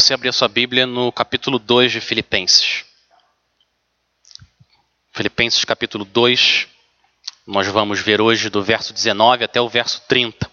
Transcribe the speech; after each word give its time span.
você 0.00 0.14
abrir 0.14 0.28
a 0.28 0.32
sua 0.32 0.46
Bíblia 0.46 0.86
no 0.86 1.10
capítulo 1.10 1.58
2 1.58 1.90
de 1.90 2.00
Filipenses. 2.00 2.84
Filipenses 5.10 5.64
capítulo 5.64 6.04
2, 6.04 6.68
nós 7.44 7.66
vamos 7.66 7.98
ver 7.98 8.20
hoje 8.20 8.48
do 8.48 8.62
verso 8.62 8.92
19 8.94 9.42
até 9.42 9.60
o 9.60 9.68
verso 9.68 10.00
30. 10.06 10.48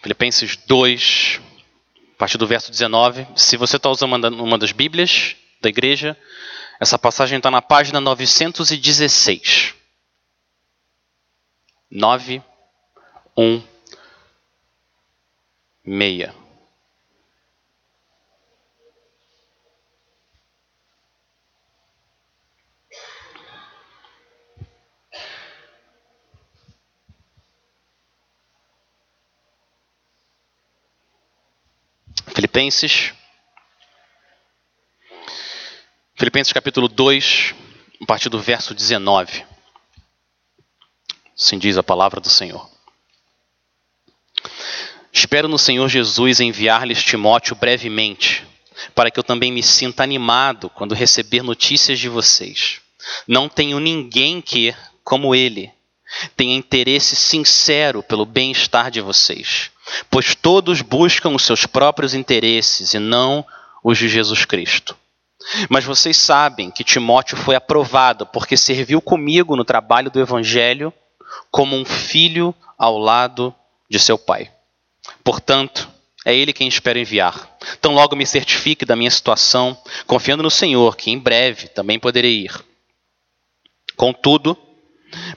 Filipenses 0.00 0.54
2, 0.54 1.40
a 2.14 2.18
partir 2.18 2.38
do 2.38 2.46
verso 2.46 2.70
19. 2.70 3.26
Se 3.34 3.56
você 3.56 3.76
está 3.76 3.90
usando 3.90 4.14
uma 4.28 4.56
das 4.56 4.70
Bíblias 4.70 5.34
da 5.60 5.68
igreja, 5.68 6.16
essa 6.78 7.00
passagem 7.00 7.38
está 7.38 7.50
na 7.50 7.60
página 7.60 8.00
916. 8.00 9.74
9, 11.90 12.40
1, 13.36 13.62
6. 15.90 16.32
Filipenses. 32.32 33.12
Filipenses 36.14 36.52
capítulo 36.52 36.86
2, 36.86 37.52
a 38.00 38.06
partir 38.06 38.28
do 38.28 38.40
verso 38.40 38.72
19. 38.74 39.44
Assim 41.36 41.58
diz 41.58 41.76
a 41.76 41.82
palavra 41.82 42.20
do 42.20 42.30
Senhor. 42.30 42.70
Espero 45.12 45.48
no 45.48 45.58
Senhor 45.58 45.88
Jesus 45.88 46.40
enviar-lhes 46.40 47.02
Timóteo 47.02 47.56
brevemente, 47.56 48.46
para 48.94 49.10
que 49.10 49.18
eu 49.18 49.24
também 49.24 49.52
me 49.52 49.62
sinta 49.62 50.02
animado 50.02 50.70
quando 50.70 50.94
receber 50.94 51.42
notícias 51.42 51.98
de 51.98 52.08
vocês. 52.08 52.80
Não 53.26 53.48
tenho 53.48 53.78
ninguém 53.80 54.40
que, 54.40 54.74
como 55.02 55.34
ele, 55.34 55.70
tenha 56.36 56.56
interesse 56.56 57.16
sincero 57.16 58.02
pelo 58.02 58.24
bem-estar 58.24 58.90
de 58.90 59.00
vocês 59.00 59.70
pois 60.10 60.34
todos 60.34 60.82
buscam 60.82 61.30
os 61.30 61.44
seus 61.44 61.66
próprios 61.66 62.14
interesses 62.14 62.94
e 62.94 62.98
não 62.98 63.44
os 63.82 63.98
de 63.98 64.08
Jesus 64.08 64.44
Cristo. 64.44 64.96
Mas 65.68 65.84
vocês 65.84 66.16
sabem 66.16 66.70
que 66.70 66.84
Timóteo 66.84 67.36
foi 67.36 67.54
aprovado 67.54 68.26
porque 68.26 68.56
serviu 68.56 69.00
comigo 69.00 69.56
no 69.56 69.64
trabalho 69.64 70.10
do 70.10 70.20
Evangelho 70.20 70.92
como 71.50 71.76
um 71.76 71.84
filho 71.84 72.54
ao 72.78 72.98
lado 72.98 73.54
de 73.88 73.98
seu 73.98 74.18
pai. 74.18 74.50
Portanto, 75.24 75.88
é 76.24 76.34
ele 76.34 76.52
quem 76.52 76.68
espero 76.68 76.98
enviar. 76.98 77.56
Tão 77.80 77.94
logo 77.94 78.16
me 78.16 78.26
certifique 78.26 78.84
da 78.84 78.96
minha 78.96 79.10
situação, 79.10 79.76
confiando 80.06 80.42
no 80.42 80.50
Senhor, 80.50 80.96
que 80.96 81.10
em 81.10 81.18
breve 81.18 81.68
também 81.68 81.98
poderei 81.98 82.44
ir. 82.44 82.64
Contudo, 83.96 84.56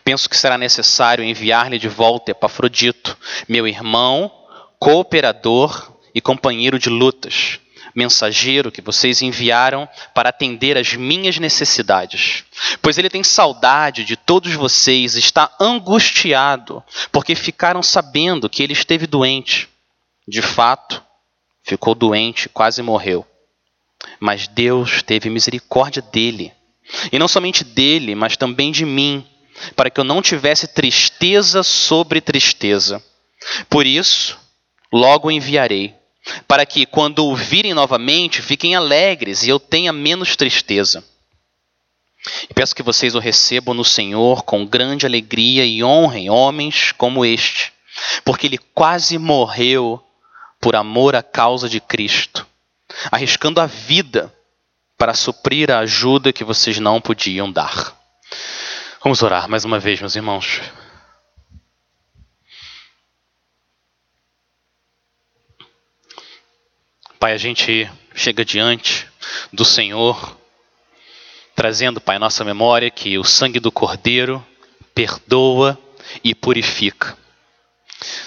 penso 0.03 0.30
que 0.30 0.38
será 0.38 0.58
necessário 0.58 1.23
enviar-lhe 1.23 1.80
de 1.80 1.88
volta 1.88 2.31
Epafrodito, 2.31 3.17
meu 3.47 3.67
irmão 3.67 4.31
cooperador 4.80 5.94
e 6.14 6.20
companheiro 6.20 6.77
de 6.77 6.89
lutas, 6.89 7.58
mensageiro 7.95 8.72
que 8.72 8.81
vocês 8.81 9.22
enviaram 9.22 9.88
para 10.13 10.30
atender 10.30 10.77
às 10.77 10.94
minhas 10.94 11.38
necessidades. 11.38 12.44
Pois 12.81 12.97
ele 12.97 13.09
tem 13.09 13.23
saudade 13.23 14.03
de 14.03 14.16
todos 14.16 14.53
vocês, 14.53 15.16
está 15.16 15.52
angustiado, 15.59 16.83
porque 17.11 17.36
ficaram 17.36 17.83
sabendo 17.83 18.49
que 18.49 18.64
ele 18.64 18.73
esteve 18.73 19.05
doente. 19.05 19.69
De 20.27 20.41
fato, 20.41 21.03
ficou 21.64 21.94
doente, 21.94 22.49
quase 22.49 22.81
morreu. 22.81 23.25
Mas 24.19 24.47
Deus 24.47 25.02
teve 25.02 25.30
misericórdia 25.30 26.02
dele. 26.02 26.53
E 27.11 27.19
não 27.19 27.27
somente 27.27 27.64
dele, 27.64 28.16
mas 28.16 28.36
também 28.36 28.71
de 28.71 28.86
mim, 28.86 29.25
para 29.75 29.89
que 29.89 29.99
eu 29.99 30.04
não 30.04 30.21
tivesse 30.21 30.67
tristeza 30.67 31.64
sobre 31.64 32.20
tristeza. 32.20 33.04
Por 33.70 33.86
isso, 33.86 34.37
logo 34.92 35.31
enviarei, 35.31 35.95
para 36.48 36.66
que, 36.66 36.86
quando 36.86 37.26
o 37.26 37.36
virem 37.36 37.73
novamente, 37.73 38.42
fiquem 38.42 38.76
alegres 38.76 39.44
e 39.44 39.50
eu 39.50 39.60
tenha 39.60 39.92
menos 39.92 40.36
tristeza. 40.36 41.04
E 42.50 42.54
peço 42.54 42.76
que 42.76 42.84
vocês 42.84 43.16
o 43.16 43.20
recebam 43.20 43.73
no 43.73 43.84
Senhor 43.84 44.44
com 44.44 44.66
grande 44.66 45.06
alegria 45.06 45.66
e 45.66 45.84
honrem 45.84 46.30
homens 46.30 46.94
como 46.94 47.26
este, 47.26 47.73
porque 48.23 48.48
ele 48.48 48.58
quase 48.58 49.17
morreu 49.17 50.02
por 50.61 50.76
amor 50.76 51.16
à 51.16 51.22
causa 51.22 51.67
de 51.67 51.82
Cristo, 51.82 52.48
arriscando 53.11 53.60
a 53.60 53.66
vida 53.66 54.34
para 54.98 55.14
suprir 55.14 55.70
a 55.70 55.80
ajuda 55.80 56.32
que 56.32 56.45
vocês 56.45 56.80
não 56.80 57.02
podiam 57.02 57.52
dar. 57.52 57.94
Vamos 59.04 59.22
orar 59.22 59.50
mais 59.50 59.66
uma 59.66 59.80
vez, 59.80 60.00
meus 60.00 60.16
irmãos. 60.16 60.61
Pai, 67.23 67.32
a 67.32 67.38
gente 67.38 67.89
chega 68.14 68.44
diante 68.44 69.08
do 69.54 69.64
Senhor, 69.64 70.38
trazendo, 71.56 72.02
Pai, 72.02 72.20
nossa 72.20 72.44
memória 72.44 72.92
que 72.92 73.17
o 73.17 73.23
sangue 73.23 73.61
do 73.61 73.72
Cordeiro 73.72 74.45
perdoa 74.94 75.80
e 76.22 76.36
purifica. 76.36 77.17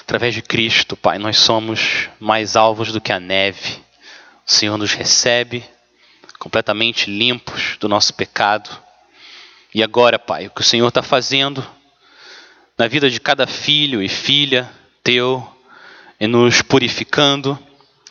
Através 0.01 0.35
de 0.35 0.41
Cristo, 0.41 0.97
Pai, 0.97 1.19
nós 1.19 1.37
somos 1.37 2.09
mais 2.19 2.57
alvos 2.57 2.91
do 2.91 2.99
que 2.99 3.13
a 3.13 3.21
neve. 3.21 3.85
O 4.47 4.51
Senhor 4.51 4.79
nos 4.79 4.95
recebe 4.95 5.63
completamente 6.39 7.11
limpos 7.11 7.77
do 7.79 7.91
nosso 7.91 8.15
pecado. 8.15 8.71
E 9.75 9.83
agora, 9.83 10.19
Pai, 10.19 10.47
o 10.47 10.51
que 10.51 10.63
o 10.63 10.65
Senhor 10.65 10.89
está 10.89 11.03
fazendo 11.03 11.63
na 12.79 12.89
vida 12.89 13.11
de 13.11 13.21
cada 13.21 13.47
filho 13.47 14.03
e 14.03 14.09
filha 14.09 14.67
teu, 15.05 15.47
é 16.19 16.27
nos 16.27 16.63
purificando 16.63 17.59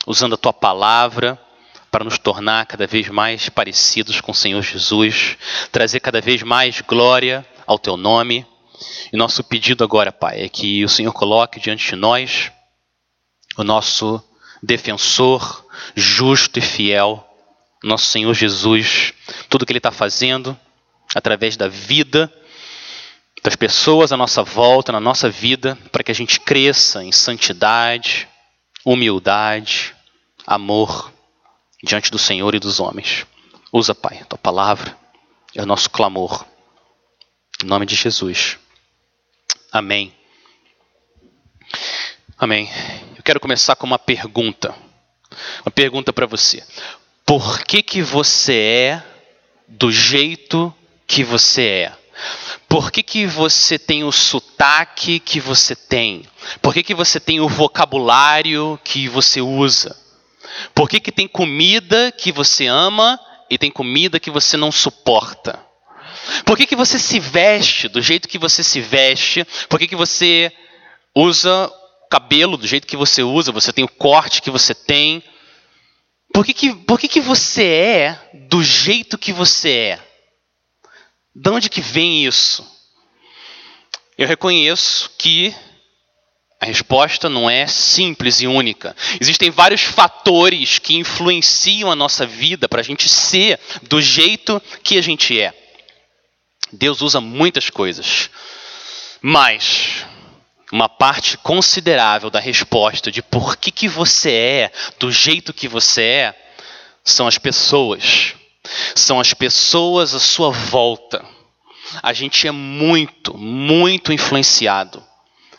usando 0.06 0.34
a 0.34 0.38
tua 0.38 0.52
palavra 0.52 1.38
para 1.90 2.04
nos 2.04 2.18
tornar 2.18 2.66
cada 2.66 2.86
vez 2.86 3.08
mais 3.08 3.48
parecidos 3.48 4.20
com 4.20 4.32
o 4.32 4.34
Senhor 4.34 4.62
Jesus, 4.62 5.36
trazer 5.72 6.00
cada 6.00 6.20
vez 6.20 6.42
mais 6.42 6.80
glória 6.80 7.44
ao 7.66 7.78
teu 7.78 7.96
nome. 7.96 8.46
E 9.12 9.16
nosso 9.16 9.42
pedido 9.42 9.82
agora, 9.82 10.12
Pai, 10.12 10.42
é 10.42 10.48
que 10.48 10.84
o 10.84 10.88
Senhor 10.88 11.12
coloque 11.12 11.58
diante 11.58 11.90
de 11.90 11.96
nós 11.96 12.52
o 13.56 13.64
nosso 13.64 14.22
defensor 14.62 15.64
justo 15.94 16.58
e 16.58 16.62
fiel, 16.62 17.26
nosso 17.82 18.06
Senhor 18.06 18.34
Jesus, 18.34 19.14
tudo 19.48 19.64
que 19.64 19.72
Ele 19.72 19.78
está 19.78 19.90
fazendo 19.90 20.58
através 21.14 21.56
da 21.56 21.68
vida 21.68 22.30
das 23.42 23.56
pessoas 23.56 24.12
à 24.12 24.16
nossa 24.16 24.42
volta, 24.42 24.90
na 24.92 25.00
nossa 25.00 25.30
vida, 25.30 25.78
para 25.92 26.02
que 26.02 26.10
a 26.10 26.14
gente 26.14 26.40
cresça 26.40 27.04
em 27.04 27.12
santidade, 27.12 28.28
humildade, 28.84 29.95
amor 30.46 31.12
diante 31.82 32.10
do 32.10 32.18
Senhor 32.18 32.54
e 32.54 32.60
dos 32.60 32.80
homens. 32.80 33.26
Usa, 33.72 33.94
Pai, 33.94 34.24
tua 34.28 34.38
palavra 34.38 34.96
é 35.54 35.62
o 35.62 35.66
nosso 35.66 35.90
clamor. 35.90 36.46
Em 37.62 37.66
nome 37.66 37.86
de 37.86 37.94
Jesus. 37.94 38.58
Amém. 39.72 40.14
Amém. 42.38 42.70
Eu 43.16 43.22
quero 43.22 43.40
começar 43.40 43.76
com 43.76 43.86
uma 43.86 43.98
pergunta. 43.98 44.74
Uma 45.64 45.72
pergunta 45.72 46.12
para 46.12 46.26
você. 46.26 46.62
Por 47.24 47.64
que 47.64 47.82
que 47.82 48.02
você 48.02 48.54
é 48.54 49.02
do 49.66 49.90
jeito 49.90 50.72
que 51.06 51.24
você 51.24 51.62
é? 51.62 51.98
Por 52.68 52.90
que, 52.90 53.02
que 53.02 53.26
você 53.26 53.78
tem 53.78 54.04
o 54.04 54.12
sotaque 54.12 55.20
que 55.20 55.40
você 55.40 55.74
tem? 55.74 56.26
Por 56.60 56.72
que, 56.72 56.82
que 56.82 56.94
você 56.94 57.20
tem 57.20 57.40
o 57.40 57.48
vocabulário 57.48 58.78
que 58.82 59.08
você 59.08 59.40
usa? 59.40 59.96
Por 60.74 60.88
que, 60.88 61.00
que 61.00 61.12
tem 61.12 61.28
comida 61.28 62.12
que 62.12 62.32
você 62.32 62.66
ama 62.66 63.18
e 63.50 63.58
tem 63.58 63.70
comida 63.70 64.20
que 64.20 64.30
você 64.30 64.56
não 64.56 64.72
suporta? 64.72 65.64
Por 66.44 66.56
que, 66.56 66.66
que 66.66 66.76
você 66.76 66.98
se 66.98 67.20
veste 67.20 67.88
do 67.88 68.02
jeito 68.02 68.28
que 68.28 68.38
você 68.38 68.62
se 68.64 68.80
veste? 68.80 69.44
Por 69.68 69.78
que, 69.78 69.86
que 69.86 69.96
você 69.96 70.52
usa 71.14 71.72
cabelo 72.10 72.56
do 72.56 72.66
jeito 72.66 72.86
que 72.86 72.96
você 72.96 73.22
usa? 73.22 73.52
Você 73.52 73.72
tem 73.72 73.84
o 73.84 73.88
corte 73.88 74.42
que 74.42 74.50
você 74.50 74.74
tem? 74.74 75.22
Por 76.32 76.44
que, 76.44 76.52
que, 76.52 76.74
por 76.74 76.98
que, 76.98 77.08
que 77.08 77.20
você 77.20 77.64
é 77.64 78.30
do 78.48 78.62
jeito 78.62 79.16
que 79.16 79.32
você 79.32 79.70
é? 79.70 80.06
De 81.34 81.50
onde 81.50 81.70
que 81.70 81.80
vem 81.80 82.24
isso? 82.24 82.66
Eu 84.18 84.26
reconheço 84.26 85.10
que 85.18 85.54
a 86.60 86.64
resposta 86.64 87.28
não 87.28 87.50
é 87.50 87.66
simples 87.66 88.40
e 88.40 88.46
única. 88.46 88.96
Existem 89.20 89.50
vários 89.50 89.82
fatores 89.82 90.78
que 90.78 90.96
influenciam 90.96 91.90
a 91.90 91.96
nossa 91.96 92.26
vida 92.26 92.68
para 92.68 92.80
a 92.80 92.84
gente 92.84 93.08
ser 93.08 93.60
do 93.82 94.00
jeito 94.00 94.60
que 94.82 94.96
a 94.96 95.02
gente 95.02 95.38
é. 95.38 95.52
Deus 96.72 97.02
usa 97.02 97.20
muitas 97.20 97.68
coisas, 97.68 98.30
mas 99.20 100.06
uma 100.72 100.88
parte 100.88 101.36
considerável 101.38 102.30
da 102.30 102.40
resposta 102.40 103.12
de 103.12 103.22
por 103.22 103.56
que, 103.56 103.70
que 103.70 103.86
você 103.86 104.32
é 104.32 104.72
do 104.98 105.12
jeito 105.12 105.52
que 105.52 105.68
você 105.68 106.02
é 106.02 106.34
são 107.04 107.26
as 107.26 107.36
pessoas. 107.38 108.34
São 108.94 109.20
as 109.20 109.32
pessoas 109.32 110.14
à 110.14 110.18
sua 110.18 110.50
volta. 110.50 111.24
A 112.02 112.12
gente 112.12 112.48
é 112.48 112.50
muito, 112.50 113.36
muito 113.36 114.12
influenciado 114.12 115.04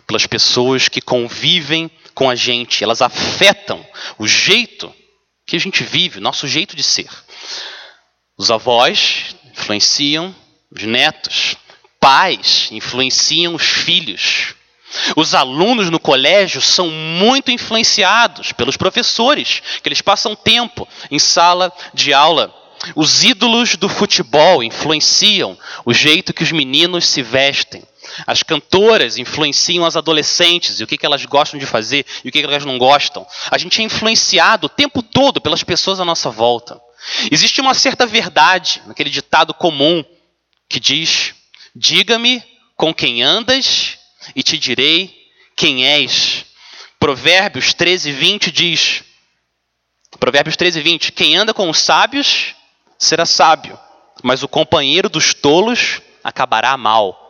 pelas 0.07 0.25
pessoas 0.25 0.87
que 0.87 1.01
convivem 1.01 1.91
com 2.15 2.29
a 2.29 2.35
gente. 2.35 2.83
Elas 2.83 3.01
afetam 3.01 3.85
o 4.17 4.25
jeito 4.25 4.91
que 5.45 5.55
a 5.55 5.59
gente 5.59 5.83
vive, 5.83 6.19
nosso 6.19 6.47
jeito 6.47 6.75
de 6.75 6.81
ser. 6.81 7.09
Os 8.37 8.49
avós 8.49 9.35
influenciam 9.51 10.33
os 10.71 10.83
netos, 10.83 11.55
pais 11.99 12.69
influenciam 12.71 13.53
os 13.53 13.63
filhos. 13.63 14.55
Os 15.15 15.35
alunos 15.35 15.89
no 15.89 15.99
colégio 15.99 16.61
são 16.61 16.89
muito 16.89 17.51
influenciados 17.51 18.51
pelos 18.51 18.77
professores, 18.77 19.61
que 19.81 19.89
eles 19.89 20.01
passam 20.01 20.35
tempo 20.35 20.87
em 21.11 21.19
sala 21.19 21.71
de 21.93 22.13
aula. 22.13 22.53
Os 22.95 23.23
ídolos 23.23 23.75
do 23.75 23.89
futebol 23.89 24.63
influenciam 24.63 25.57
o 25.85 25.93
jeito 25.93 26.33
que 26.33 26.43
os 26.43 26.51
meninos 26.51 27.07
se 27.07 27.21
vestem. 27.21 27.83
As 28.25 28.43
cantoras 28.43 29.17
influenciam 29.17 29.85
as 29.85 29.95
adolescentes 29.95 30.79
e 30.79 30.83
o 30.83 30.87
que 30.87 31.05
elas 31.05 31.25
gostam 31.25 31.59
de 31.59 31.65
fazer 31.65 32.05
e 32.23 32.29
o 32.29 32.31
que 32.31 32.39
elas 32.39 32.65
não 32.65 32.77
gostam. 32.77 33.25
A 33.51 33.57
gente 33.57 33.81
é 33.81 33.83
influenciado 33.83 34.67
o 34.67 34.69
tempo 34.69 35.01
todo 35.01 35.41
pelas 35.41 35.63
pessoas 35.63 35.99
à 35.99 36.05
nossa 36.05 36.29
volta. 36.29 36.79
Existe 37.31 37.61
uma 37.61 37.73
certa 37.73 38.05
verdade 38.05 38.81
naquele 38.85 39.09
ditado 39.09 39.53
comum 39.53 40.03
que 40.67 40.79
diz: 40.79 41.35
Diga-me 41.75 42.43
com 42.75 42.93
quem 42.93 43.21
andas 43.21 43.97
e 44.35 44.43
te 44.43 44.57
direi 44.57 45.15
quem 45.55 45.85
és. 45.85 46.45
Provérbios 46.99 47.73
13, 47.73 48.11
20 48.11 48.51
diz: 48.51 49.03
Provérbios 50.19 50.55
13, 50.55 50.81
20: 50.81 51.11
Quem 51.11 51.35
anda 51.35 51.53
com 51.53 51.69
os 51.69 51.79
sábios 51.79 52.55
será 52.97 53.25
sábio, 53.25 53.77
mas 54.23 54.43
o 54.43 54.47
companheiro 54.47 55.09
dos 55.09 55.33
tolos 55.33 56.01
acabará 56.23 56.75
mal. 56.75 57.26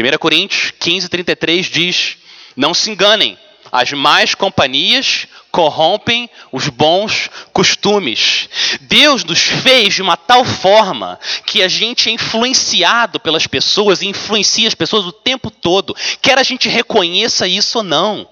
1 0.00 0.18
Coríntios 0.18 0.72
15, 0.78 1.08
33 1.08 1.66
diz: 1.66 2.16
Não 2.56 2.72
se 2.72 2.90
enganem, 2.90 3.38
as 3.70 3.92
más 3.92 4.34
companhias 4.34 5.26
corrompem 5.50 6.28
os 6.50 6.68
bons 6.68 7.28
costumes. 7.52 8.48
Deus 8.82 9.24
nos 9.24 9.40
fez 9.40 9.94
de 9.94 10.02
uma 10.02 10.16
tal 10.16 10.44
forma 10.44 11.18
que 11.44 11.62
a 11.62 11.68
gente 11.68 12.08
é 12.08 12.12
influenciado 12.12 13.20
pelas 13.20 13.46
pessoas 13.46 14.02
e 14.02 14.08
influencia 14.08 14.68
as 14.68 14.74
pessoas 14.74 15.04
o 15.04 15.12
tempo 15.12 15.50
todo, 15.50 15.94
quer 16.22 16.38
a 16.38 16.42
gente 16.42 16.68
reconheça 16.68 17.46
isso 17.46 17.78
ou 17.78 17.84
não. 17.84 18.28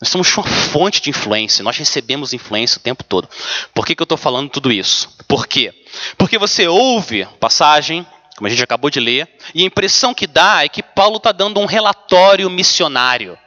Nós 0.00 0.08
somos 0.08 0.34
uma 0.34 0.46
fonte 0.46 1.02
de 1.02 1.10
influência, 1.10 1.62
nós 1.62 1.76
recebemos 1.76 2.32
influência 2.32 2.78
o 2.78 2.82
tempo 2.82 3.04
todo. 3.04 3.28
Por 3.74 3.84
que, 3.84 3.94
que 3.94 4.00
eu 4.00 4.04
estou 4.04 4.16
falando 4.16 4.48
tudo 4.48 4.72
isso? 4.72 5.14
Por 5.28 5.46
quê? 5.46 5.74
Porque 6.16 6.38
você 6.38 6.66
ouve 6.66 7.26
passagem, 7.38 8.06
como 8.40 8.46
a 8.46 8.50
gente 8.50 8.64
acabou 8.64 8.88
de 8.88 8.98
ler, 8.98 9.28
e 9.54 9.62
a 9.62 9.66
impressão 9.66 10.14
que 10.14 10.26
dá 10.26 10.64
é 10.64 10.68
que 10.68 10.82
Paulo 10.82 11.18
está 11.18 11.30
dando 11.30 11.60
um 11.60 11.66
relatório 11.66 12.48
missionário 12.48 13.38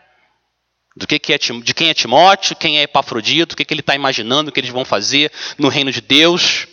do 0.95 1.07
que, 1.07 1.17
que 1.17 1.33
é, 1.33 1.37
de 1.39 1.73
quem 1.73 1.89
é 1.89 1.95
Timóteo, 1.95 2.55
quem 2.55 2.77
é 2.77 2.83
Epafrodito, 2.83 3.55
o 3.55 3.57
que, 3.57 3.65
que 3.65 3.73
ele 3.73 3.81
está 3.81 3.95
imaginando 3.95 4.51
que 4.51 4.59
eles 4.59 4.69
vão 4.69 4.85
fazer 4.85 5.31
no 5.57 5.67
reino 5.67 5.91
de 5.91 5.99
Deus. 5.99 6.67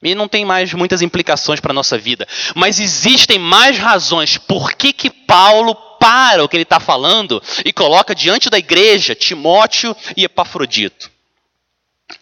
E 0.00 0.14
não 0.14 0.28
tem 0.28 0.44
mais 0.44 0.72
muitas 0.72 1.02
implicações 1.02 1.58
para 1.58 1.72
a 1.72 1.74
nossa 1.74 1.98
vida. 1.98 2.28
Mas 2.54 2.78
existem 2.78 3.40
mais 3.40 3.76
razões 3.76 4.38
por 4.38 4.74
que, 4.74 4.92
que 4.92 5.10
Paulo 5.10 5.74
para 5.98 6.44
o 6.44 6.48
que 6.48 6.54
ele 6.54 6.62
está 6.62 6.78
falando 6.78 7.42
e 7.64 7.72
coloca 7.72 8.14
diante 8.14 8.48
da 8.48 8.58
igreja 8.58 9.16
Timóteo 9.16 9.96
e 10.16 10.22
Epafrodito. 10.22 11.10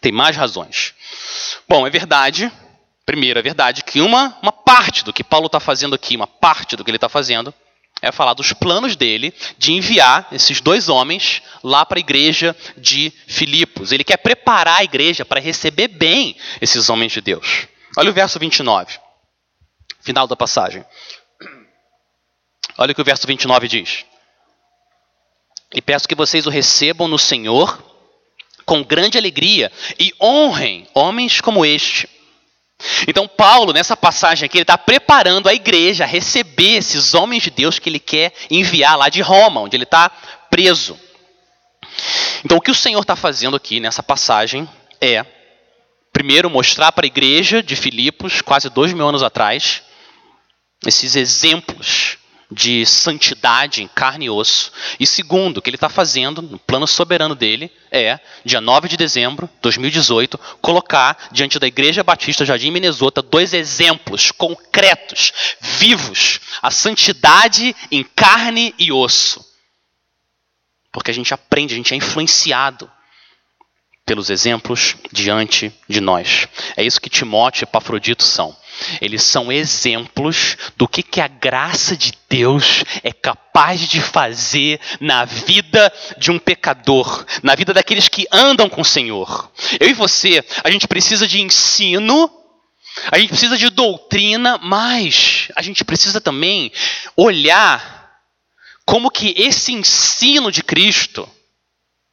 Tem 0.01 0.13
mais 0.13 0.35
razões. 0.35 0.95
Bom, 1.69 1.87
é 1.87 1.91
verdade, 1.91 2.51
primeiro, 3.05 3.39
é 3.39 3.43
verdade 3.43 3.83
que 3.85 4.01
uma, 4.01 4.37
uma 4.43 4.53
parte 4.53 5.05
do 5.05 5.13
que 5.13 5.25
Paulo 5.25 5.47
está 5.47 5.61
fazendo 5.61 5.95
aqui, 5.95 6.17
uma 6.17 6.27
parte 6.27 6.77
do 6.77 6.85
que 6.85 6.91
ele 6.91 6.97
está 6.97 7.09
fazendo, 7.09 7.53
é 8.01 8.11
falar 8.11 8.35
dos 8.35 8.53
planos 8.53 8.97
dele 8.97 9.33
de 9.57 9.73
enviar 9.73 10.27
esses 10.33 10.61
dois 10.61 10.89
homens 10.89 11.41
lá 11.63 11.87
para 11.87 11.99
a 11.99 12.01
igreja 12.01 12.57
de 12.77 13.13
Filipos. 13.29 13.93
Ele 13.93 14.03
quer 14.03 14.17
preparar 14.17 14.81
a 14.81 14.85
igreja 14.85 15.25
para 15.25 15.41
receber 15.41 15.89
bem 15.89 16.37
esses 16.61 16.89
homens 16.89 17.13
de 17.13 17.21
Deus. 17.21 17.69
Olha 17.97 18.11
o 18.11 18.15
verso 18.15 18.39
29, 18.39 18.99
final 20.01 20.27
da 20.27 20.35
passagem. 20.35 20.85
Olha 22.77 22.91
o 22.91 22.95
que 22.95 23.03
o 23.03 23.05
verso 23.05 23.27
29 23.27 23.69
diz. 23.69 24.05
E 25.73 25.81
peço 25.81 26.09
que 26.09 26.15
vocês 26.15 26.47
o 26.47 26.51
recebam 26.51 27.07
no 27.07 27.19
Senhor 27.19 27.83
com 28.67 28.83
grande 28.83 29.19
alegria 29.19 29.71
e 29.99 30.13
honrem 30.21 30.89
homens 30.95 31.41
como 31.41 31.65
este 31.65 32.09
então, 33.06 33.29
Paulo, 33.29 33.73
nessa 33.73 33.96
passagem 33.96 34.46
aqui, 34.46 34.58
ele 34.58 34.62
está 34.62 34.79
preparando 34.79 35.49
a 35.49 35.55
igreja 35.55 36.05
a 36.05 36.06
receber 36.06 36.76
esses 36.76 37.14
homens 37.14 37.43
de 37.43 37.50
Deus 37.50 37.79
que 37.79 37.88
ele 37.88 37.99
quer 37.99 38.32
enviar 38.50 38.96
lá 38.96 39.08
de 39.08 39.20
Roma, 39.20 39.61
onde 39.61 39.76
ele 39.76 39.84
está 39.84 40.11
preso. 40.50 40.99
Então, 42.44 42.58
o 42.58 42.61
que 42.61 42.70
o 42.70 42.75
Senhor 42.75 43.00
está 43.00 43.17
fazendo 43.17 43.56
aqui 43.56 43.81
nessa 43.81 44.02
passagem 44.02 44.69
é, 45.00 45.25
primeiro, 46.12 46.50
mostrar 46.50 46.93
para 46.93 47.05
a 47.05 47.08
igreja 47.08 47.62
de 47.62 47.75
Filipos, 47.75 48.40
quase 48.40 48.69
dois 48.69 48.93
mil 48.93 49.08
anos 49.08 49.23
atrás, 49.23 49.82
esses 50.87 51.17
exemplos 51.17 52.19
de 52.53 52.85
santidade 52.85 53.83
em 53.83 53.89
carne 53.89 54.27
e 54.27 54.31
osso. 54.31 54.71
E 55.01 55.07
segundo, 55.07 55.59
o 55.59 55.63
que 55.63 55.71
ele 55.71 55.77
está 55.77 55.89
fazendo, 55.89 56.43
no 56.43 56.59
plano 56.59 56.87
soberano 56.87 57.35
dele, 57.35 57.73
é, 57.91 58.21
dia 58.45 58.61
9 58.61 58.89
de 58.89 58.97
dezembro 58.97 59.47
de 59.47 59.61
2018, 59.63 60.39
colocar 60.61 61.17
diante 61.33 61.59
da 61.59 61.67
Igreja 61.67 62.05
Batista 62.05 62.45
Jardim 62.45 62.71
Minnesota 62.71 63.23
dois 63.23 63.55
exemplos 63.55 64.31
concretos, 64.31 65.33
vivos, 65.61 66.41
a 66.61 66.71
santidade 66.71 67.75
em 67.91 68.05
carne 68.05 68.75
e 68.79 68.93
osso. 68.93 69.45
Porque 70.93 71.11
a 71.11 71.15
gente 71.15 71.33
aprende, 71.33 71.73
a 71.73 71.77
gente 71.77 71.95
é 71.95 71.97
influenciado 71.97 72.91
pelos 74.05 74.31
exemplos 74.31 74.97
diante 75.11 75.73
de 75.89 76.01
nós. 76.01 76.47
É 76.77 76.85
isso 76.85 77.01
que 77.01 77.09
Timóteo 77.09 77.63
e 77.63 77.65
Epafrodito 77.65 78.23
são. 78.23 78.55
Eles 79.01 79.23
são 79.23 79.51
exemplos 79.53 80.57
do 80.77 80.89
que, 80.89 81.03
que 81.03 81.21
a 81.21 81.29
graça 81.29 81.97
de 81.97 82.13
Deus 82.29 82.85
é 83.03 83.13
capaz 83.13 83.81
de 83.81 84.01
fazer 84.01 84.81
na 85.01 85.25
vida 85.25 85.93
de 86.19 86.31
um 86.31 86.39
pecador, 86.39 87.25
na 87.43 87.55
vida 87.55 87.75
daqueles 87.75 88.09
que 88.09 88.27
andam 88.33 88.69
com 88.69 88.81
o 88.81 88.85
Senhor. 88.85 89.51
Eu 89.79 89.89
e 89.89 89.94
você, 89.94 90.44
a 90.65 90.70
gente 90.70 90.89
precisa 90.89 91.27
de 91.27 91.41
ensino, 91.41 92.31
a 93.11 93.19
gente 93.19 93.31
precisa 93.31 93.56
de 93.56 93.70
doutrina, 93.70 94.58
mas 94.58 95.49
a 95.56 95.63
gente 95.63 95.85
precisa 95.85 96.20
também 96.20 96.73
olhar 97.17 98.11
como 98.85 99.11
que 99.11 99.35
esse 99.37 99.73
ensino 99.73 100.51
de 100.51 100.63
Cristo 100.63 101.29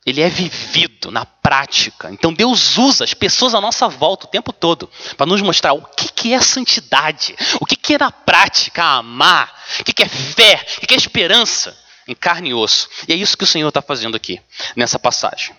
ele 0.10 0.22
é 0.22 0.30
vivido 0.30 1.12
na 1.12 1.26
prática. 1.26 2.10
Então 2.12 2.34
Deus 2.34 2.78
usa 2.78 3.04
as 3.04 3.14
pessoas 3.14 3.54
à 3.54 3.62
nossa 3.62 3.88
volta 3.88 4.26
o 4.26 4.30
tempo 4.30 4.52
todo 4.52 4.90
para 5.18 5.26
nos 5.26 5.42
mostrar 5.42 5.74
o 5.74 5.82
que, 5.82 6.12
que 6.12 6.34
é 6.34 6.42
santidade, 6.42 7.36
o 7.60 7.66
que, 7.66 7.76
que 7.76 7.96
é 7.96 7.98
na 7.98 8.12
prática 8.12 8.84
amar, 8.84 9.54
o 9.80 9.84
que, 9.84 9.94
que 9.94 10.04
é 10.04 10.10
fé, 10.10 10.66
o 10.78 10.82
que, 10.82 10.88
que 10.88 10.94
é 10.94 10.98
esperança 10.98 11.78
em 12.08 12.16
carne 12.16 12.50
e 12.50 12.54
osso. 12.54 12.90
E 13.08 13.14
é 13.14 13.16
isso 13.16 13.38
que 13.38 13.44
o 13.44 13.48
Senhor 13.48 13.70
está 13.70 13.82
fazendo 13.82 14.16
aqui 14.18 14.42
nessa 14.76 14.98
passagem. 14.98 15.56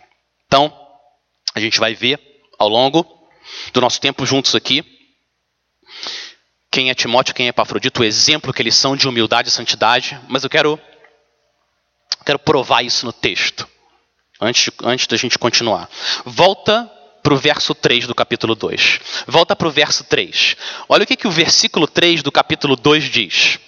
Então, 0.47 0.77
a 1.55 1.61
gente 1.61 1.79
vai 1.79 1.95
ver 1.95 2.21
ao 2.59 2.69
longo 2.69 3.07
do 3.73 3.81
nosso 3.81 4.01
tempo 4.01 4.27
juntos 4.27 4.55
aqui 4.55 4.85
quem 6.71 6.89
é 6.89 6.95
Timóteo, 6.95 7.35
quem 7.35 7.47
é 7.47 7.49
Epafrodito, 7.51 8.01
o 8.01 8.05
exemplo 8.05 8.53
que 8.53 8.63
eles 8.63 8.77
são 8.77 8.95
de 8.95 9.09
humildade 9.09 9.49
e 9.49 9.53
santidade, 9.53 10.21
mas 10.29 10.45
eu 10.45 10.51
quero, 10.51 10.81
quero 12.25 12.39
provar 12.39 12.83
isso 12.83 13.05
no 13.05 13.13
texto 13.13 13.69
antes, 14.41 14.71
antes 14.83 15.07
da 15.07 15.17
gente 15.17 15.39
continuar. 15.39 15.89
Volta 16.25 16.91
para 17.23 17.35
o 17.35 17.37
verso 17.37 17.75
3 17.75 18.07
do 18.07 18.15
capítulo 18.15 18.55
2. 18.55 19.01
Volta 19.27 19.55
para 19.55 19.69
o 19.69 19.71
verso 19.71 20.05
3. 20.05 20.57
Olha 20.89 21.05
o 21.05 21.07
que, 21.07 21.17
que 21.17 21.29
o 21.29 21.31
versículo 21.31 21.87
3 21.87 22.23
do 22.23 22.33
capítulo 22.33 22.77
2 22.77 23.05
diz. 23.05 23.59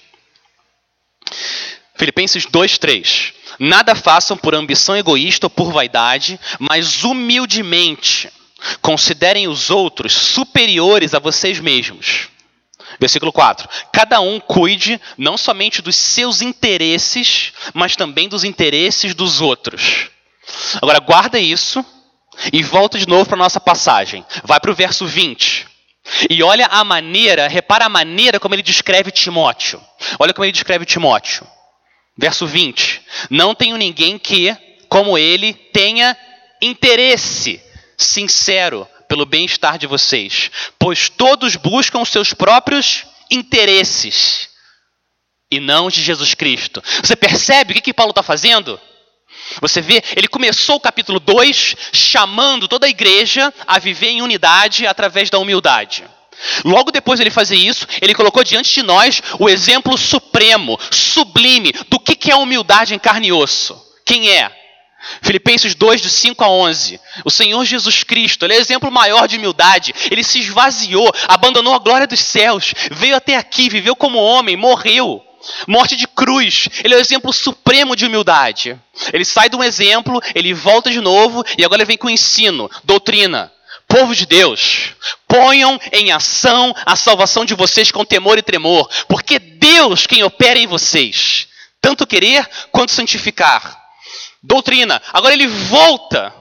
Filipenses 1.97 2.47
2, 2.47 2.79
3. 2.79 3.35
Nada 3.59 3.95
façam 3.95 4.37
por 4.37 4.55
ambição 4.55 4.97
egoísta 4.97 5.47
ou 5.47 5.51
por 5.51 5.71
vaidade, 5.73 6.41
mas 6.59 7.05
humildemente 7.05 8.31
considerem 8.81 9.49
os 9.49 9.71
outros 9.71 10.13
superiores 10.13 11.15
a 11.15 11.19
vocês 11.19 11.61
mesmos. 11.61 12.29
Versículo 12.99 13.33
4: 13.33 13.69
Cada 13.93 14.21
um 14.21 14.41
cuide 14.41 15.01
não 15.19 15.37
somente 15.37 15.83
dos 15.83 15.97
seus 15.97 16.41
interesses, 16.41 17.53
mas 17.75 17.97
também 17.97 18.29
dos 18.29 18.45
interesses 18.45 19.15
dos 19.15 19.41
outros. 19.41 20.11
Agora 20.81 20.99
guarda 20.99 21.39
isso 21.39 21.85
e 22.53 22.63
volta 22.63 22.99
de 22.99 23.09
novo 23.09 23.27
para 23.27 23.37
nossa 23.37 23.61
passagem. 23.61 24.25
Vai 24.45 24.61
para 24.61 24.71
o 24.71 24.75
verso 24.75 25.07
20. 25.07 25.67
E 26.29 26.43
olha 26.43 26.67
a 26.67 26.83
maneira, 26.83 27.47
repara 27.49 27.87
a 27.87 27.89
maneira 27.89 28.41
como 28.41 28.55
ele 28.55 28.63
descreve 28.63 29.11
Timóteo. 29.11 29.81
Olha 30.19 30.33
como 30.33 30.45
ele 30.45 30.53
descreve 30.53 30.85
Timóteo. 30.85 31.47
Verso 32.17 32.47
20: 32.47 33.03
Não 33.31 33.55
tenho 33.55 33.77
ninguém 33.77 34.19
que, 34.19 34.57
como 34.89 35.17
ele, 35.17 35.55
tenha 35.55 36.17
interesse 36.61 37.63
sincero 37.97 38.87
pelo 39.09 39.27
bem-estar 39.27 39.79
de 39.79 39.87
vocês, 39.87 40.51
pois 40.79 41.09
todos 41.09 41.57
buscam 41.57 42.01
os 42.01 42.09
seus 42.09 42.33
próprios 42.33 43.05
interesses 43.31 44.49
e 45.51 45.61
não 45.61 45.89
de 45.89 46.03
Jesus 46.03 46.35
Cristo. 46.35 46.83
Você 47.03 47.15
percebe 47.15 47.73
o 47.73 47.75
que, 47.75 47.83
que 47.83 47.95
Paulo 47.95 48.11
está 48.11 48.23
fazendo? 48.23 48.81
Você 49.63 49.81
vê, 49.81 50.03
ele 50.17 50.27
começou 50.27 50.75
o 50.75 50.81
capítulo 50.81 51.21
2 51.21 51.77
chamando 51.93 52.67
toda 52.67 52.85
a 52.85 52.91
igreja 52.91 53.55
a 53.65 53.79
viver 53.79 54.09
em 54.09 54.21
unidade 54.21 54.89
através 54.89 55.31
da 55.31 55.39
humildade. 55.39 56.03
Logo 56.65 56.91
depois 56.91 57.21
de 57.21 57.23
ele 57.23 57.31
fazer 57.31 57.55
isso, 57.55 57.87
ele 58.01 58.13
colocou 58.13 58.43
diante 58.43 58.75
de 58.75 58.83
nós 58.83 59.23
o 59.39 59.49
exemplo 59.49 59.97
supremo, 59.97 60.77
sublime, 60.91 61.73
do 61.89 62.01
que, 62.01 62.33
é 62.33 62.35
humildade 62.35 62.93
em 62.93 62.99
carne 62.99 63.29
e 63.29 63.33
osso. 63.33 63.81
Quem 64.05 64.31
é? 64.31 64.51
Filipenses 65.23 65.77
2, 65.77 66.01
de 66.01 66.11
5 66.11 66.43
a 66.43 66.49
11. 66.49 67.01
O 67.25 67.31
Senhor 67.31 67.65
Jesus 67.65 68.03
Cristo, 68.03 68.45
ele 68.45 68.55
é 68.55 68.57
exemplo 68.57 68.91
maior 68.91 69.29
de 69.29 69.37
humildade. 69.37 69.95
Ele 70.11 70.25
se 70.25 70.41
esvaziou, 70.41 71.09
abandonou 71.29 71.73
a 71.73 71.79
glória 71.79 72.07
dos 72.09 72.19
céus, 72.19 72.75
veio 72.91 73.15
até 73.15 73.37
aqui, 73.37 73.69
viveu 73.69 73.95
como 73.95 74.19
homem, 74.19 74.57
morreu. 74.57 75.23
Morte 75.67 75.97
de 75.97 76.07
cruz, 76.07 76.69
ele 76.85 76.95
é 76.95 76.97
o 76.97 77.01
exemplo 77.01 77.33
supremo 77.33 77.97
de 77.97 78.07
humildade. 78.07 78.79
Ele 79.13 79.25
sai 79.25 79.49
de 79.49 79.57
um 79.57 79.63
exemplo, 79.63 80.21
ele 80.35 80.55
volta 80.55 80.91
de 80.91 81.01
novo 81.01 81.45
e 81.59 81.65
agora 81.65 81.83
ele 81.83 81.89
vem 81.89 81.99
com 81.99 82.11
ensino, 82.11 82.71
doutrina. 82.85 83.53
Povo 83.89 84.15
de 84.15 84.25
Deus, 84.25 84.95
ponham 85.29 85.79
em 85.93 86.13
ação 86.13 86.75
a 86.87 86.97
salvação 86.97 87.45
de 87.45 87.55
vocês 87.55 87.91
com 87.91 88.05
temor 88.05 88.39
e 88.39 88.43
tremor, 88.43 88.89
porque 89.09 89.39
Deus 89.39 90.07
quem 90.07 90.23
opera 90.23 90.59
em 90.59 90.67
vocês, 90.67 91.47
tanto 91.81 92.07
querer 92.07 92.49
quanto 92.71 92.93
santificar. 92.93 93.79
Doutrina. 94.43 95.01
Agora 95.13 95.35
ele 95.35 95.47
volta 95.47 96.33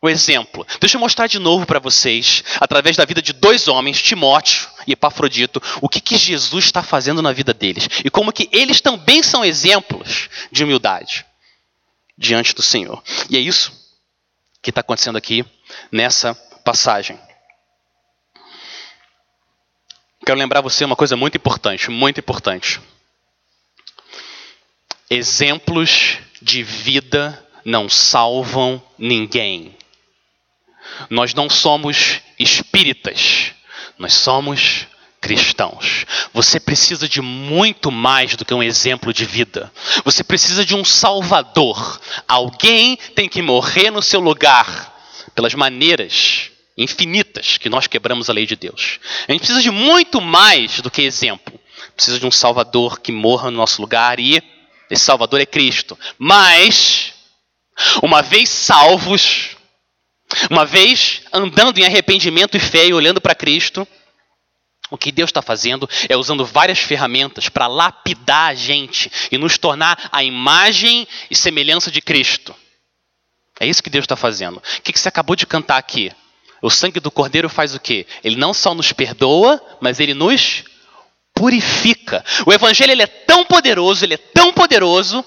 o 0.00 0.08
exemplo. 0.08 0.66
Deixa 0.80 0.96
eu 0.96 1.00
mostrar 1.00 1.26
de 1.26 1.38
novo 1.38 1.66
para 1.66 1.80
vocês, 1.80 2.44
através 2.60 2.96
da 2.96 3.04
vida 3.04 3.20
de 3.20 3.32
dois 3.32 3.66
homens, 3.68 4.00
Timóteo 4.00 4.68
e 4.86 4.92
Epafrodito, 4.92 5.60
o 5.80 5.88
que, 5.88 6.00
que 6.00 6.16
Jesus 6.16 6.66
está 6.66 6.82
fazendo 6.82 7.20
na 7.20 7.32
vida 7.32 7.52
deles 7.52 7.88
e 8.04 8.10
como 8.10 8.32
que 8.32 8.48
eles 8.52 8.80
também 8.80 9.22
são 9.22 9.44
exemplos 9.44 10.28
de 10.52 10.62
humildade 10.64 11.26
diante 12.16 12.54
do 12.54 12.62
Senhor. 12.62 13.02
E 13.28 13.36
é 13.36 13.40
isso 13.40 13.72
que 14.62 14.70
está 14.70 14.80
acontecendo 14.80 15.16
aqui 15.16 15.44
nessa 15.90 16.34
passagem. 16.64 17.18
Quero 20.24 20.38
lembrar 20.38 20.60
você 20.60 20.84
uma 20.84 20.96
coisa 20.96 21.16
muito 21.16 21.36
importante, 21.36 21.90
muito 21.90 22.20
importante. 22.20 22.80
Exemplos 25.08 26.18
de 26.42 26.62
vida 26.62 27.46
não 27.64 27.88
salvam 27.88 28.82
ninguém. 28.98 29.77
Nós 31.10 31.34
não 31.34 31.48
somos 31.48 32.20
espíritas, 32.38 33.52
nós 33.98 34.12
somos 34.12 34.86
cristãos. 35.20 36.06
Você 36.32 36.60
precisa 36.60 37.08
de 37.08 37.20
muito 37.20 37.90
mais 37.90 38.36
do 38.36 38.44
que 38.44 38.54
um 38.54 38.62
exemplo 38.62 39.12
de 39.12 39.24
vida. 39.24 39.72
Você 40.04 40.22
precisa 40.22 40.64
de 40.64 40.74
um 40.74 40.84
salvador. 40.84 42.00
Alguém 42.26 42.96
tem 43.14 43.28
que 43.28 43.42
morrer 43.42 43.90
no 43.90 44.02
seu 44.02 44.20
lugar 44.20 44.96
pelas 45.34 45.54
maneiras 45.54 46.50
infinitas 46.76 47.58
que 47.58 47.68
nós 47.68 47.86
quebramos 47.86 48.30
a 48.30 48.32
lei 48.32 48.46
de 48.46 48.54
Deus. 48.54 49.00
A 49.26 49.32
gente 49.32 49.40
precisa 49.40 49.60
de 49.60 49.70
muito 49.70 50.20
mais 50.20 50.80
do 50.80 50.90
que 50.90 51.02
exemplo. 51.02 51.58
Precisa 51.94 52.20
de 52.20 52.26
um 52.26 52.30
salvador 52.30 53.00
que 53.00 53.10
morra 53.10 53.50
no 53.50 53.56
nosso 53.56 53.80
lugar 53.80 54.20
e 54.20 54.42
esse 54.88 55.04
salvador 55.04 55.40
é 55.40 55.46
Cristo. 55.46 55.98
Mas 56.16 57.12
uma 58.02 58.22
vez 58.22 58.48
salvos, 58.48 59.56
uma 60.50 60.64
vez 60.64 61.22
andando 61.32 61.78
em 61.78 61.84
arrependimento 61.84 62.56
e 62.56 62.60
fé 62.60 62.86
e 62.86 62.92
olhando 62.92 63.20
para 63.20 63.34
Cristo, 63.34 63.86
o 64.90 64.96
que 64.96 65.12
Deus 65.12 65.28
está 65.28 65.42
fazendo 65.42 65.88
é 66.08 66.16
usando 66.16 66.44
várias 66.44 66.78
ferramentas 66.78 67.48
para 67.48 67.66
lapidar 67.66 68.50
a 68.50 68.54
gente 68.54 69.10
e 69.30 69.36
nos 69.36 69.58
tornar 69.58 70.08
a 70.10 70.24
imagem 70.24 71.06
e 71.30 71.36
semelhança 71.36 71.90
de 71.90 72.00
Cristo. 72.00 72.54
É 73.60 73.66
isso 73.66 73.82
que 73.82 73.90
Deus 73.90 74.04
está 74.04 74.16
fazendo. 74.16 74.58
O 74.58 74.82
que 74.82 74.98
você 74.98 75.08
acabou 75.08 75.36
de 75.36 75.46
cantar 75.46 75.76
aqui? 75.76 76.12
O 76.62 76.70
sangue 76.70 77.00
do 77.00 77.10
Cordeiro 77.10 77.48
faz 77.48 77.74
o 77.74 77.80
quê? 77.80 78.06
Ele 78.24 78.36
não 78.36 78.54
só 78.54 78.74
nos 78.74 78.92
perdoa, 78.92 79.60
mas 79.80 80.00
ele 80.00 80.14
nos 80.14 80.64
purifica. 81.34 82.24
O 82.46 82.52
Evangelho 82.52 82.92
ele 82.92 83.02
é 83.02 83.06
tão 83.06 83.44
poderoso, 83.44 84.04
ele 84.04 84.14
é 84.14 84.18
tão 84.18 84.52
poderoso, 84.52 85.24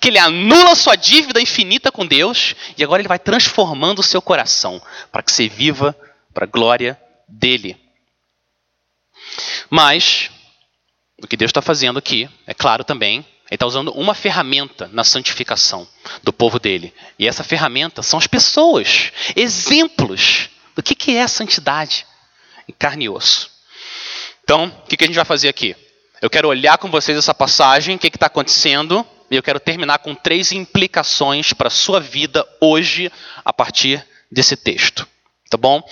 que 0.00 0.08
ele 0.08 0.18
anula 0.18 0.74
sua 0.74 0.96
dívida 0.96 1.40
infinita 1.40 1.90
com 1.90 2.06
Deus 2.06 2.54
e 2.76 2.84
agora 2.84 3.00
ele 3.00 3.08
vai 3.08 3.18
transformando 3.18 4.00
o 4.00 4.02
seu 4.02 4.20
coração 4.20 4.80
para 5.10 5.22
que 5.22 5.32
você 5.32 5.48
viva 5.48 5.96
para 6.32 6.44
a 6.44 6.48
glória 6.48 7.00
dele. 7.28 7.76
Mas, 9.70 10.30
o 11.22 11.26
que 11.26 11.36
Deus 11.36 11.50
está 11.50 11.62
fazendo 11.62 11.98
aqui, 11.98 12.28
é 12.46 12.54
claro 12.54 12.84
também, 12.84 13.24
ele 13.50 13.56
está 13.56 13.66
usando 13.66 13.92
uma 13.92 14.14
ferramenta 14.14 14.88
na 14.92 15.04
santificação 15.04 15.86
do 16.22 16.32
povo 16.32 16.58
dele. 16.58 16.92
E 17.18 17.28
essa 17.28 17.44
ferramenta 17.44 18.02
são 18.02 18.18
as 18.18 18.26
pessoas, 18.26 19.12
exemplos 19.36 20.48
do 20.74 20.82
que, 20.82 20.94
que 20.94 21.16
é 21.16 21.22
a 21.22 21.28
santidade 21.28 22.06
em 22.68 22.72
carne 22.72 23.04
e 23.04 23.08
osso. 23.08 23.50
Então, 24.42 24.66
o 24.66 24.88
que, 24.88 24.96
que 24.96 25.04
a 25.04 25.06
gente 25.06 25.16
vai 25.16 25.24
fazer 25.24 25.48
aqui? 25.48 25.76
Eu 26.20 26.30
quero 26.30 26.48
olhar 26.48 26.78
com 26.78 26.90
vocês 26.90 27.16
essa 27.16 27.34
passagem, 27.34 27.96
o 27.96 27.98
que 27.98 28.08
está 28.08 28.26
acontecendo, 28.26 29.06
e 29.30 29.36
eu 29.36 29.42
quero 29.42 29.60
terminar 29.60 29.98
com 29.98 30.14
três 30.14 30.52
implicações 30.52 31.52
para 31.52 31.68
a 31.68 31.70
sua 31.70 32.00
vida 32.00 32.46
hoje, 32.60 33.10
a 33.44 33.52
partir 33.52 34.04
desse 34.30 34.56
texto. 34.56 35.06
Tá 35.50 35.56
bom? 35.56 35.82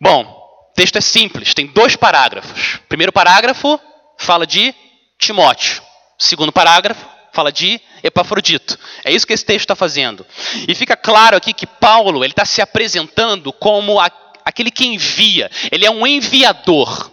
Bom, 0.00 0.22
o 0.22 0.74
texto 0.74 0.96
é 0.96 1.00
simples, 1.00 1.54
tem 1.54 1.66
dois 1.66 1.96
parágrafos. 1.96 2.78
Primeiro 2.88 3.12
parágrafo 3.12 3.78
fala 4.18 4.46
de 4.46 4.74
Timóteo. 5.18 5.82
Segundo 6.18 6.52
parágrafo 6.52 7.04
fala 7.32 7.50
de 7.50 7.80
Epafrodito. 8.02 8.78
É 9.04 9.12
isso 9.12 9.26
que 9.26 9.32
esse 9.32 9.44
texto 9.44 9.64
está 9.64 9.74
fazendo. 9.74 10.24
E 10.68 10.74
fica 10.74 10.96
claro 10.96 11.36
aqui 11.36 11.52
que 11.52 11.66
Paulo 11.66 12.24
ele 12.24 12.32
está 12.32 12.44
se 12.44 12.62
apresentando 12.62 13.52
como 13.52 13.98
a, 13.98 14.10
aquele 14.44 14.70
que 14.70 14.86
envia. 14.86 15.50
Ele 15.70 15.84
é 15.84 15.90
um 15.90 16.06
enviador 16.06 17.10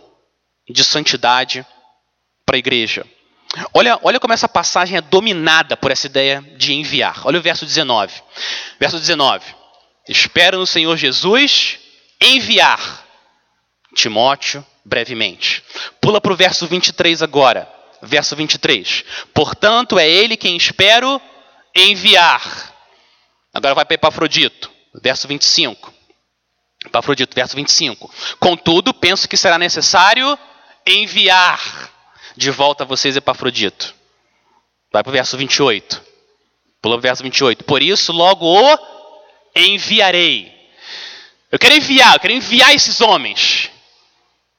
de 0.70 0.84
santidade 0.84 1.65
para 2.46 2.55
a 2.55 2.60
igreja. 2.60 3.05
Olha, 3.74 4.00
olha 4.01 4.20
como 4.20 4.34
essa 4.34 4.48
passagem 4.48 4.98
é 4.98 5.01
dominada 5.01 5.75
por 5.75 5.91
essa 5.91 6.08
ideia 6.08 6.41
de 6.58 6.74
enviar. 6.74 7.22
Olha 7.25 7.39
o 7.39 7.41
verso 7.41 7.65
19. 7.65 8.13
Verso 8.79 8.98
19. 8.98 9.43
Espero 10.08 10.58
no 10.58 10.65
Senhor 10.65 10.96
Jesus 10.98 11.79
enviar 12.22 13.05
Timóteo 13.93 14.65
brevemente. 14.86 15.63
Pula 16.00 16.22
para 16.22 16.31
o 16.31 16.36
verso 16.36 16.65
23 16.65 17.22
agora. 17.22 17.67
Verso 18.01 18.36
23. 18.36 19.03
Portanto, 19.34 20.00
é 20.00 20.10
ele 20.10 20.38
quem 20.38 20.55
espero 20.55 21.22
enviar. 21.75 22.41
Agora 23.53 23.75
vai 23.75 23.86
para 23.86 23.96
Epafrodito. 23.96 24.72
Verso 25.01 25.27
25. 25.27 25.93
Epafrodito, 26.86 27.36
verso 27.36 27.55
25. 27.55 28.12
Contudo, 28.39 28.93
penso 28.93 29.27
que 29.29 29.38
será 29.38 29.58
necessário 29.58 30.38
enviar 30.86 31.91
de 32.36 32.52
volta 32.52 32.84
a 32.84 32.88
vocês 32.88 33.16
Epafrodito. 33.16 33.94
Vai 34.92 35.04
para 35.04 35.10
o 35.10 35.14
verso 35.14 35.38
28. 35.38 36.02
Pula 36.82 36.96
o 36.96 37.00
verso 37.00 37.24
28. 37.24 37.64
Por 37.64 37.82
isso, 37.82 38.12
logo 38.12 38.46
o 38.46 38.78
enviarei. 39.56 40.52
Eu 41.52 41.60
quero 41.60 41.76
enviar, 41.76 42.16
eu 42.16 42.20
quero 42.20 42.34
enviar 42.34 42.74
esses 42.74 43.02
homens. 43.02 43.70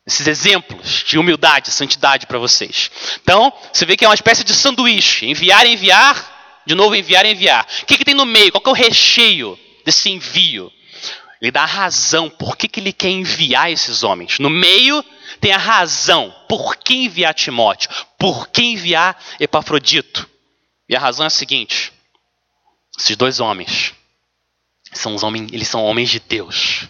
Esses 0.07 0.26
exemplos 0.26 1.05
de 1.07 1.19
humildade, 1.19 1.71
santidade 1.71 2.26
para 2.26 2.38
vocês. 2.38 2.91
Então, 3.23 3.52
você 3.73 3.87
vê 3.87 3.97
que 3.97 4.05
é 4.05 4.09
uma 4.09 4.14
espécie 4.14 4.43
de 4.43 4.52
sanduíche. 4.52 5.26
Enviar, 5.26 5.64
enviar, 5.64 6.62
de 6.67 6.75
novo 6.75 6.95
enviar, 6.95 7.25
enviar. 7.25 7.67
O 7.83 7.87
que, 7.87 7.97
que 7.97 8.05
tem 8.05 8.14
no 8.14 8.26
meio? 8.26 8.50
Qual 8.50 8.62
é 8.67 8.69
o 8.69 8.73
recheio 8.73 9.59
desse 9.85 10.11
envio? 10.11 10.73
Ele 11.42 11.50
dá 11.50 11.64
a 11.64 11.66
razão 11.66 12.30
por 12.30 12.56
que, 12.56 12.68
que 12.68 12.78
ele 12.78 12.92
quer 12.92 13.08
enviar 13.08 13.68
esses 13.68 14.04
homens. 14.04 14.38
No 14.38 14.49
meio 14.49 15.04
tem 15.40 15.50
a 15.50 15.58
razão 15.58 16.32
por 16.49 16.76
que 16.76 16.94
enviar 16.94 17.34
Timóteo, 17.34 17.90
por 18.16 18.46
que 18.46 18.62
enviar 18.62 19.20
Epafrodito. 19.40 20.30
E 20.88 20.94
a 20.94 21.00
razão 21.00 21.25
é 21.25 21.26
a 21.26 21.30
seguinte: 21.30 21.92
esses 22.96 23.16
dois 23.16 23.40
homens 23.40 23.92
são 24.92 25.16
os 25.16 25.25
homens, 25.25 25.50
eles 25.52 25.66
são 25.66 25.84
homens 25.84 26.11
de 26.11 26.20
Deus. 26.20 26.87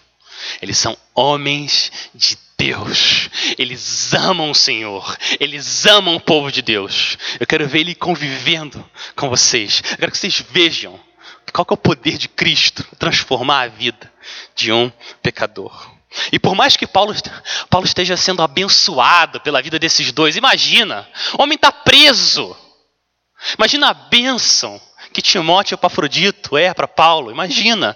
Eles 0.61 0.77
são 0.77 0.95
homens 1.15 1.91
de 2.13 2.37
Deus. 2.55 3.29
Eles 3.57 4.13
amam 4.13 4.51
o 4.51 4.55
Senhor. 4.55 5.17
Eles 5.39 5.87
amam 5.87 6.15
o 6.15 6.21
povo 6.21 6.51
de 6.51 6.61
Deus. 6.61 7.17
Eu 7.39 7.47
quero 7.47 7.67
ver 7.67 7.79
ele 7.79 7.95
convivendo 7.95 8.87
com 9.15 9.29
vocês. 9.29 9.81
Eu 9.91 9.97
quero 9.97 10.11
que 10.11 10.17
vocês 10.17 10.43
vejam 10.51 10.99
qual 11.51 11.65
que 11.65 11.73
é 11.73 11.75
o 11.75 11.77
poder 11.77 12.17
de 12.17 12.27
Cristo 12.27 12.83
transformar 12.97 13.61
a 13.61 13.67
vida 13.67 14.12
de 14.55 14.71
um 14.71 14.91
pecador. 15.21 15.91
E 16.31 16.39
por 16.39 16.55
mais 16.55 16.77
que 16.77 16.85
Paulo, 16.85 17.13
Paulo 17.69 17.85
esteja 17.85 18.15
sendo 18.15 18.41
abençoado 18.41 19.41
pela 19.41 19.61
vida 19.61 19.79
desses 19.79 20.11
dois, 20.11 20.35
imagina, 20.35 21.07
o 21.37 21.43
homem 21.43 21.55
está 21.55 21.71
preso. 21.71 22.55
Imagina 23.57 23.89
a 23.89 23.93
bênção 23.93 24.79
que 25.11 25.21
Timóteo 25.21 25.73
e 25.73 25.75
Epafrodito 25.75 26.57
é 26.57 26.73
para 26.73 26.87
Paulo. 26.87 27.31
Imagina. 27.31 27.95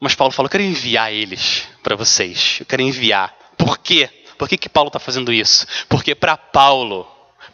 Mas 0.00 0.14
Paulo 0.14 0.32
falou: 0.32 0.46
eu 0.46 0.50
quero 0.50 0.62
enviar 0.62 1.12
eles 1.12 1.64
para 1.82 1.96
vocês. 1.96 2.58
Eu 2.60 2.66
quero 2.66 2.82
enviar. 2.82 3.34
Por 3.56 3.78
quê? 3.78 4.08
Por 4.38 4.48
que, 4.48 4.58
que 4.58 4.68
Paulo 4.68 4.88
está 4.88 4.98
fazendo 4.98 5.32
isso? 5.32 5.66
Porque 5.88 6.14
para 6.14 6.36
Paulo, 6.36 7.06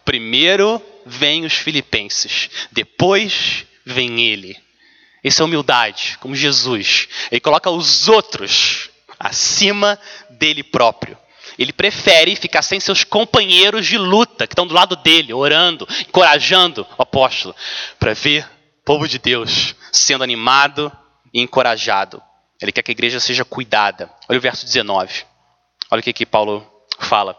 primeiro 0.04 0.82
vem 1.06 1.44
os 1.44 1.54
filipenses, 1.54 2.50
depois 2.70 3.66
vem 3.84 4.20
ele. 4.20 4.56
Isso 5.22 5.42
é 5.42 5.44
humildade, 5.44 6.18
como 6.20 6.34
Jesus. 6.34 7.08
Ele 7.30 7.40
coloca 7.40 7.70
os 7.70 8.08
outros 8.08 8.90
acima 9.18 9.98
dele 10.30 10.62
próprio. 10.62 11.16
Ele 11.58 11.72
prefere 11.72 12.34
ficar 12.34 12.62
sem 12.62 12.80
seus 12.80 13.04
companheiros 13.04 13.86
de 13.86 13.98
luta, 13.98 14.46
que 14.46 14.52
estão 14.52 14.66
do 14.66 14.74
lado 14.74 14.96
dele, 14.96 15.32
orando, 15.32 15.86
encorajando 16.08 16.86
o 16.98 17.02
apóstolo, 17.02 17.54
para 17.98 18.14
ver 18.14 18.44
o 18.80 18.84
povo 18.84 19.06
de 19.06 19.18
Deus 19.18 19.74
sendo 19.92 20.24
animado 20.24 20.90
e 21.32 21.40
encorajado. 21.40 22.22
Ele 22.60 22.72
quer 22.72 22.82
que 22.82 22.90
a 22.90 22.92
igreja 22.92 23.20
seja 23.20 23.44
cuidada. 23.44 24.10
Olha 24.28 24.38
o 24.38 24.42
verso 24.42 24.64
19. 24.64 25.24
Olha 25.90 26.00
o 26.00 26.02
que, 26.02 26.12
que 26.12 26.26
Paulo 26.26 26.66
fala. 26.98 27.36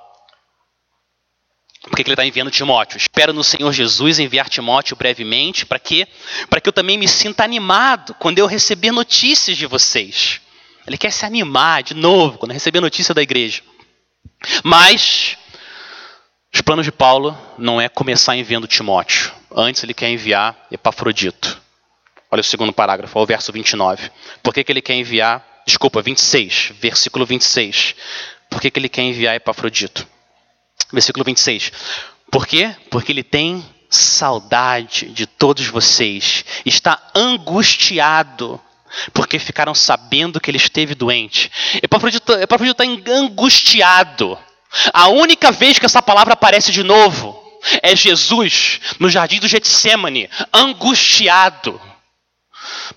Por 1.84 1.98
que 1.98 2.04
ele 2.04 2.14
está 2.14 2.26
enviando 2.26 2.50
Timóteo? 2.50 2.98
Espero 2.98 3.34
no 3.34 3.44
Senhor 3.44 3.72
Jesus 3.74 4.18
enviar 4.18 4.48
Timóteo 4.48 4.96
brevemente, 4.96 5.66
para 5.66 5.78
quê? 5.78 6.08
Para 6.50 6.62
que 6.62 6.70
eu 6.70 6.74
também 6.74 6.98
me 6.98 7.08
sinta 7.08 7.44
animado 7.44 8.14
quando 8.16 8.40
eu 8.40 8.46
receber 8.46 8.92
notícias 8.92 9.58
de 9.58 9.66
vocês. 9.66 10.40
Ele 10.88 10.98
quer 10.98 11.12
se 11.12 11.26
animar 11.26 11.84
de 11.84 11.94
novo 11.94 12.38
quando 12.38 12.54
receber 12.54 12.80
notícia 12.80 13.14
da 13.14 13.22
igreja. 13.22 13.62
Mas 14.64 15.38
os 16.54 16.62
planos 16.62 16.86
de 16.86 16.92
Paulo 16.92 17.38
não 17.58 17.82
é 17.82 17.90
começar 17.90 18.36
enviando 18.36 18.68
Timóteo. 18.68 19.34
Antes 19.54 19.84
ele 19.84 19.94
quer 19.94 20.10
enviar 20.10 20.68
Epafrodito. 20.72 21.62
Olha 22.32 22.42
o 22.42 22.44
segundo 22.44 22.72
parágrafo, 22.72 23.20
o 23.20 23.26
verso 23.26 23.52
29. 23.52 24.10
Por 24.42 24.54
que, 24.54 24.64
que 24.64 24.72
ele 24.72 24.82
quer 24.82 24.96
enviar, 24.96 25.46
desculpa, 25.68 26.02
26, 26.02 26.74
versículo 26.80 27.26
26. 27.26 27.96
Por 28.50 28.62
que, 28.62 28.72
que 28.72 28.80
ele 28.80 28.90
quer 28.90 29.04
enviar 29.04 29.36
Epafrodito? 29.36 30.08
Versículo 30.92 31.26
26. 31.26 31.72
Por 32.32 32.48
quê? 32.48 32.76
Porque 32.90 33.12
ele 33.12 33.24
tem 33.24 33.64
saudade 33.90 35.10
de 35.10 35.28
todos 35.28 35.68
vocês, 35.68 36.44
está 36.66 37.00
angustiado 37.14 38.60
porque 39.14 39.40
ficaram 39.40 39.74
sabendo 39.74 40.40
que 40.40 40.50
ele 40.50 40.58
esteve 40.58 40.96
doente. 40.96 41.52
Epafrodito 41.82 42.34
está 42.34 42.84
angustiado. 43.12 44.38
A 44.94 45.08
única 45.10 45.52
vez 45.52 45.78
que 45.78 45.86
essa 45.86 46.02
palavra 46.02 46.34
aparece 46.34 46.72
de 46.72 46.84
novo 46.84 47.42
é 47.82 47.96
Jesus 47.96 48.80
no 49.00 49.10
jardim 49.10 49.40
do 49.40 49.48
Getsemane, 49.48 50.30
angustiado, 50.52 51.80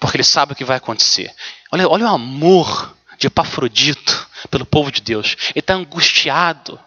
porque 0.00 0.16
ele 0.16 0.24
sabe 0.24 0.52
o 0.52 0.56
que 0.56 0.64
vai 0.64 0.76
acontecer. 0.76 1.32
Olha, 1.70 1.88
olha 1.88 2.06
o 2.06 2.14
amor 2.14 2.96
de 3.18 3.26
Epafrodito 3.26 4.28
pelo 4.50 4.66
povo 4.66 4.90
de 4.90 5.00
Deus. 5.00 5.36
Ele 5.50 5.60
está 5.60 5.74
angustiado. 5.74 6.80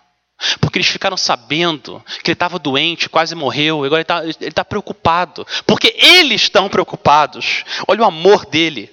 Porque 0.59 0.77
eles 0.77 0.87
ficaram 0.87 1.17
sabendo 1.17 2.03
que 2.23 2.31
ele 2.31 2.33
estava 2.33 2.57
doente, 2.57 3.09
quase 3.09 3.35
morreu, 3.35 3.83
agora 3.83 4.05
ele 4.21 4.31
está 4.31 4.51
tá 4.51 4.65
preocupado. 4.65 5.45
Porque 5.65 5.93
eles 5.97 6.43
estão 6.43 6.69
preocupados. 6.69 7.63
Olha 7.87 8.01
o 8.01 8.05
amor 8.05 8.45
dele. 8.45 8.91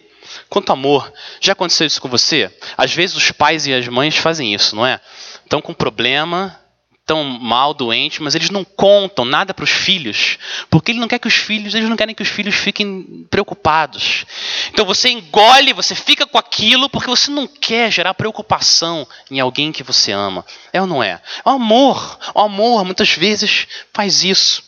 Quanto 0.48 0.72
amor. 0.72 1.12
Já 1.40 1.52
aconteceu 1.52 1.86
isso 1.86 2.00
com 2.00 2.08
você? 2.08 2.50
Às 2.76 2.92
vezes 2.92 3.16
os 3.16 3.30
pais 3.30 3.66
e 3.66 3.72
as 3.72 3.86
mães 3.88 4.16
fazem 4.16 4.54
isso, 4.54 4.74
não 4.74 4.86
é? 4.86 5.00
Estão 5.44 5.62
com 5.62 5.72
problema, 5.72 6.58
estão 7.06 7.22
mal, 7.22 7.72
doentes, 7.72 8.18
mas 8.18 8.34
eles 8.34 8.50
não 8.50 8.64
contam 8.64 9.24
nada 9.24 9.54
para 9.54 9.62
os 9.62 9.70
filhos, 9.70 10.38
porque 10.68 10.90
ele 10.90 10.98
não 10.98 11.06
quer 11.06 11.20
que 11.20 11.28
os 11.28 11.34
filhos, 11.34 11.72
eles 11.72 11.88
não 11.88 11.96
querem 11.96 12.16
que 12.16 12.22
os 12.22 12.28
filhos 12.28 12.56
fiquem 12.56 13.24
preocupados. 13.30 14.26
Então 14.70 14.84
você 14.84 15.10
engole, 15.10 15.72
você 15.72 15.94
fica 15.94 16.26
com 16.26 16.36
aquilo 16.36 16.90
porque 16.90 17.06
você 17.06 17.30
não 17.30 17.46
quer 17.46 17.92
gerar 17.92 18.12
preocupação 18.14 19.06
em 19.30 19.38
alguém 19.38 19.70
que 19.70 19.84
você 19.84 20.10
ama. 20.10 20.44
É 20.72 20.80
ou 20.80 20.86
não 20.86 21.00
é? 21.00 21.22
O 21.44 21.50
amor, 21.50 22.18
o 22.34 22.40
amor 22.40 22.84
muitas 22.84 23.10
vezes 23.10 23.68
faz 23.94 24.24
isso. 24.24 24.64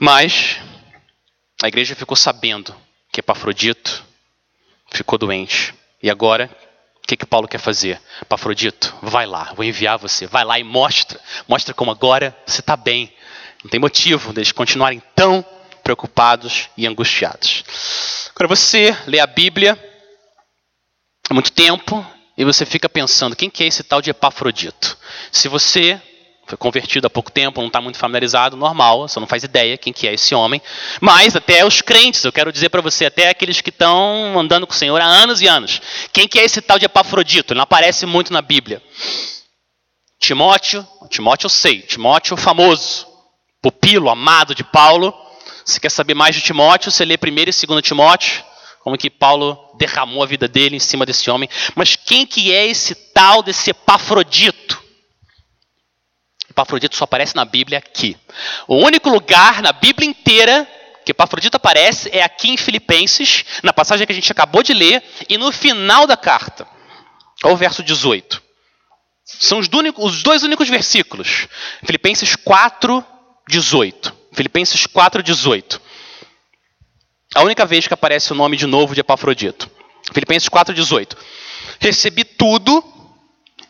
Mas 0.00 0.58
a 1.62 1.68
igreja 1.68 1.94
ficou 1.94 2.16
sabendo 2.16 2.74
que 3.12 3.20
Epafrodito 3.20 4.04
ficou 4.90 5.16
doente. 5.16 5.72
E 6.02 6.10
agora, 6.10 6.50
que, 7.10 7.16
que 7.16 7.26
Paulo 7.26 7.48
quer 7.48 7.58
fazer? 7.58 8.00
Epafrodito, 8.22 8.94
vai 9.02 9.26
lá, 9.26 9.52
vou 9.56 9.64
enviar 9.64 9.98
você. 9.98 10.26
Vai 10.26 10.44
lá 10.44 10.58
e 10.60 10.64
mostra. 10.64 11.20
Mostra 11.48 11.74
como 11.74 11.90
agora 11.90 12.36
você 12.46 12.60
está 12.60 12.76
bem. 12.76 13.12
Não 13.64 13.70
tem 13.70 13.80
motivo 13.80 14.32
deles 14.32 14.52
continuarem 14.52 15.02
tão 15.14 15.44
preocupados 15.82 16.68
e 16.76 16.86
angustiados. 16.86 17.64
Agora 18.34 18.46
você 18.46 18.96
lê 19.06 19.18
a 19.18 19.26
Bíblia 19.26 19.76
há 21.28 21.34
muito 21.34 21.50
tempo 21.50 22.06
e 22.38 22.44
você 22.44 22.64
fica 22.64 22.88
pensando, 22.88 23.34
quem 23.34 23.50
que 23.50 23.64
é 23.64 23.66
esse 23.66 23.82
tal 23.82 24.00
de 24.00 24.10
Epafrodito? 24.10 24.96
Se 25.32 25.48
você 25.48 26.00
foi 26.50 26.58
convertido 26.58 27.06
há 27.06 27.10
pouco 27.10 27.30
tempo, 27.30 27.60
não 27.60 27.68
está 27.68 27.80
muito 27.80 27.96
familiarizado, 27.96 28.56
normal, 28.56 29.06
você 29.06 29.20
não 29.20 29.26
faz 29.26 29.44
ideia 29.44 29.78
quem 29.78 29.92
que 29.92 30.08
é 30.08 30.14
esse 30.14 30.34
homem. 30.34 30.60
Mas 31.00 31.36
até 31.36 31.64
os 31.64 31.80
crentes, 31.80 32.24
eu 32.24 32.32
quero 32.32 32.52
dizer 32.52 32.70
para 32.70 32.80
você, 32.80 33.06
até 33.06 33.28
aqueles 33.28 33.60
que 33.60 33.70
estão 33.70 34.36
andando 34.36 34.66
com 34.66 34.72
o 34.72 34.76
Senhor 34.76 35.00
há 35.00 35.04
anos 35.04 35.40
e 35.40 35.46
anos. 35.46 35.80
Quem 36.12 36.26
que 36.26 36.40
é 36.40 36.44
esse 36.44 36.60
tal 36.60 36.76
de 36.76 36.86
Epafrodito? 36.86 37.52
Ele 37.52 37.58
não 37.58 37.62
aparece 37.62 38.04
muito 38.04 38.32
na 38.32 38.42
Bíblia. 38.42 38.82
Timóteo, 40.18 40.84
Timóteo 41.08 41.46
eu 41.46 41.50
sei, 41.50 41.82
Timóteo 41.82 42.36
famoso, 42.36 43.06
pupilo, 43.62 44.10
amado 44.10 44.52
de 44.52 44.64
Paulo. 44.64 45.14
Se 45.64 45.80
quer 45.80 45.90
saber 45.90 46.14
mais 46.14 46.34
de 46.34 46.42
Timóteo, 46.42 46.90
você 46.90 47.04
lê 47.04 47.16
primeiro 47.16 47.48
e 47.48 47.66
2 47.66 47.80
Timóteo, 47.80 48.42
como 48.82 48.98
que 48.98 49.08
Paulo 49.08 49.56
derramou 49.78 50.24
a 50.24 50.26
vida 50.26 50.48
dele 50.48 50.74
em 50.74 50.80
cima 50.80 51.06
desse 51.06 51.30
homem. 51.30 51.48
Mas 51.76 51.94
quem 51.94 52.26
que 52.26 52.52
é 52.52 52.66
esse 52.66 52.96
tal 52.96 53.40
desse 53.40 53.70
Epafrodito? 53.70 54.79
Epafrodito 56.50 56.96
só 56.96 57.04
aparece 57.04 57.36
na 57.36 57.44
Bíblia 57.44 57.78
aqui. 57.78 58.16
O 58.66 58.76
único 58.76 59.08
lugar 59.08 59.62
na 59.62 59.72
Bíblia 59.72 60.08
inteira 60.08 60.68
que 61.04 61.12
Epafrodito 61.12 61.56
aparece 61.56 62.10
é 62.12 62.22
aqui 62.22 62.50
em 62.50 62.56
Filipenses, 62.56 63.44
na 63.62 63.72
passagem 63.72 64.06
que 64.06 64.12
a 64.12 64.14
gente 64.14 64.30
acabou 64.30 64.62
de 64.62 64.74
ler, 64.74 65.02
e 65.28 65.38
no 65.38 65.50
final 65.52 66.06
da 66.06 66.16
carta. 66.16 66.66
Olha 67.42 67.54
o 67.54 67.56
verso 67.56 67.82
18. 67.82 68.42
São 69.24 69.60
os, 69.60 69.68
dois 69.68 70.42
únicos 70.42 70.68
versículos. 70.68 71.46
Filipenses 71.84 72.34
4, 72.36 73.04
18. 73.48 74.14
Filipenses 74.32 74.86
4, 74.86 75.22
18. 75.22 75.80
A 77.34 77.42
única 77.42 77.64
vez 77.64 77.86
que 77.86 77.94
aparece 77.94 78.32
o 78.32 78.34
nome 78.34 78.56
de 78.56 78.66
novo 78.66 78.92
de 78.92 79.00
Epafrodito. 79.00 79.70
Filipenses 80.12 80.48
4, 80.48 80.74
18. 80.74 81.16
Recebi 81.78 82.24
tudo 82.24 82.82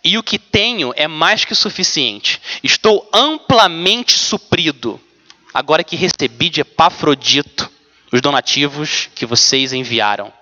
e 0.03 0.17
o 0.17 0.23
que 0.23 0.39
tenho 0.39 0.93
é 0.97 1.07
mais 1.07 1.45
que 1.45 1.55
suficiente. 1.55 2.41
Estou 2.63 3.09
amplamente 3.13 4.19
suprido, 4.19 5.01
agora 5.53 5.85
que 5.85 5.97
recebi 5.97 6.49
de 6.49 6.61
Epafrodito 6.63 7.71
os 8.13 8.21
donativos 8.21 9.09
que 9.15 9.27
vocês 9.27 9.73
enviaram. 9.73 10.33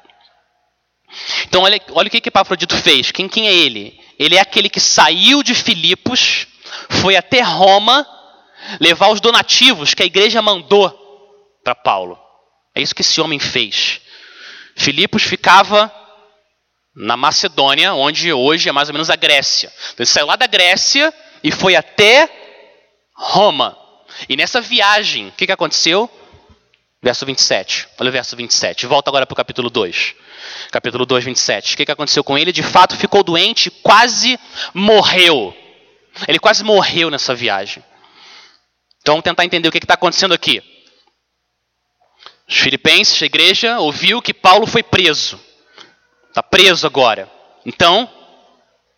Então, 1.44 1.62
olha, 1.62 1.80
olha 1.92 2.08
o 2.08 2.10
que, 2.10 2.20
que 2.20 2.28
Epafrodito 2.28 2.76
fez. 2.76 3.10
Quem, 3.10 3.28
quem 3.28 3.48
é 3.48 3.54
ele? 3.54 3.98
Ele 4.18 4.36
é 4.36 4.40
aquele 4.40 4.68
que 4.68 4.80
saiu 4.80 5.42
de 5.42 5.54
Filipos, 5.54 6.46
foi 6.88 7.16
até 7.16 7.40
Roma, 7.40 8.06
levar 8.80 9.10
os 9.10 9.20
donativos 9.20 9.94
que 9.94 10.02
a 10.02 10.06
igreja 10.06 10.42
mandou 10.42 10.90
para 11.62 11.74
Paulo. 11.74 12.18
É 12.74 12.80
isso 12.80 12.94
que 12.94 13.02
esse 13.02 13.20
homem 13.20 13.38
fez. 13.38 14.00
Filipos 14.76 15.22
ficava 15.22 15.92
na 16.98 17.16
Macedônia, 17.16 17.94
onde 17.94 18.32
hoje 18.32 18.68
é 18.68 18.72
mais 18.72 18.88
ou 18.88 18.92
menos 18.92 19.08
a 19.08 19.14
Grécia. 19.14 19.72
Então 19.92 20.02
ele 20.02 20.06
saiu 20.06 20.26
lá 20.26 20.34
da 20.34 20.48
Grécia 20.48 21.14
e 21.44 21.52
foi 21.52 21.76
até 21.76 22.28
Roma. 23.14 23.78
E 24.28 24.36
nessa 24.36 24.60
viagem, 24.60 25.28
o 25.28 25.32
que, 25.32 25.46
que 25.46 25.52
aconteceu? 25.52 26.10
Verso 27.00 27.24
27. 27.24 27.88
Olha 28.00 28.08
o 28.08 28.12
verso 28.12 28.34
27. 28.34 28.86
Volta 28.86 29.10
agora 29.10 29.24
para 29.24 29.32
o 29.32 29.36
capítulo 29.36 29.70
2. 29.70 30.16
Capítulo 30.72 31.06
2, 31.06 31.24
27. 31.24 31.74
O 31.74 31.76
que, 31.76 31.86
que 31.86 31.92
aconteceu 31.92 32.24
com 32.24 32.36
ele? 32.36 32.50
De 32.50 32.64
fato, 32.64 32.96
ficou 32.96 33.22
doente, 33.22 33.70
quase 33.70 34.38
morreu. 34.74 35.54
Ele 36.26 36.40
quase 36.40 36.64
morreu 36.64 37.10
nessa 37.10 37.32
viagem. 37.32 37.80
Então 39.00 39.14
vamos 39.14 39.24
tentar 39.24 39.44
entender 39.44 39.68
o 39.68 39.72
que 39.72 39.78
está 39.78 39.94
acontecendo 39.94 40.34
aqui. 40.34 40.60
Os 42.48 42.56
filipenses, 42.56 43.22
a 43.22 43.26
igreja, 43.26 43.78
ouviu 43.78 44.20
que 44.20 44.34
Paulo 44.34 44.66
foi 44.66 44.82
preso. 44.82 45.38
Está 46.28 46.42
preso 46.42 46.86
agora. 46.86 47.30
Então, 47.64 48.08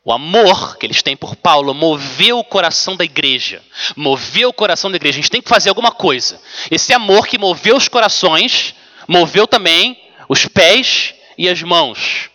o 0.05 0.13
amor 0.13 0.77
que 0.77 0.87
eles 0.87 1.03
têm 1.03 1.17
por 1.17 1.37
Paulo 1.37 1.75
moveu 1.75 2.39
o 2.39 2.45
coração 2.45 2.97
da 2.97 3.05
igreja. 3.05 3.63
Moveu 3.97 4.49
o 4.49 4.53
coração 4.53 4.91
da 4.91 4.97
igreja. 4.97 5.19
A 5.19 5.21
gente 5.23 5.31
tem 5.31 5.43
que 5.43 5.49
fazer 5.49 5.69
alguma 5.69 5.93
coisa. 5.93 6.41
Esse 6.71 6.93
amor 6.93 7.27
que 7.27 7.39
moveu 7.39 7.77
os 7.77 7.89
corações, 7.89 8.75
moveu 9.07 9.47
também 9.47 10.01
os 10.29 10.47
pés 10.47 11.15
e 11.37 11.49
as 11.49 11.63
mãos 11.63 12.31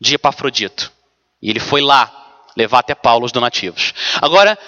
de 0.00 0.14
Epafrodito. 0.14 0.92
E 1.40 1.50
ele 1.50 1.60
foi 1.60 1.80
lá 1.80 2.12
levar 2.56 2.80
até 2.80 2.94
Paulo 2.94 3.24
os 3.24 3.32
donativos. 3.32 3.92
Agora, 4.20 4.58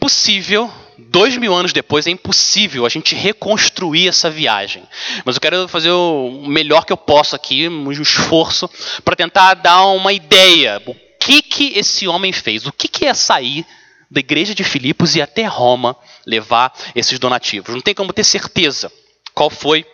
possível 0.00 0.72
dois 0.98 1.36
mil 1.36 1.54
anos 1.54 1.72
depois, 1.72 2.06
é 2.06 2.10
impossível 2.10 2.86
a 2.86 2.88
gente 2.88 3.14
reconstruir 3.14 4.08
essa 4.08 4.30
viagem. 4.30 4.82
Mas 5.24 5.36
eu 5.36 5.40
quero 5.40 5.68
fazer 5.68 5.90
o 5.90 6.44
melhor 6.46 6.84
que 6.84 6.92
eu 6.92 6.96
posso 6.96 7.36
aqui, 7.36 7.68
um 7.68 7.90
esforço, 7.90 8.68
para 9.04 9.16
tentar 9.16 9.54
dar 9.54 9.86
uma 9.86 10.12
ideia. 10.12 10.82
O 10.86 10.94
que, 11.20 11.42
que 11.42 11.78
esse 11.78 12.06
homem 12.06 12.32
fez? 12.32 12.66
O 12.66 12.72
que, 12.72 12.88
que 12.88 13.04
é 13.04 13.14
sair 13.14 13.66
da 14.10 14.20
igreja 14.20 14.54
de 14.54 14.62
Filipos 14.62 15.16
e 15.16 15.22
até 15.22 15.44
Roma 15.44 15.96
levar 16.26 16.72
esses 16.94 17.18
donativos? 17.18 17.74
Não 17.74 17.82
tem 17.82 17.94
como 17.94 18.12
ter 18.12 18.24
certeza 18.24 18.90
qual 19.34 19.50
foi 19.50 19.84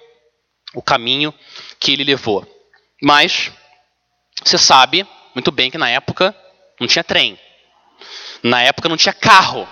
o 0.74 0.82
caminho 0.82 1.34
que 1.80 1.92
ele 1.92 2.04
levou. 2.04 2.46
Mas 3.02 3.50
você 4.44 4.58
sabe 4.58 5.06
muito 5.34 5.50
bem 5.50 5.70
que 5.70 5.78
na 5.78 5.88
época 5.88 6.34
não 6.80 6.86
tinha 6.86 7.04
trem. 7.04 7.38
Na 8.42 8.62
época 8.62 8.88
não 8.88 8.96
tinha 8.96 9.12
carro. 9.12 9.68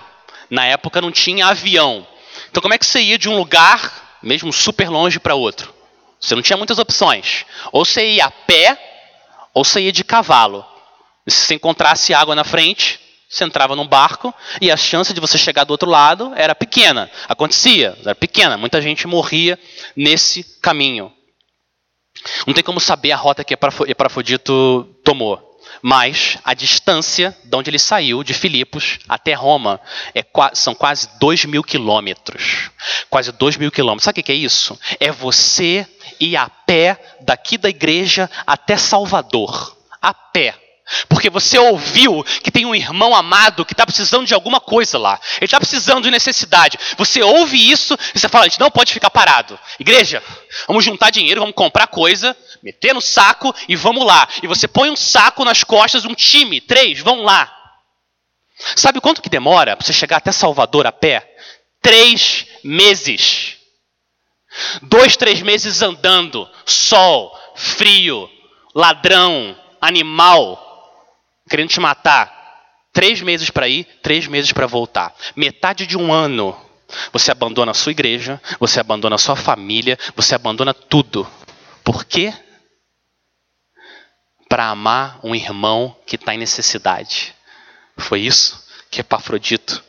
Na 0.51 0.67
época 0.67 1.01
não 1.01 1.13
tinha 1.13 1.47
avião. 1.47 2.07
Então 2.51 2.61
como 2.61 2.75
é 2.75 2.79
que 2.79 2.87
você 2.87 3.01
ia 3.01 3.17
de 3.17 3.29
um 3.29 3.37
lugar, 3.37 4.19
mesmo 4.23 4.53
super 4.53 4.89
longe, 4.89 5.21
para 5.21 5.35
outro? 5.35 5.73
Você 6.21 6.35
não 6.35 6.43
tinha 6.43 6.57
muitas 6.57 6.79
opções. 6.79 7.47
Ou 7.73 7.85
você 7.85 8.07
ia 8.15 8.27
a 8.27 8.31
pé, 8.31 8.79
ou 9.55 9.65
você 9.65 9.81
ia 9.81 9.93
de 9.93 10.05
cavalo. 10.05 10.65
E 11.27 11.31
se 11.31 11.47
você 11.47 11.55
encontrasse 11.55 12.13
água 12.13 12.35
na 12.35 12.45
frente, 12.45 13.01
você 13.29 13.45
entrava 13.45 13.77
num 13.77 13.87
barco 13.87 14.35
e 14.61 14.71
a 14.71 14.77
chance 14.77 15.15
de 15.15 15.21
você 15.21 15.39
chegar 15.39 15.63
do 15.63 15.71
outro 15.71 15.89
lado 15.89 16.33
era 16.35 16.55
pequena. 16.55 17.09
Acontecia, 17.29 17.97
era 18.03 18.15
pequena. 18.15 18.57
Muita 18.57 18.83
gente 18.83 19.07
morria 19.07 19.59
nesse 19.95 20.43
caminho. 20.61 21.13
Não 22.47 22.53
tem 22.53 22.65
como 22.65 22.81
saber 22.81 23.13
a 23.13 23.17
rota 23.17 23.45
que 23.45 23.55
Epafrodito 23.55 24.97
tomou. 25.05 25.50
Mas 25.83 26.39
a 26.45 26.55
distância 26.55 27.37
de 27.45 27.57
onde 27.57 27.71
ele 27.71 27.79
saiu, 27.79 28.23
de 28.23 28.35
Filipos 28.35 28.99
até 29.09 29.33
Roma, 29.35 29.81
é, 30.15 30.25
são 30.55 30.75
quase 30.75 31.09
2 31.19 31.45
mil 31.47 31.63
quilômetros. 31.63 32.71
Quase 33.09 33.33
2 33.33 33.57
mil 33.57 33.71
quilômetros. 33.71 34.05
Sabe 34.05 34.21
o 34.21 34.23
que 34.23 34.33
é 34.33 34.35
isso? 34.35 34.79
É 34.99 35.11
você 35.11 35.87
ir 36.19 36.37
a 36.37 36.49
pé 36.49 37.17
daqui 37.21 37.57
da 37.57 37.69
igreja 37.69 38.31
até 38.47 38.77
Salvador. 38.77 39.77
A 40.01 40.13
pé. 40.13 40.70
Porque 41.09 41.31
você 41.31 41.59
ouviu 41.59 42.25
que 42.43 42.51
tem 42.51 42.67
um 42.67 42.75
irmão 42.75 43.15
amado 43.15 43.65
que 43.65 43.73
está 43.73 43.87
precisando 43.87 44.27
de 44.27 44.35
alguma 44.35 44.61
coisa 44.61 44.99
lá. 44.99 45.21
Ele 45.37 45.45
está 45.45 45.59
precisando 45.59 46.05
de 46.05 46.11
necessidade. 46.11 46.79
Você 46.97 47.23
ouve 47.23 47.71
isso 47.71 47.97
e 48.15 48.19
você 48.19 48.29
fala: 48.29 48.45
a 48.45 48.49
gente 48.49 48.61
não 48.61 48.71
pode 48.71 48.93
ficar 48.93 49.11
parado. 49.11 49.59
Igreja, 49.79 50.23
vamos 50.67 50.85
juntar 50.85 51.11
dinheiro, 51.11 51.41
vamos 51.41 51.55
comprar 51.55 51.87
coisa, 51.87 52.37
meter 52.63 52.93
no 52.93 53.01
saco 53.01 53.55
e 53.69 53.77
vamos 53.77 54.05
lá. 54.05 54.29
E 54.43 54.47
você 54.47 54.67
põe 54.67 54.91
um 54.91 54.97
saco 54.97 55.45
nas 55.45 55.63
costas, 55.63 56.05
um 56.05 56.15
time, 56.15 56.61
três, 56.61 57.01
vão 57.01 57.23
lá. 57.23 57.57
Sabe 58.77 59.01
quanto 59.01 59.23
que 59.23 59.29
demora 59.29 59.77
para 59.77 59.87
você 59.87 59.93
chegar 59.93 60.19
até 60.19 60.33
Salvador 60.33 60.87
a 60.87 60.93
pé? 60.93 61.27
Três 61.81 62.47
meses. 62.65 63.57
Dois, 64.83 65.17
três 65.17 65.41
meses 65.41 65.81
andando, 65.81 66.49
sol, 66.67 67.33
frio, 67.55 68.29
ladrão, 68.75 69.57
animal 69.81 70.70
querendo 71.51 71.69
te 71.69 71.81
matar. 71.81 72.39
Três 72.93 73.21
meses 73.21 73.51
para 73.51 73.69
ir, 73.69 73.85
três 74.03 74.27
meses 74.27 74.53
para 74.53 74.67
voltar. 74.67 75.15
Metade 75.37 75.87
de 75.87 75.99
um 75.99 76.13
ano. 76.13 76.57
Você 77.13 77.31
abandona 77.31 77.73
a 77.73 77.75
sua 77.75 77.93
igreja, 77.93 78.41
você 78.59 78.81
abandona 78.81 79.17
a 79.17 79.19
sua 79.19 79.37
família, 79.37 79.99
você 80.17 80.35
abandona 80.35 80.73
tudo. 80.73 81.29
Por 81.85 82.05
quê? 82.05 82.33
Para 84.49 84.69
amar 84.69 85.21
um 85.23 85.35
irmão 85.35 85.97
que 86.07 86.17
está 86.17 86.35
em 86.35 86.39
necessidade. 86.39 87.35
Foi 87.97 88.21
isso 88.21 88.65
que 88.91 89.01
Epafrodito 89.01 89.85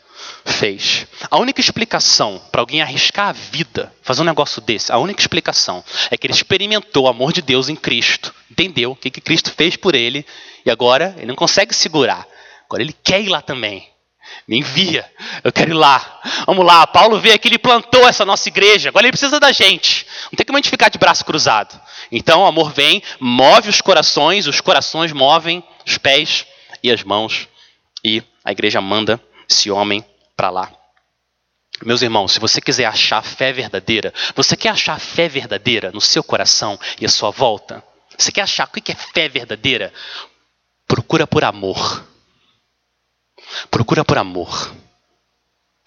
fez. 0.46 1.08
A 1.30 1.38
única 1.38 1.62
explicação 1.62 2.42
para 2.52 2.62
alguém 2.62 2.82
arriscar 2.82 3.30
a 3.30 3.32
vida, 3.32 3.94
fazer 4.02 4.22
um 4.22 4.26
negócio 4.26 4.62
desse, 4.62 4.92
a 4.92 4.98
única 4.98 5.22
explicação 5.22 5.84
é 6.10 6.18
que 6.18 6.28
ele 6.28 6.34
experimentou 6.34 7.06
o 7.06 7.08
amor 7.08 7.34
de 7.34 7.42
Deus 7.42 7.70
em 7.70 7.76
Cristo, 7.76 8.34
entendeu 8.50 8.92
o 8.92 8.96
que, 8.96 9.10
que 9.10 9.22
Cristo 9.22 9.52
fez 9.52 9.76
por 9.76 9.96
ele 9.96 10.26
e 10.66 10.72
agora 10.72 11.16
ele 11.18 11.28
não 11.28 11.36
consegue 11.36 11.74
segurar. 11.74 12.28
Agora 12.66 12.82
ele 12.82 12.94
quer 13.04 13.22
ir 13.22 13.30
lá 13.30 13.42
também. 13.42 13.90
Me 14.48 14.60
envia, 14.60 15.10
eu 15.44 15.52
quero 15.52 15.72
ir 15.72 15.74
lá. 15.74 16.22
Vamos 16.46 16.66
lá, 16.66 16.88
Paulo 16.88 17.20
veio 17.20 17.36
aqui, 17.36 17.48
ele 17.48 17.58
plantou 17.58 18.08
essa 18.08 18.26
nossa 18.26 18.48
igreja, 18.48 18.90
agora 18.90 19.06
ele 19.06 19.12
precisa 19.12 19.40
da 19.40 19.52
gente. 19.52 20.06
Não 20.32 20.38
tem 20.38 20.46
como 20.46 20.58
a 20.58 20.62
gente 20.62 20.70
ficar 20.70 20.90
de 20.90 20.98
braço 20.98 21.26
cruzado. 21.26 21.80
Então 22.12 22.42
o 22.42 22.46
amor 22.46 22.72
vem, 22.72 23.04
move 23.20 23.70
os 23.70 23.82
corações, 23.82 24.48
os 24.48 24.62
corações 24.62 25.12
movem 25.12 25.64
os 25.86 25.98
pés 25.98 26.46
e 26.82 26.92
as 26.92 27.04
mãos, 27.04 27.48
e 28.04 28.24
a 28.44 28.52
igreja 28.52 28.82
manda 28.82 29.22
esse 29.50 29.70
homem 29.70 30.04
para 30.42 30.50
lá. 30.50 30.72
Meus 31.86 32.02
irmãos, 32.02 32.32
se 32.32 32.40
você 32.40 32.60
quiser 32.60 32.86
achar 32.86 33.22
fé 33.22 33.54
verdadeira, 33.54 34.12
você 34.36 34.58
quer 34.58 34.70
achar 34.70 35.00
fé 35.00 35.30
verdadeira 35.30 35.92
no 35.92 36.02
seu 36.02 36.24
coração 36.24 36.80
e 37.00 37.06
à 37.06 37.10
sua 37.10 37.30
volta? 37.30 37.84
Você 38.18 38.32
quer 38.32 38.42
achar 38.42 38.68
o 38.68 38.72
que 38.72 38.92
é 38.92 38.96
fé 38.96 39.30
verdadeira? 39.30 39.94
Procura 40.88 41.28
por 41.28 41.44
amor. 41.44 42.04
Procura 43.70 44.04
por 44.04 44.18
amor. 44.18 44.76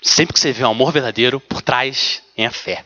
Sempre 0.01 0.35
que 0.35 0.39
você 0.39 0.53
vê 0.53 0.65
um 0.65 0.71
amor 0.71 0.93
verdadeiro, 0.93 1.41
por 1.41 1.61
trás 1.61 2.23
é 2.37 2.47
a 2.47 2.53
fé. 2.53 2.85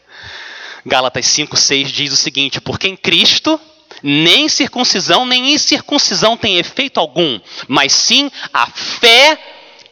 Gálatas 0.87 1.27
5, 1.27 1.55
6 1.55 1.93
diz 1.93 2.13
o 2.15 2.17
seguinte: 2.17 2.63
Porque 2.63 2.89
em 2.89 2.97
Cristo 2.97 3.61
nem 4.03 4.49
circuncisão 4.49 5.27
nem 5.27 5.53
incircuncisão 5.53 6.35
tem 6.35 6.57
efeito 6.57 6.99
algum, 6.99 7.39
mas 7.67 7.93
sim 7.93 8.31
a 8.55 8.67
fé 8.71 9.39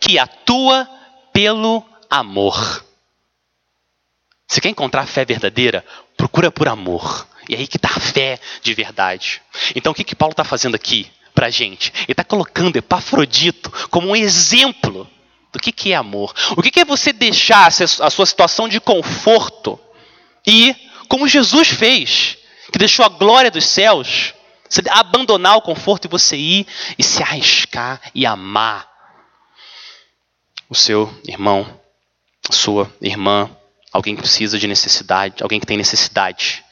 que 0.01 0.19
atua 0.19 0.96
pelo 1.37 1.85
amor. 2.09 2.83
Você 4.49 4.59
quer 4.59 4.71
encontrar 4.71 5.07
fé 5.07 5.23
verdadeira? 5.23 5.85
Procura 6.17 6.51
por 6.51 6.67
amor. 6.67 7.29
E 7.47 7.55
é 7.55 7.59
aí 7.59 7.67
que 7.67 7.77
está 7.77 7.91
a 7.95 8.01
fé 8.01 8.41
de 8.63 8.73
verdade. 8.73 9.43
Então 9.75 9.93
o 9.93 9.95
que, 9.95 10.03
que 10.03 10.17
Paulo 10.17 10.33
está 10.33 10.45
fazendo 10.45 10.75
aqui? 10.75 11.11
para 11.35 11.49
a 11.49 11.51
gente. 11.51 11.93
Ele 12.05 12.13
está 12.13 12.25
colocando 12.25 12.77
Epafrodito 12.77 13.71
como 13.91 14.09
um 14.09 14.17
exemplo 14.17 15.07
do 15.53 15.59
que, 15.59 15.71
que 15.71 15.93
é 15.93 15.97
amor. 15.97 16.33
O 16.57 16.63
que, 16.63 16.71
que 16.71 16.81
é 16.81 16.85
você 16.87 17.13
deixar 17.13 17.67
a 17.67 18.11
sua 18.11 18.25
situação 18.25 18.67
de 18.67 18.81
conforto 18.81 19.79
e, 20.47 20.75
como 21.09 21.29
Jesus 21.29 21.69
fez, 21.69 22.39
que 22.73 22.79
deixou 22.79 23.05
a 23.05 23.11
glória 23.11 23.51
dos 23.51 23.67
céus, 23.67 24.33
abandonar 24.89 25.59
o 25.59 25.61
conforto 25.61 26.07
e 26.07 26.09
você 26.09 26.39
ir 26.39 26.67
e 26.99 27.05
se 27.05 27.23
arriscar 27.23 28.01
e 28.15 28.25
amar 28.25 28.96
o 30.69 30.75
seu 30.75 31.13
irmão, 31.27 31.81
sua 32.51 32.93
irmã, 33.01 33.51
alguém 33.93 34.15
que 34.15 34.23
precisa 34.23 34.59
de 34.59 34.67
necessidade, 34.67 35.43
alguém 35.43 35.61
que 35.61 35.67
tem 35.67 35.77
necessidade. 35.77 36.65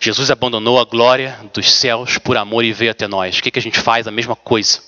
Jesus 0.00 0.30
abandonou 0.30 0.78
a 0.78 0.84
glória 0.84 1.38
dos 1.52 1.70
céus 1.70 2.18
por 2.18 2.36
amor 2.36 2.64
e 2.64 2.72
veio 2.72 2.90
até 2.90 3.06
nós. 3.06 3.38
O 3.38 3.42
que, 3.42 3.50
que 3.50 3.58
a 3.58 3.62
gente 3.62 3.78
faz? 3.78 4.06
A 4.06 4.10
mesma 4.10 4.36
coisa. 4.36 4.80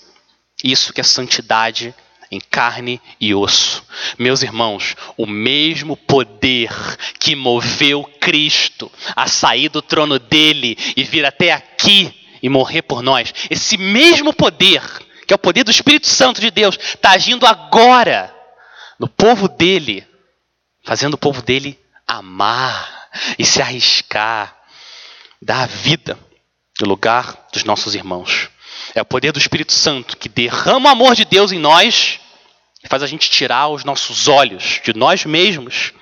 Isso 0.62 0.92
que 0.92 1.00
é 1.00 1.04
santidade 1.04 1.94
em 2.30 2.40
carne 2.40 3.00
e 3.20 3.34
osso. 3.34 3.84
Meus 4.18 4.42
irmãos, 4.42 4.96
o 5.16 5.26
mesmo 5.26 5.96
poder 5.96 6.70
que 7.20 7.36
moveu 7.36 8.04
Cristo 8.20 8.90
a 9.14 9.26
sair 9.26 9.68
do 9.68 9.80
trono 9.80 10.18
dele 10.18 10.76
e 10.96 11.04
vir 11.04 11.24
até 11.24 11.52
aqui 11.52 12.12
e 12.42 12.48
morrer 12.48 12.82
por 12.82 13.02
nós, 13.02 13.32
esse 13.48 13.76
mesmo 13.76 14.32
poder, 14.32 14.82
que 15.26 15.32
é 15.32 15.36
o 15.36 15.38
poder 15.38 15.64
do 15.64 15.70
Espírito 15.70 16.06
Santo 16.06 16.40
de 16.40 16.50
Deus, 16.50 16.78
está 16.78 17.12
agindo 17.12 17.46
agora 17.46 18.35
no 18.98 19.08
povo 19.08 19.48
dele, 19.48 20.06
fazendo 20.84 21.14
o 21.14 21.18
povo 21.18 21.42
dele 21.42 21.78
amar 22.06 23.08
e 23.38 23.44
se 23.44 23.60
arriscar 23.60 24.56
dá 25.40 25.62
a 25.62 25.66
vida 25.66 26.18
no 26.80 26.88
lugar 26.88 27.46
dos 27.52 27.64
nossos 27.64 27.94
irmãos. 27.94 28.48
É 28.94 29.02
o 29.02 29.04
poder 29.04 29.32
do 29.32 29.38
Espírito 29.38 29.72
Santo 29.72 30.16
que 30.16 30.28
derrama 30.28 30.90
o 30.90 30.92
amor 30.92 31.14
de 31.14 31.24
Deus 31.24 31.52
em 31.52 31.58
nós 31.58 32.20
e 32.82 32.88
faz 32.88 33.02
a 33.02 33.06
gente 33.06 33.30
tirar 33.30 33.68
os 33.68 33.84
nossos 33.84 34.28
olhos 34.28 34.80
de 34.84 34.94
nós 34.94 35.24
mesmos 35.24 35.92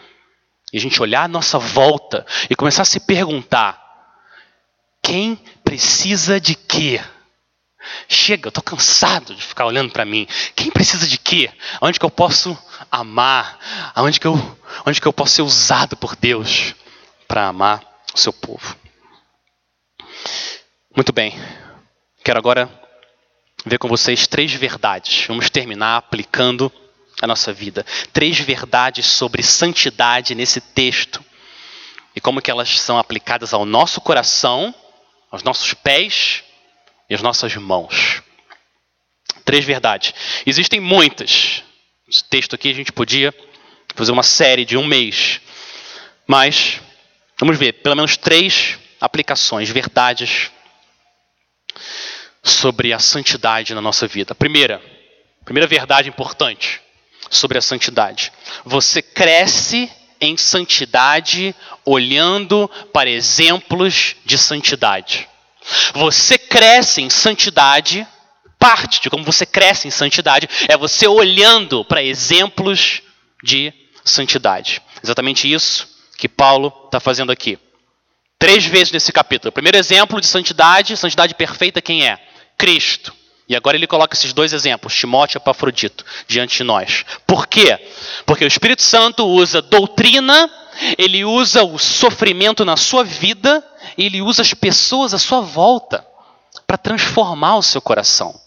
e 0.73 0.77
a 0.77 0.81
gente 0.81 1.01
olhar 1.01 1.25
a 1.25 1.29
nossa 1.29 1.59
volta 1.59 2.27
e 2.51 2.57
começar 2.57 2.83
a 2.83 2.87
se 2.87 3.01
perguntar: 3.01 3.81
quem 5.03 5.37
precisa 5.63 6.41
de 6.41 6.55
quê? 6.55 7.01
Chega, 8.09 8.47
eu 8.47 8.51
estou 8.51 8.63
cansado 8.63 9.35
de 9.35 9.43
ficar 9.43 9.67
olhando 9.67 9.91
para 9.91 10.05
mim. 10.05 10.27
Quem 10.55 10.71
precisa 10.71 11.07
de 11.07 11.19
quê? 11.19 11.51
Onde 11.81 11.99
que 11.99 12.05
eu 12.05 12.11
posso 12.11 12.57
amar? 12.91 13.59
Aonde 13.95 14.21
que 14.21 14.27
eu, 14.27 14.59
onde 14.87 15.01
que 15.01 15.07
eu 15.07 15.13
posso 15.13 15.35
ser 15.35 15.43
usado 15.43 15.97
por 15.97 16.17
Deus 16.17 16.75
para 17.27 17.49
amar 17.49 17.83
o 18.15 18.19
seu 18.19 18.33
povo? 18.33 18.77
Muito 20.95 21.13
bem. 21.13 21.35
Quero 22.23 22.39
agora 22.39 22.71
ver 23.67 23.79
com 23.79 23.89
vocês 23.89 24.27
três 24.27 24.53
verdades. 24.53 25.27
Vamos 25.27 25.51
terminar 25.51 25.97
aplicando 25.97 26.73
a 27.21 27.27
nossa 27.27 27.53
vida. 27.53 27.85
Três 28.13 28.39
verdades 28.39 29.07
sobre 29.07 29.43
santidade 29.43 30.35
nesse 30.35 30.61
texto 30.61 31.25
e 32.15 32.21
como 32.21 32.41
que 32.41 32.51
elas 32.51 32.79
são 32.81 32.99
aplicadas 32.99 33.53
ao 33.53 33.65
nosso 33.65 34.01
coração, 34.01 34.73
aos 35.31 35.43
nossos 35.43 35.75
pés 35.75 36.44
e 37.09 37.15
às 37.15 37.23
nossas 37.23 37.55
mãos. 37.57 38.23
Três 39.45 39.65
verdades. 39.65 40.15
Existem 40.47 40.81
muitas. 40.81 41.63
Esse 42.09 42.25
texto 42.25 42.55
aqui 42.55 42.71
a 42.71 42.75
gente 42.75 42.93
podia 42.93 43.35
fazer 43.95 44.13
uma 44.13 44.23
série 44.23 44.65
de 44.65 44.77
um 44.77 44.87
mês. 44.87 45.41
Mas, 46.27 46.81
vamos 47.39 47.59
ver, 47.59 47.75
pelo 47.75 47.97
menos 47.97 48.17
três 48.17 48.79
aplicações, 49.01 49.69
verdades 49.69 50.51
sobre 52.43 52.93
a 52.93 52.99
santidade 52.99 53.75
na 53.75 53.81
nossa 53.81 54.07
vida. 54.07 54.35
Primeira, 54.35 54.83
primeira 55.45 55.67
verdade 55.67 56.09
importante 56.09 56.81
sobre 57.31 57.59
a 57.59 57.63
santidade. 57.63 58.33
Você 58.65 59.03
cresce 59.03 59.91
em 60.21 60.37
santidade 60.37 61.55
olhando 61.85 62.69
para 62.93 63.11
exemplos 63.11 64.17
de 64.25 64.39
santidade. 64.39 65.29
Você 65.95 66.39
cresce 66.39 67.03
em 67.03 67.11
santidade, 67.11 68.07
parte 68.59 69.01
de 69.01 69.11
como 69.11 69.25
você 69.25 69.45
cresce 69.45 69.87
em 69.89 69.91
santidade 69.91 70.49
é 70.69 70.77
você 70.77 71.07
olhando 71.07 71.85
para 71.85 72.03
exemplos 72.03 73.03
de 73.43 73.73
santidade. 74.05 74.81
Exatamente 75.03 75.51
isso 75.51 75.89
que 76.17 76.29
Paulo 76.29 76.73
está 76.87 77.01
fazendo 77.01 77.33
aqui. 77.33 77.59
Três 78.39 78.65
vezes 78.65 78.93
nesse 78.93 79.13
capítulo. 79.13 79.53
Primeiro 79.53 79.79
exemplo 79.79 80.21
de 80.21 80.27
santidade, 80.27 80.97
santidade 80.97 81.35
perfeita, 81.35 81.81
quem 81.81 82.07
é? 82.07 82.19
Cristo. 82.59 83.13
E 83.49 83.55
agora 83.55 83.77
ele 83.77 83.87
coloca 83.87 84.15
esses 84.15 84.33
dois 84.33 84.53
exemplos, 84.53 84.95
Timóteo 84.95 85.37
e 85.37 85.39
Epafrodito, 85.39 86.05
diante 86.27 86.57
de 86.59 86.65
nós. 86.65 87.05
Por 87.27 87.47
quê? 87.47 87.79
Porque 88.25 88.45
o 88.45 88.49
Espírito 88.49 88.83
Santo 88.83 89.27
usa 89.27 89.61
doutrina, 89.61 90.51
ele 90.99 91.25
usa 91.25 91.63
o 91.63 91.79
sofrimento 91.79 92.65
na 92.65 92.77
sua 92.77 93.05
vida, 93.05 93.65
ele 93.97 94.21
usa 94.21 94.43
as 94.43 94.55
pessoas 94.55 95.15
à 95.15 95.19
sua 95.19 95.41
volta 95.41 96.07
para 96.67 96.77
transformar 96.77 97.57
o 97.57 97.63
seu 97.63 97.81
coração, 97.81 98.39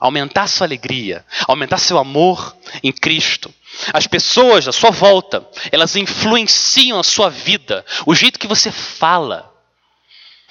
aumentar 0.00 0.48
sua 0.48 0.66
alegria, 0.66 1.24
aumentar 1.46 1.78
seu 1.78 1.98
amor 1.98 2.56
em 2.82 2.92
Cristo. 2.92 3.52
As 3.92 4.06
pessoas 4.06 4.66
à 4.66 4.72
sua 4.72 4.90
volta, 4.90 5.46
elas 5.70 5.96
influenciam 5.96 6.98
a 6.98 7.04
sua 7.04 7.28
vida, 7.28 7.84
o 8.06 8.14
jeito 8.14 8.38
que 8.38 8.46
você 8.46 8.70
fala, 8.70 9.52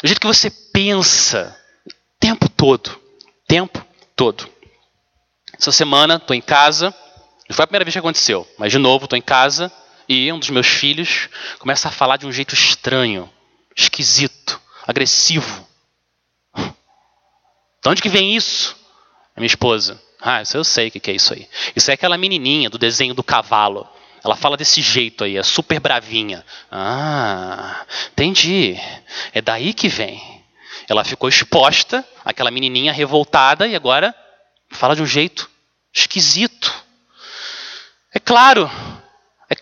o 0.04 0.08
jeito 0.08 0.21
que 0.21 0.28
você 0.28 0.50
pensa, 0.50 1.56
o 1.88 1.91
tempo 2.19 2.48
todo, 2.50 3.00
tempo 3.48 3.84
todo. 4.15 4.48
Essa 5.58 5.71
semana 5.71 6.15
estou 6.15 6.36
em 6.36 6.41
casa, 6.41 6.93
não 7.50 7.56
foi 7.56 7.63
a 7.63 7.67
primeira 7.67 7.86
vez 7.86 7.93
que 7.93 8.00
aconteceu, 8.00 8.48
mas 8.58 8.71
de 8.71 8.78
novo 8.78 9.06
estou 9.06 9.17
em 9.17 9.21
casa 9.21 9.71
e 10.08 10.32
um 10.32 10.39
dos 10.39 10.50
meus 10.50 10.68
filhos 10.68 11.30
começa 11.60 11.88
a 11.88 11.91
falar 11.91 12.18
de 12.18 12.26
um 12.26 12.32
jeito 12.32 12.54
estranho, 12.54 13.30
esquisito, 13.76 14.60
agressivo. 14.86 15.68
De 16.56 17.89
onde 17.89 18.02
que 18.02 18.10
vem 18.10 18.36
isso? 18.36 18.76
Minha 19.38 19.48
esposa. 19.48 20.02
Ah, 20.20 20.41
isso 20.41 20.58
eu 20.58 20.63
sei 20.63 20.88
o 20.88 20.91
que 20.91 21.12
é 21.12 21.13
isso 21.13 21.34
aí. 21.34 21.48
Isso 21.76 21.91
é 21.91 21.94
aquela 21.94 22.18
menininha 22.18 22.70
do 22.70 22.80
desenho 22.80 23.13
do 23.13 23.24
cavalo. 23.24 23.88
Ela 24.24 24.36
fala 24.36 24.58
desse 24.58 24.82
jeito 24.82 25.24
aí, 25.24 25.38
é 25.38 25.44
super 25.44 25.80
bravinha. 25.80 26.44
Ah, 26.72 27.86
entendi. 28.12 28.76
É 29.32 29.39
daí 29.39 29.72
que 29.72 29.88
vem. 29.88 30.20
Ela 30.88 31.04
ficou 31.04 31.30
exposta, 31.30 32.04
aquela 32.24 32.50
menininha 32.50 32.91
revoltada, 32.91 33.68
e 33.68 33.76
agora 33.76 34.15
fala 34.72 34.96
de 34.96 35.04
um 35.04 35.06
jeito 35.06 35.48
esquisito. 35.94 36.74
É 38.12 38.20
claro, 38.20 38.70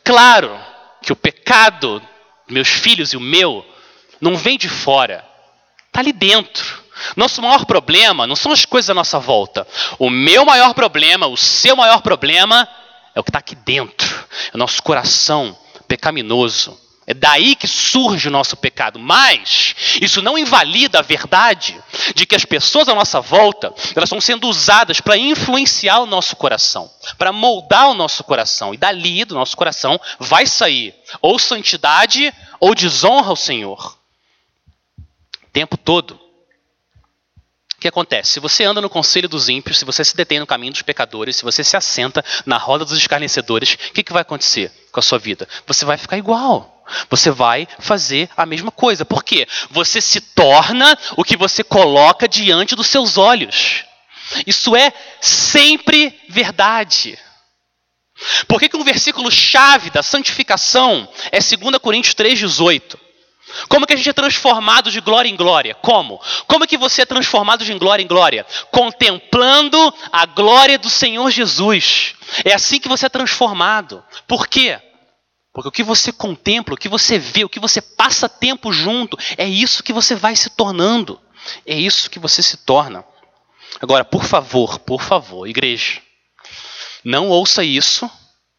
claro 0.04 0.60
que 1.02 1.12
o 1.12 1.16
pecado, 1.16 2.02
meus 2.50 2.68
filhos 2.68 3.14
e 3.14 3.18
o 3.18 3.22
meu, 3.22 3.66
não 4.20 4.38
vem 4.38 4.58
de 4.58 4.70
fora, 4.70 5.26
está 5.88 6.00
ali 6.00 6.14
dentro. 6.14 6.84
Nosso 7.16 7.42
maior 7.42 7.66
problema 7.66 8.26
não 8.28 8.36
são 8.36 8.52
as 8.52 8.66
coisas 8.66 8.90
à 8.90 8.94
nossa 8.94 9.20
volta. 9.20 9.68
O 10.00 10.10
meu 10.10 10.46
maior 10.46 10.74
problema, 10.74 11.28
o 11.28 11.36
seu 11.36 11.76
maior 11.76 12.02
problema, 12.02 12.68
é 13.16 13.20
o 13.20 13.24
que 13.24 13.30
está 13.30 13.40
aqui 13.40 13.56
dentro. 13.56 14.26
É 14.52 14.56
o 14.56 14.58
nosso 14.58 14.82
coração 14.82 15.58
pecaminoso. 15.88 16.80
É 17.06 17.14
daí 17.14 17.56
que 17.56 17.68
surge 17.68 18.30
o 18.30 18.32
nosso 18.32 18.56
pecado. 18.56 18.98
Mas 18.98 19.76
isso 20.02 20.22
não 20.22 20.38
invalida 20.38 21.00
a 21.00 21.02
verdade 21.02 21.78
de 22.16 22.26
que 22.26 22.36
as 22.36 22.46
pessoas 22.46 22.88
à 22.88 22.96
nossa 22.96 23.20
volta, 23.20 23.74
elas 23.96 24.08
estão 24.08 24.22
sendo 24.22 24.48
usadas 24.48 25.02
para 25.02 25.18
influenciar 25.18 26.00
o 26.00 26.06
nosso 26.06 26.36
coração, 26.36 26.90
para 27.18 27.34
moldar 27.34 27.90
o 27.90 27.94
nosso 27.94 28.24
coração. 28.24 28.74
E 28.74 28.78
dali 28.78 29.26
do 29.26 29.36
nosso 29.36 29.58
coração 29.58 30.00
vai 30.18 30.46
sair 30.46 30.96
ou 31.22 31.38
santidade 31.38 32.34
ou 32.60 32.74
desonra 32.74 33.30
ao 33.30 33.36
Senhor. 33.36 33.98
O 35.44 35.50
tempo 35.52 35.76
todo. 35.78 36.16
O 37.76 37.82
que 37.84 37.88
acontece? 37.90 38.32
Se 38.32 38.40
você 38.40 38.64
anda 38.64 38.80
no 38.80 38.90
conselho 38.90 39.28
dos 39.28 39.50
ímpios, 39.50 39.78
se 39.78 39.84
você 39.84 40.06
se 40.06 40.16
detém 40.16 40.40
no 40.40 40.48
caminho 40.48 40.72
dos 40.72 40.82
pecadores, 40.82 41.36
se 41.36 41.44
você 41.44 41.66
se 41.66 41.76
assenta 41.76 42.24
na 42.46 42.58
roda 42.58 42.86
dos 42.86 42.98
escarnecedores, 42.98 43.74
o 43.74 43.78
que, 43.92 44.04
que 44.04 44.14
vai 44.14 44.22
acontecer 44.22 44.72
com 44.90 45.02
a 45.02 45.04
sua 45.04 45.20
vida? 45.20 45.46
Você 45.68 45.84
vai 45.84 45.98
ficar 45.98 46.18
igual. 46.18 46.73
Você 47.10 47.32
vai 47.32 47.68
fazer 47.80 48.30
a 48.36 48.46
mesma 48.46 48.72
coisa. 48.72 49.06
Por 49.06 49.24
quê? 49.24 49.48
Você 49.70 50.02
se 50.02 50.22
torna 50.22 50.98
o 51.16 51.24
que 51.24 51.38
você 51.38 51.64
coloca 51.64 52.28
diante 52.28 52.76
dos 52.76 52.88
seus 52.88 53.18
olhos. 53.18 53.84
Isso 54.46 54.76
é 54.76 54.92
sempre 55.22 56.20
verdade. 56.30 57.18
Por 58.48 58.60
que, 58.60 58.70
que 58.70 58.78
um 58.78 58.84
versículo 58.84 59.32
chave 59.32 59.90
da 59.90 60.04
santificação 60.04 61.08
é 61.32 61.40
2 61.40 61.78
Coríntios 61.80 62.16
3,18? 62.16 62.98
Como 63.68 63.86
que 63.86 63.94
a 63.94 63.96
gente 63.98 64.10
é 64.10 64.14
transformado 64.14 64.90
de 64.90 65.00
glória 65.00 65.30
em 65.30 65.36
glória? 65.36 65.76
Como? 65.76 66.20
Como 66.48 66.66
que 66.66 66.78
você 66.78 67.04
é 67.04 67.06
transformado 67.06 67.64
de 67.64 67.74
glória 67.74 68.04
em 68.04 68.08
glória? 68.08 68.46
Contemplando 68.72 69.94
a 70.12 70.26
glória 70.26 70.78
do 70.78 70.90
Senhor 70.90 71.30
Jesus. 71.30 72.16
É 72.44 72.54
assim 72.54 72.80
que 72.80 72.90
você 72.90 73.06
é 73.06 73.10
transformado. 73.10 74.04
Por 74.28 74.48
quê? 74.48 74.80
Porque 75.54 75.70
o 75.70 75.72
que 75.72 75.84
você 75.84 76.12
contempla, 76.12 76.74
o 76.74 76.78
que 76.78 76.90
você 76.90 77.20
vê, 77.20 77.44
o 77.44 77.50
que 77.50 77.60
você 77.60 77.80
passa 77.80 78.28
tempo 78.28 78.74
junto, 78.74 79.18
é 79.38 79.48
isso 79.48 79.84
que 79.84 79.94
você 79.94 80.16
vai 80.16 80.36
se 80.36 80.50
tornando. 80.50 81.22
É 81.66 81.76
isso 81.76 82.10
que 82.10 82.20
você 82.20 82.42
se 82.42 82.58
torna. 82.58 83.06
Agora, 83.80 84.04
por 84.04 84.24
favor, 84.24 84.80
por 84.80 85.02
favor, 85.02 85.48
igreja, 85.48 86.02
não 87.04 87.30
ouça 87.30 87.64
isso 87.64 88.10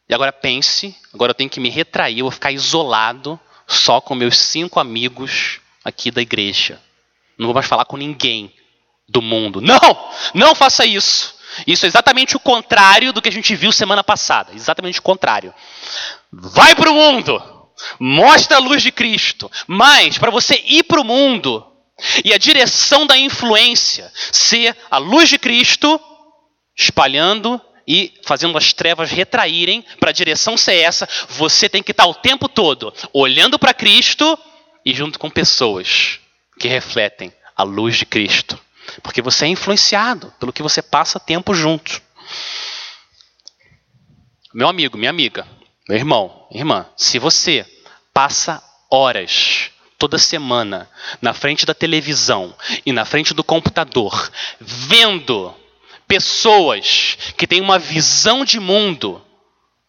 e 0.09 0.15
agora 0.15 0.33
pense, 0.33 0.95
agora 1.13 1.31
eu 1.31 1.35
tenho 1.35 1.49
que 1.49 1.61
me 1.61 1.71
retrair, 1.71 2.19
eu 2.19 2.27
vou 2.27 2.31
ficar 2.31 2.53
isolado 2.53 3.41
só 3.67 4.01
com 4.01 4.15
meus 4.15 4.37
cinco 4.37 4.79
amigos 4.79 5.61
aqui 5.85 6.11
da 6.11 6.21
igreja. 6.21 6.81
Não 7.39 7.47
vou 7.47 7.55
mais 7.55 7.67
falar 7.67 7.85
com 7.87 7.97
ninguém 7.97 8.53
do 9.09 9.23
mundo. 9.23 9.61
Não! 9.61 9.79
Não 10.35 10.55
faça 10.55 10.85
isso. 10.85 11.34
Isso 11.67 11.87
é 11.87 11.89
exatamente 11.89 12.37
o 12.37 12.41
contrário 12.41 13.13
do 13.13 13.23
que 13.23 13.29
a 13.29 13.33
gente 13.33 13.55
viu 13.55 13.73
semana 13.73 14.03
passada. 14.03 14.53
Exatamente 14.55 14.99
o 14.99 15.03
contrário. 15.03 15.55
Vai 16.33 16.75
para 16.75 16.91
o 16.91 16.95
mundo, 16.95 17.43
mostra 17.99 18.57
a 18.57 18.61
luz 18.61 18.83
de 18.83 18.91
Cristo. 18.91 19.51
Mas, 19.67 20.19
para 20.19 20.31
você 20.31 20.63
ir 20.67 20.85
para 20.85 21.01
o 21.01 21.05
mundo 21.05 21.65
e 22.25 22.33
a 22.33 22.39
direção 22.39 23.07
da 23.07 23.17
influência 23.17 24.11
ser 24.33 24.77
a 24.91 24.99
luz 24.99 25.29
de 25.29 25.39
Cristo, 25.39 26.01
espalhando 26.77 27.61
e 27.87 28.13
fazendo 28.25 28.57
as 28.57 28.73
trevas 28.73 29.11
retraírem 29.11 29.85
para 30.01 30.11
a 30.11 30.13
direção 30.13 30.57
ser 30.57 30.77
essa, 30.77 31.09
você 31.29 31.69
tem 31.69 31.83
que 31.83 31.91
estar 31.91 32.07
o 32.07 32.15
tempo 32.15 32.49
todo 32.49 32.93
olhando 33.13 33.59
para 33.59 33.75
Cristo 33.75 34.39
e 34.85 34.95
junto 34.95 35.19
com 35.19 35.31
pessoas 35.31 36.19
que 36.59 36.69
refletem 36.69 37.33
a 37.57 37.63
luz 37.63 37.97
de 37.97 38.07
Cristo. 38.07 38.59
Porque 39.03 39.23
você 39.23 39.45
é 39.45 39.49
influenciado 39.49 40.33
pelo 40.39 40.53
que 40.53 40.63
você 40.63 40.83
passa 40.83 41.21
tempo 41.21 41.55
junto. 41.55 42.01
Meu 44.53 44.69
amigo, 44.69 44.97
minha 44.97 45.11
amiga, 45.11 45.47
meu 45.89 45.99
irmão, 45.99 46.47
irmã, 46.51 46.87
se 46.97 47.19
você 47.19 47.67
passa 48.13 48.63
horas 48.91 49.71
toda 49.99 50.19
semana 50.19 50.89
na 51.21 51.35
frente 51.35 51.67
da 51.67 51.75
televisão 51.75 52.55
e 52.87 52.93
na 52.93 53.05
frente 53.05 53.35
do 53.35 53.43
computador, 53.43 54.31
vendo 54.61 55.55
pessoas 56.07 57.19
que 57.37 57.47
têm 57.47 57.61
uma 57.61 57.79
visão 57.79 58.45
de 58.45 58.61
mundo 58.61 59.21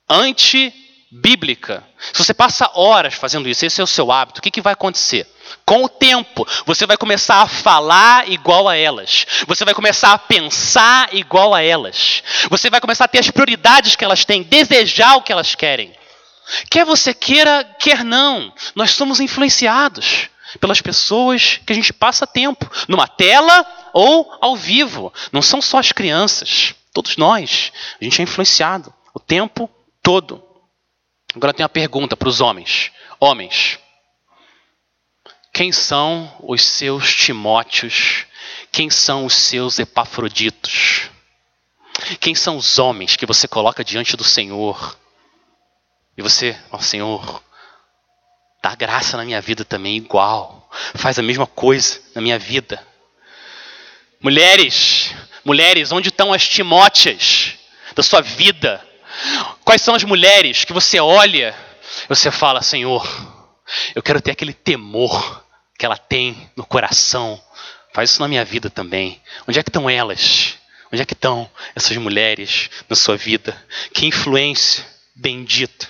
anti-bíblica, 0.09 1.83
se 2.13 2.23
você 2.23 2.33
passa 2.33 2.71
horas 2.73 3.13
fazendo 3.13 3.47
isso, 3.47 3.65
esse 3.65 3.81
é 3.81 3.83
o 3.83 3.87
seu 3.87 4.11
hábito, 4.11 4.39
o 4.39 4.41
que, 4.41 4.51
que 4.51 4.61
vai 4.61 4.73
acontecer? 4.73 5.27
Com 5.65 5.83
o 5.83 5.89
tempo, 5.89 6.47
você 6.65 6.85
vai 6.85 6.97
começar 6.97 7.41
a 7.41 7.47
falar 7.47 8.29
igual 8.29 8.67
a 8.67 8.75
elas. 8.75 9.25
Você 9.47 9.63
vai 9.63 9.73
começar 9.73 10.13
a 10.13 10.17
pensar 10.17 11.13
igual 11.13 11.53
a 11.53 11.61
elas. 11.61 12.23
Você 12.49 12.69
vai 12.69 12.81
começar 12.81 13.05
a 13.05 13.07
ter 13.07 13.19
as 13.19 13.31
prioridades 13.31 13.95
que 13.95 14.03
elas 14.03 14.25
têm, 14.25 14.43
desejar 14.43 15.15
o 15.15 15.21
que 15.21 15.31
elas 15.31 15.55
querem. 15.55 15.93
Quer 16.69 16.85
você 16.85 17.13
queira, 17.13 17.63
quer 17.79 18.03
não, 18.03 18.53
nós 18.75 18.91
somos 18.91 19.19
influenciados 19.19 20.29
pelas 20.59 20.81
pessoas 20.81 21.59
que 21.65 21.73
a 21.73 21.75
gente 21.75 21.91
passa 21.91 22.27
tempo, 22.27 22.69
numa 22.87 23.07
tela 23.07 23.65
ou 23.93 24.31
ao 24.41 24.55
vivo. 24.55 25.11
Não 25.31 25.41
são 25.41 25.61
só 25.61 25.79
as 25.79 25.91
crianças, 25.91 26.75
todos 26.93 27.17
nós. 27.17 27.71
A 27.99 28.03
gente 28.03 28.21
é 28.21 28.23
influenciado 28.23 28.93
o 29.13 29.19
tempo 29.19 29.69
todo. 30.01 30.43
Agora 31.35 31.53
tem 31.53 31.63
uma 31.63 31.69
pergunta 31.69 32.15
para 32.15 32.29
os 32.29 32.39
homens. 32.39 32.91
Homens, 33.19 33.79
quem 35.55 35.71
são 35.71 36.29
os 36.43 36.61
seus 36.61 37.15
Timóteos? 37.15 38.25
Quem 38.73 38.89
são 38.89 39.25
os 39.25 39.33
seus 39.33 39.79
Epafroditos? 39.79 41.09
Quem 42.19 42.35
são 42.35 42.57
os 42.57 42.77
homens 42.77 43.15
que 43.15 43.25
você 43.25 43.47
coloca 43.47 43.81
diante 43.81 44.17
do 44.17 44.23
Senhor? 44.25 44.99
E 46.17 46.21
você, 46.21 46.59
ó 46.69 46.79
Senhor, 46.79 47.41
dá 48.61 48.75
graça 48.75 49.15
na 49.15 49.23
minha 49.23 49.39
vida 49.39 49.63
também, 49.63 49.95
igual. 49.95 50.69
Faz 50.95 51.17
a 51.19 51.23
mesma 51.23 51.47
coisa 51.47 52.01
na 52.13 52.21
minha 52.21 52.37
vida. 52.37 52.85
Mulheres, 54.21 55.15
mulheres, 55.45 55.89
onde 55.93 56.09
estão 56.09 56.33
as 56.33 56.45
Timóteas 56.45 57.53
da 57.95 58.03
sua 58.03 58.19
vida? 58.19 58.85
Quais 59.63 59.81
são 59.81 59.95
as 59.95 60.03
mulheres 60.03 60.65
que 60.65 60.73
você 60.73 60.99
olha 60.99 61.55
e 62.03 62.07
você 62.09 62.29
fala, 62.29 62.61
Senhor, 62.61 63.07
eu 63.95 64.03
quero 64.03 64.19
ter 64.19 64.31
aquele 64.31 64.53
temor 64.53 65.44
que 65.77 65.85
ela 65.85 65.97
tem 65.97 66.49
no 66.55 66.65
coração. 66.65 67.41
Faz 67.93 68.11
isso 68.11 68.21
na 68.21 68.27
minha 68.27 68.45
vida 68.45 68.69
também. 68.69 69.21
Onde 69.47 69.59
é 69.59 69.63
que 69.63 69.69
estão 69.69 69.89
elas? 69.89 70.55
Onde 70.91 71.01
é 71.01 71.05
que 71.05 71.13
estão 71.13 71.49
essas 71.75 71.95
mulheres 71.97 72.69
na 72.89 72.95
sua 72.95 73.17
vida? 73.17 73.55
Que 73.93 74.05
influência 74.05 74.85
bendita. 75.15 75.88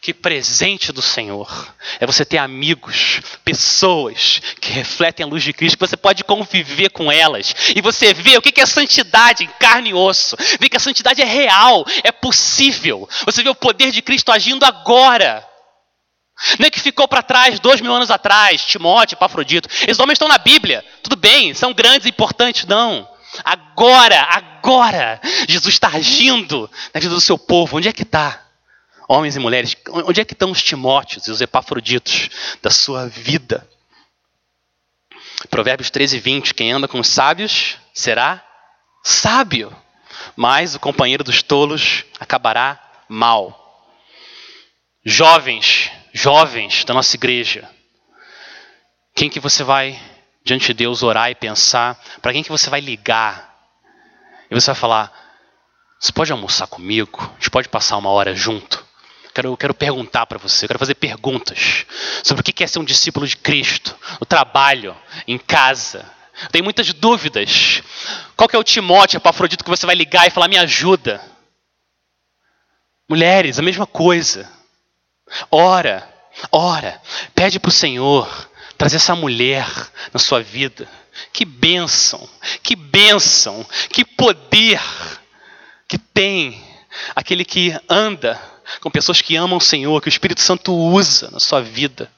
Que 0.00 0.12
presente 0.12 0.92
do 0.92 1.00
Senhor 1.00 1.74
é 1.98 2.06
você 2.06 2.24
ter 2.24 2.38
amigos, 2.38 3.20
pessoas 3.42 4.40
que 4.60 4.70
refletem 4.70 5.24
a 5.24 5.26
luz 5.26 5.42
de 5.42 5.52
Cristo, 5.52 5.78
que 5.78 5.86
você 5.86 5.96
pode 5.96 6.22
conviver 6.24 6.90
com 6.90 7.10
elas 7.10 7.54
e 7.74 7.80
você 7.80 8.12
vê 8.12 8.36
o 8.36 8.42
que 8.42 8.60
é 8.60 8.66
santidade 8.66 9.44
em 9.44 9.48
carne 9.58 9.90
e 9.90 9.94
osso, 9.94 10.36
vê 10.60 10.68
que 10.68 10.76
a 10.76 10.80
santidade 10.80 11.22
é 11.22 11.24
real, 11.24 11.86
é 12.04 12.12
possível. 12.12 13.08
Você 13.24 13.42
vê 13.42 13.48
o 13.48 13.54
poder 13.54 13.90
de 13.90 14.02
Cristo 14.02 14.30
agindo 14.30 14.64
agora. 14.64 15.46
Não 16.58 16.66
é 16.66 16.70
que 16.70 16.80
ficou 16.80 17.06
para 17.06 17.22
trás 17.22 17.60
dois 17.60 17.80
mil 17.80 17.92
anos 17.92 18.10
atrás, 18.10 18.64
Timóteo, 18.64 19.14
Epafrodito. 19.14 19.68
Esses 19.82 19.98
homens 19.98 20.16
estão 20.16 20.28
na 20.28 20.38
Bíblia, 20.38 20.84
tudo 21.02 21.16
bem, 21.16 21.54
são 21.54 21.72
grandes 21.72 22.06
e 22.06 22.10
importantes, 22.10 22.66
não. 22.66 23.08
Agora, 23.44 24.20
agora, 24.30 25.20
Jesus 25.48 25.74
está 25.74 25.88
agindo 25.88 26.70
na 26.92 27.00
vida 27.00 27.14
do 27.14 27.20
seu 27.20 27.38
povo. 27.38 27.78
Onde 27.78 27.88
é 27.88 27.92
que 27.92 28.02
está? 28.02 28.42
Homens 29.08 29.36
e 29.36 29.38
mulheres, 29.38 29.76
onde 29.88 30.20
é 30.20 30.24
que 30.24 30.32
estão 30.32 30.50
os 30.50 30.62
Timóteos 30.62 31.26
e 31.26 31.30
os 31.30 31.40
Epafroditos 31.40 32.28
da 32.62 32.70
sua 32.70 33.06
vida? 33.06 33.66
Provérbios 35.50 35.90
13, 35.90 36.18
20. 36.18 36.54
Quem 36.54 36.72
anda 36.72 36.88
com 36.88 37.00
os 37.00 37.08
sábios 37.08 37.76
será 37.94 38.44
sábio, 39.02 39.74
mas 40.36 40.74
o 40.74 40.80
companheiro 40.80 41.24
dos 41.24 41.42
tolos 41.42 42.04
acabará 42.20 42.78
mal. 43.08 43.58
Jovens, 45.04 45.90
jovens 46.12 46.84
da 46.84 46.94
nossa 46.94 47.16
igreja, 47.16 47.68
quem 49.14 49.30
que 49.30 49.40
você 49.40 49.64
vai 49.64 50.00
diante 50.44 50.66
de 50.68 50.74
Deus 50.74 51.02
orar 51.02 51.30
e 51.30 51.34
pensar? 51.34 51.98
Para 52.20 52.32
quem 52.32 52.42
que 52.42 52.50
você 52.50 52.68
vai 52.68 52.80
ligar? 52.80 53.52
E 54.50 54.54
você 54.54 54.66
vai 54.66 54.74
falar: 54.74 55.12
Você 55.98 56.12
pode 56.12 56.32
almoçar 56.32 56.66
comigo? 56.66 57.22
A 57.22 57.34
gente 57.34 57.50
pode 57.50 57.68
passar 57.68 57.96
uma 57.96 58.10
hora 58.10 58.34
junto? 58.34 58.84
Quero, 59.34 59.56
quero 59.56 59.72
perguntar 59.72 60.26
para 60.26 60.38
você, 60.38 60.66
quero 60.66 60.78
fazer 60.78 60.94
perguntas 60.94 61.86
sobre 62.22 62.42
o 62.42 62.44
que 62.44 62.62
é 62.62 62.66
ser 62.66 62.78
um 62.78 62.84
discípulo 62.84 63.26
de 63.26 63.36
Cristo, 63.36 63.96
no 64.20 64.26
trabalho, 64.26 64.94
em 65.26 65.38
casa. 65.38 66.04
Tem 66.50 66.60
muitas 66.60 66.92
dúvidas. 66.92 67.82
Qual 68.36 68.48
que 68.48 68.56
é 68.56 68.58
o 68.58 68.64
Timóteo, 68.64 69.16
Epafrodito, 69.16 69.64
que 69.64 69.70
você 69.70 69.86
vai 69.86 69.94
ligar 69.94 70.26
e 70.26 70.30
falar: 70.30 70.48
Me 70.48 70.58
ajuda? 70.58 71.20
Mulheres, 73.08 73.58
a 73.58 73.62
mesma 73.62 73.86
coisa. 73.86 74.50
Ora, 75.50 76.08
ora, 76.50 77.00
pede 77.34 77.58
para 77.58 77.68
o 77.68 77.72
Senhor 77.72 78.50
trazer 78.76 78.96
essa 78.96 79.14
mulher 79.14 79.66
na 80.12 80.18
sua 80.18 80.42
vida. 80.42 80.88
Que 81.32 81.44
bênção, 81.44 82.28
que 82.62 82.74
bênção, 82.74 83.66
que 83.90 84.04
poder 84.04 84.80
que 85.86 85.98
tem 85.98 86.62
aquele 87.14 87.44
que 87.44 87.78
anda 87.88 88.40
com 88.80 88.90
pessoas 88.90 89.20
que 89.20 89.36
amam 89.36 89.58
o 89.58 89.60
Senhor, 89.60 90.00
que 90.00 90.08
o 90.08 90.10
Espírito 90.10 90.40
Santo 90.40 90.72
usa 90.72 91.30
na 91.30 91.38
sua 91.38 91.60
vida. 91.60 92.10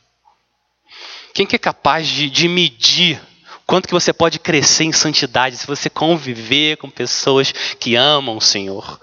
Quem 1.33 1.45
que 1.45 1.57
é 1.57 1.59
capaz 1.59 2.07
de, 2.07 2.31
de 2.31 2.47
medir 2.47 3.21
quanto 3.67 3.89
que 3.89 3.95
você 3.95 4.13
pode 4.13 4.39
crescer 4.39 4.85
em 4.85 4.93
santidade 4.93 5.57
se 5.57 5.67
você 5.67 5.91
conviver 5.91 6.77
com 6.77 6.89
pessoas 6.89 7.51
que 7.81 7.97
amam 7.97 8.37
o 8.37 8.41
Senhor? 8.41 9.01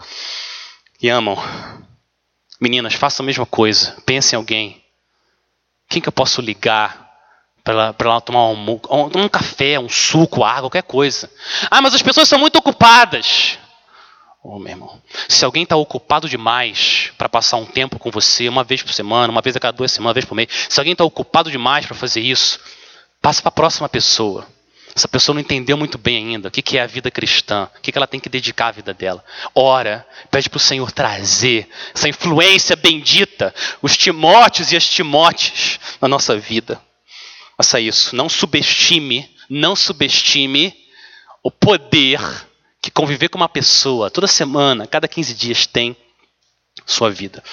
E 1.01 1.09
amam. 1.09 1.37
Meninas, 2.61 2.93
façam 2.93 3.23
a 3.23 3.25
mesma 3.25 3.45
coisa. 3.47 3.97
Pensem 4.05 4.37
em 4.37 4.39
alguém. 4.39 4.83
Quem 5.89 5.99
que 5.99 6.07
eu 6.07 6.13
posso 6.13 6.41
ligar 6.41 7.09
para 7.63 7.93
ela, 7.99 8.21
tomar 8.21 8.49
um, 8.49 8.71
um, 8.71 9.23
um, 9.23 9.27
café, 9.27 9.79
um 9.79 9.89
suco, 9.89 10.43
água, 10.43 10.69
qualquer 10.69 10.83
coisa? 10.83 11.27
Ah, 11.71 11.81
mas 11.81 11.95
as 11.95 12.03
pessoas 12.03 12.29
são 12.29 12.37
muito 12.37 12.57
ocupadas. 12.57 13.57
Oh, 14.43 14.59
meu 14.59 14.69
irmão. 14.69 15.01
Se 15.27 15.43
alguém 15.43 15.63
está 15.63 15.75
ocupado 15.75 16.29
demais 16.29 17.11
para 17.17 17.27
passar 17.27 17.57
um 17.57 17.65
tempo 17.65 17.97
com 17.97 18.11
você, 18.11 18.47
uma 18.47 18.63
vez 18.63 18.83
por 18.83 18.93
semana, 18.93 19.31
uma 19.31 19.41
vez 19.41 19.55
a 19.55 19.59
cada 19.59 19.75
duas 19.75 19.91
semanas, 19.91 20.09
uma 20.09 20.13
vez 20.13 20.25
por 20.25 20.35
mês, 20.35 20.49
se 20.69 20.79
alguém 20.79 20.93
está 20.93 21.03
ocupado 21.03 21.49
demais 21.49 21.87
para 21.87 21.95
fazer 21.95 22.21
isso, 22.21 22.59
passa 23.19 23.41
para 23.41 23.49
a 23.49 23.53
próxima 23.53 23.89
pessoa. 23.89 24.47
Essa 24.95 25.07
pessoa 25.07 25.33
não 25.33 25.41
entendeu 25.41 25.77
muito 25.77 25.97
bem 25.97 26.17
ainda 26.17 26.49
o 26.49 26.51
que 26.51 26.77
é 26.77 26.81
a 26.81 26.87
vida 26.87 27.09
cristã, 27.09 27.69
o 27.77 27.81
que 27.81 27.91
ela 27.95 28.07
tem 28.07 28.19
que 28.19 28.29
dedicar 28.29 28.67
à 28.67 28.71
vida 28.71 28.93
dela. 28.93 29.23
Ora, 29.55 30.05
pede 30.29 30.49
para 30.49 30.57
o 30.57 30.59
Senhor 30.59 30.91
trazer 30.91 31.67
essa 31.93 32.09
influência 32.09 32.75
bendita, 32.75 33.53
os 33.81 33.95
Timóteos 33.95 34.71
e 34.71 34.77
as 34.77 34.87
Timóteas 34.87 35.79
na 36.01 36.07
nossa 36.07 36.37
vida. 36.37 36.81
Faça 37.57 37.79
isso. 37.79 38.15
Não 38.15 38.27
subestime, 38.27 39.29
não 39.49 39.75
subestime 39.75 40.73
o 41.43 41.51
poder 41.51 42.19
que 42.81 42.91
conviver 42.91 43.29
com 43.29 43.37
uma 43.37 43.49
pessoa 43.49 44.09
toda 44.09 44.27
semana, 44.27 44.87
cada 44.87 45.07
15 45.07 45.33
dias 45.33 45.67
tem 45.67 45.95
sua 46.85 47.11
vida. 47.11 47.43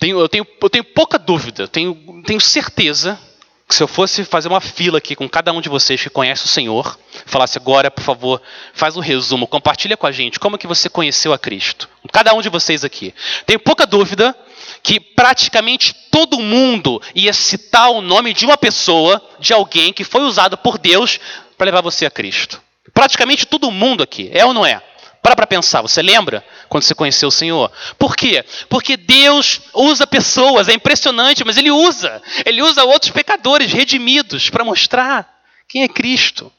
Tenho, 0.00 0.18
eu, 0.18 0.28
tenho, 0.28 0.46
eu 0.60 0.70
tenho 0.70 0.84
pouca 0.84 1.18
dúvida, 1.18 1.68
tenho, 1.68 2.22
tenho 2.26 2.40
certeza 2.40 3.18
se 3.68 3.82
eu 3.82 3.88
fosse 3.88 4.24
fazer 4.24 4.48
uma 4.48 4.60
fila 4.60 4.98
aqui 4.98 5.16
com 5.16 5.28
cada 5.28 5.52
um 5.52 5.60
de 5.60 5.68
vocês 5.68 6.02
que 6.02 6.10
conhece 6.10 6.44
o 6.44 6.48
Senhor, 6.48 6.98
falasse 7.26 7.58
agora, 7.58 7.90
por 7.90 8.02
favor, 8.02 8.40
faz 8.72 8.96
um 8.96 9.00
resumo, 9.00 9.46
compartilha 9.46 9.96
com 9.96 10.06
a 10.06 10.12
gente 10.12 10.38
como 10.38 10.58
que 10.58 10.66
você 10.66 10.88
conheceu 10.88 11.32
a 11.32 11.38
Cristo. 11.38 11.88
Cada 12.12 12.34
um 12.34 12.42
de 12.42 12.48
vocês 12.48 12.84
aqui. 12.84 13.14
Tenho 13.46 13.58
pouca 13.58 13.86
dúvida 13.86 14.36
que 14.82 15.00
praticamente 15.00 15.94
todo 16.10 16.38
mundo 16.38 17.00
ia 17.14 17.32
citar 17.32 17.90
o 17.90 18.00
nome 18.00 18.32
de 18.32 18.44
uma 18.44 18.56
pessoa, 18.56 19.20
de 19.40 19.52
alguém 19.52 19.92
que 19.92 20.04
foi 20.04 20.22
usado 20.22 20.56
por 20.58 20.78
Deus 20.78 21.18
para 21.56 21.64
levar 21.64 21.80
você 21.80 22.06
a 22.06 22.10
Cristo. 22.10 22.60
Praticamente 22.92 23.46
todo 23.46 23.70
mundo 23.70 24.02
aqui, 24.02 24.30
é 24.32 24.44
ou 24.44 24.54
não 24.54 24.64
é? 24.64 24.80
Para 25.24 25.34
para 25.34 25.46
pensar, 25.46 25.80
você 25.80 26.02
lembra 26.02 26.44
quando 26.68 26.82
você 26.82 26.94
conheceu 26.94 27.30
o 27.30 27.32
Senhor? 27.32 27.72
Por 27.98 28.14
quê? 28.14 28.44
Porque 28.68 28.94
Deus 28.94 29.58
usa 29.72 30.06
pessoas, 30.06 30.68
é 30.68 30.74
impressionante, 30.74 31.42
mas 31.42 31.56
Ele 31.56 31.70
usa. 31.70 32.20
Ele 32.44 32.60
usa 32.60 32.84
outros 32.84 33.10
pecadores 33.10 33.72
redimidos 33.72 34.50
para 34.50 34.62
mostrar 34.62 35.26
quem 35.66 35.82
é 35.82 35.88
Cristo. 35.88 36.52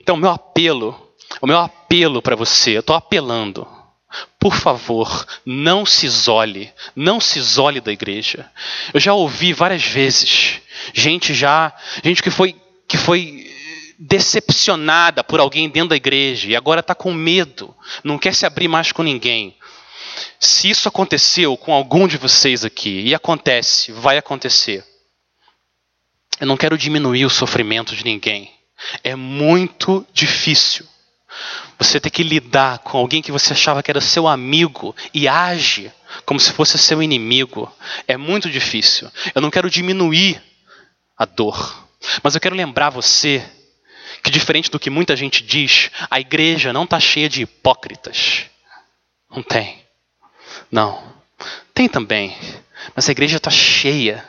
Então, 0.00 0.16
meu 0.16 0.30
apelo, 0.30 1.14
o 1.40 1.46
meu 1.46 1.60
apelo 1.60 2.20
para 2.20 2.34
você, 2.34 2.72
eu 2.72 2.80
estou 2.80 2.96
apelando. 2.96 3.64
Por 4.36 4.56
favor, 4.56 5.24
não 5.46 5.86
se 5.86 6.06
isole, 6.06 6.72
não 6.96 7.20
se 7.20 7.38
isole 7.38 7.80
da 7.80 7.92
igreja. 7.92 8.50
Eu 8.92 8.98
já 8.98 9.14
ouvi 9.14 9.52
várias 9.52 9.84
vezes 9.84 10.60
gente 10.92 11.32
já, 11.32 11.72
gente 12.02 12.24
que 12.24 12.30
foi 12.30 12.56
que 12.88 12.98
foi 12.98 13.48
decepcionada 14.02 15.22
por 15.22 15.40
alguém 15.40 15.68
dentro 15.68 15.90
da 15.90 15.96
igreja 15.96 16.48
e 16.48 16.56
agora 16.56 16.80
está 16.80 16.94
com 16.94 17.12
medo, 17.12 17.76
não 18.02 18.18
quer 18.18 18.34
se 18.34 18.46
abrir 18.46 18.66
mais 18.66 18.92
com 18.92 19.02
ninguém. 19.02 19.54
Se 20.38 20.70
isso 20.70 20.88
aconteceu 20.88 21.54
com 21.58 21.74
algum 21.74 22.08
de 22.08 22.16
vocês 22.16 22.64
aqui, 22.64 23.02
e 23.02 23.14
acontece, 23.14 23.92
vai 23.92 24.16
acontecer, 24.16 24.82
eu 26.40 26.46
não 26.46 26.56
quero 26.56 26.78
diminuir 26.78 27.26
o 27.26 27.30
sofrimento 27.30 27.94
de 27.94 28.02
ninguém. 28.02 28.50
É 29.04 29.14
muito 29.14 30.06
difícil 30.14 30.86
você 31.78 32.00
ter 32.00 32.08
que 32.08 32.22
lidar 32.22 32.78
com 32.78 32.96
alguém 32.96 33.20
que 33.20 33.30
você 33.30 33.52
achava 33.52 33.82
que 33.82 33.90
era 33.90 34.00
seu 34.00 34.26
amigo 34.26 34.96
e 35.12 35.28
age 35.28 35.92
como 36.24 36.40
se 36.40 36.52
fosse 36.52 36.78
seu 36.78 37.02
inimigo. 37.02 37.70
É 38.08 38.16
muito 38.16 38.48
difícil. 38.48 39.10
Eu 39.34 39.42
não 39.42 39.50
quero 39.50 39.68
diminuir 39.68 40.42
a 41.18 41.26
dor, 41.26 41.86
mas 42.22 42.34
eu 42.34 42.40
quero 42.40 42.56
lembrar 42.56 42.88
você 42.88 43.46
que, 44.22 44.30
diferente 44.30 44.70
do 44.70 44.78
que 44.78 44.90
muita 44.90 45.16
gente 45.16 45.42
diz, 45.42 45.90
a 46.10 46.20
igreja 46.20 46.72
não 46.72 46.84
está 46.84 47.00
cheia 47.00 47.28
de 47.28 47.42
hipócritas. 47.42 48.46
Não 49.30 49.42
tem. 49.42 49.78
Não. 50.70 51.02
Tem 51.72 51.88
também. 51.88 52.36
Mas 52.94 53.08
a 53.08 53.12
igreja 53.12 53.36
está 53.36 53.50
cheia 53.50 54.24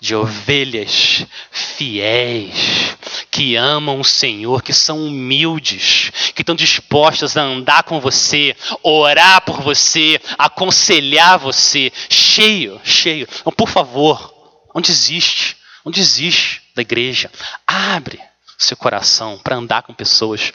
de 0.00 0.14
ovelhas 0.14 1.26
fiéis, 1.50 2.96
que 3.30 3.56
amam 3.56 4.00
o 4.00 4.04
Senhor, 4.04 4.62
que 4.62 4.72
são 4.72 5.06
humildes, 5.06 6.10
que 6.34 6.42
estão 6.42 6.54
dispostas 6.54 7.36
a 7.36 7.42
andar 7.42 7.82
com 7.82 8.00
você, 8.00 8.56
orar 8.82 9.42
por 9.42 9.60
você, 9.60 10.20
aconselhar 10.38 11.38
você. 11.38 11.92
Cheio, 12.08 12.80
cheio. 12.84 13.28
Então, 13.40 13.52
por 13.52 13.68
favor, 13.68 14.34
não 14.74 14.80
desiste. 14.80 15.56
Não 15.84 15.92
desiste 15.92 16.62
da 16.74 16.82
igreja. 16.82 17.30
Abre 17.66 18.20
seu 18.58 18.76
coração 18.76 19.38
para 19.38 19.56
andar 19.56 19.82
com 19.82 19.94
pessoas. 19.94 20.52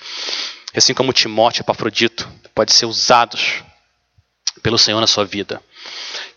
Assim 0.76 0.94
como 0.94 1.14
Timóteo 1.14 1.62
e 1.62 1.64
Epafrodito 1.64 2.30
pode 2.54 2.74
ser 2.74 2.86
usados 2.86 3.64
pelo 4.62 4.78
Senhor 4.78 5.00
na 5.00 5.08
sua 5.08 5.24
vida? 5.24 5.62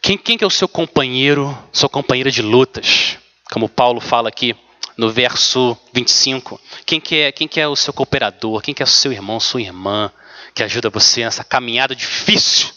Quem, 0.01 0.17
quem 0.17 0.39
que 0.39 0.45
é 0.45 0.47
o 0.47 0.51
seu 0.51 0.69
companheiro, 0.69 1.57
sua 1.73 1.89
companheira 1.89 2.31
de 2.31 2.41
lutas? 2.43 3.19
Como 3.51 3.69
Paulo 3.69 4.01
fala 4.01 4.29
aqui 4.29 4.55
no 4.97 5.11
verso 5.11 5.77
25. 5.93 6.61
Quem 6.85 7.01
que 7.01 7.17
é, 7.17 7.33
quem 7.33 7.49
que 7.49 7.61
é 7.61 7.69
o 7.69 7.77
seu 7.77 7.93
cooperador? 7.93 8.62
Quem 8.62 8.73
que 8.73 8.83
é 8.83 8.85
o 8.85 8.89
seu 8.89 9.12
irmão, 9.12 9.41
sua 9.41 9.61
irmã, 9.61 10.11
que 10.55 10.62
ajuda 10.62 10.89
você 10.89 11.25
nessa 11.25 11.45
caminhada 11.45 11.95
difícil, 11.95 12.71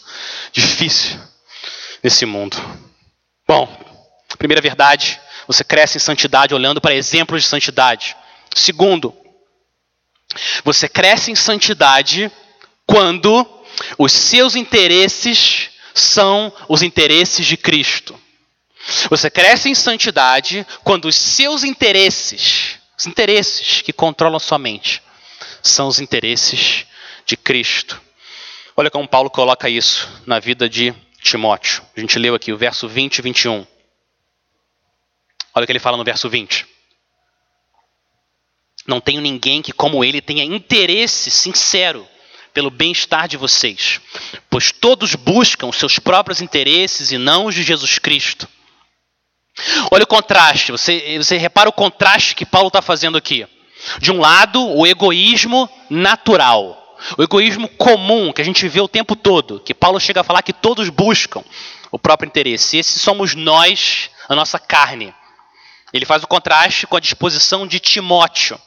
difícil 0.52 1.18
nesse 2.02 2.26
mundo? 2.26 2.56
Bom, 3.46 3.68
primeira 4.38 4.60
verdade, 4.62 5.20
você 5.46 5.62
cresce 5.62 5.98
em 5.98 6.00
santidade 6.00 6.54
olhando 6.54 6.80
para 6.80 6.94
exemplos 6.94 7.42
de 7.42 7.48
santidade. 7.48 8.16
Segundo, 8.54 9.14
você 10.64 10.88
cresce 10.88 11.30
em 11.30 11.34
santidade 11.34 12.30
quando 12.86 13.46
os 13.98 14.12
seus 14.12 14.54
interesses 14.54 15.70
são 15.94 16.52
os 16.68 16.82
interesses 16.82 17.46
de 17.46 17.56
Cristo. 17.56 18.18
Você 19.08 19.30
cresce 19.30 19.68
em 19.68 19.74
santidade 19.74 20.66
quando 20.82 21.06
os 21.06 21.16
seus 21.16 21.64
interesses, 21.64 22.78
os 22.98 23.06
interesses 23.06 23.82
que 23.82 23.92
controlam 23.92 24.38
sua 24.38 24.58
mente, 24.58 25.02
são 25.62 25.88
os 25.88 26.00
interesses 26.00 26.86
de 27.26 27.36
Cristo. 27.36 28.00
Olha 28.76 28.90
como 28.90 29.06
Paulo 29.06 29.30
coloca 29.30 29.68
isso 29.68 30.08
na 30.26 30.38
vida 30.38 30.68
de 30.68 30.94
Timóteo. 31.22 31.82
A 31.96 32.00
gente 32.00 32.18
leu 32.18 32.34
aqui 32.34 32.52
o 32.52 32.56
verso 32.56 32.88
20 32.88 33.18
e 33.18 33.22
21. 33.22 33.66
Olha 35.54 35.64
o 35.64 35.66
que 35.66 35.72
ele 35.72 35.78
fala 35.78 35.96
no 35.96 36.04
verso 36.04 36.28
20. 36.28 36.66
Não 38.86 39.00
tenho 39.00 39.20
ninguém 39.20 39.62
que, 39.62 39.72
como 39.72 40.04
ele, 40.04 40.20
tenha 40.20 40.44
interesse 40.44 41.30
sincero 41.30 42.06
pelo 42.52 42.70
bem-estar 42.70 43.28
de 43.28 43.36
vocês, 43.36 44.00
pois 44.48 44.72
todos 44.72 45.14
buscam 45.14 45.70
seus 45.70 45.98
próprios 45.98 46.40
interesses 46.40 47.12
e 47.12 47.18
não 47.18 47.46
os 47.46 47.54
de 47.54 47.62
Jesus 47.62 47.98
Cristo. 47.98 48.48
Olha 49.90 50.04
o 50.04 50.06
contraste, 50.06 50.72
você, 50.72 51.18
você 51.18 51.36
repara 51.36 51.68
o 51.68 51.72
contraste 51.72 52.34
que 52.34 52.46
Paulo 52.46 52.68
está 52.68 52.82
fazendo 52.82 53.18
aqui. 53.18 53.46
De 53.98 54.10
um 54.10 54.20
lado, 54.20 54.60
o 54.76 54.86
egoísmo 54.86 55.68
natural, 55.88 56.98
o 57.16 57.22
egoísmo 57.22 57.68
comum 57.68 58.32
que 58.32 58.42
a 58.42 58.44
gente 58.44 58.66
vê 58.68 58.80
o 58.80 58.88
tempo 58.88 59.16
todo, 59.16 59.60
que 59.60 59.74
Paulo 59.74 60.00
chega 60.00 60.20
a 60.20 60.24
falar 60.24 60.42
que 60.42 60.52
todos 60.52 60.88
buscam 60.88 61.42
o 61.90 61.98
próprio 61.98 62.28
interesse. 62.28 62.78
Esse 62.78 62.98
somos 62.98 63.34
nós, 63.34 64.10
a 64.28 64.34
nossa 64.34 64.58
carne. 64.58 65.14
Ele 65.92 66.06
faz 66.06 66.22
o 66.22 66.28
contraste 66.28 66.86
com 66.86 66.96
a 66.96 67.00
disposição 67.00 67.66
de 67.66 67.80
Timóteo. 67.80 68.58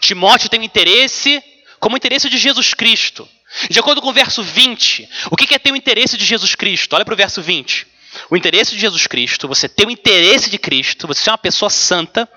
Timóteo 0.00 0.48
tem 0.48 0.60
um 0.60 0.64
interesse 0.64 1.42
como 1.78 1.94
o 1.94 1.96
interesse 1.96 2.28
de 2.28 2.38
Jesus 2.38 2.74
Cristo. 2.74 3.28
De 3.70 3.78
acordo 3.78 4.02
com 4.02 4.08
o 4.08 4.12
verso 4.12 4.42
20, 4.42 5.08
o 5.30 5.36
que 5.36 5.54
é 5.54 5.58
ter 5.58 5.72
o 5.72 5.76
interesse 5.76 6.16
de 6.16 6.24
Jesus 6.24 6.54
Cristo? 6.54 6.94
Olha 6.94 7.04
para 7.04 7.14
o 7.14 7.16
verso 7.16 7.40
20. 7.40 7.86
O 8.30 8.36
interesse 8.36 8.72
de 8.72 8.80
Jesus 8.80 9.06
Cristo, 9.06 9.48
você 9.48 9.68
ter 9.68 9.86
o 9.86 9.90
interesse 9.90 10.50
de 10.50 10.58
Cristo, 10.58 11.06
você 11.06 11.22
ser 11.22 11.30
uma 11.30 11.38
pessoa 11.38 11.70
santa, 11.70 12.28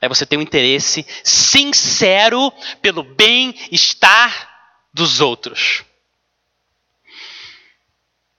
é 0.00 0.08
você 0.08 0.24
ter 0.24 0.36
um 0.36 0.42
interesse 0.42 1.04
sincero 1.22 2.52
pelo 2.80 3.02
bem-estar 3.02 4.48
dos 4.92 5.20
outros. 5.20 5.84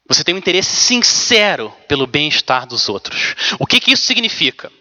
Você 0.08 0.24
tem 0.24 0.34
um 0.34 0.40
interesse 0.40 0.76
sincero 0.76 1.72
pelo 1.88 2.08
bem-estar 2.08 2.66
dos 2.66 2.90
outros. 2.90 3.36
O 3.60 3.68
que, 3.68 3.80
que 3.80 3.92
isso 3.92 4.04
significa? 4.06 4.72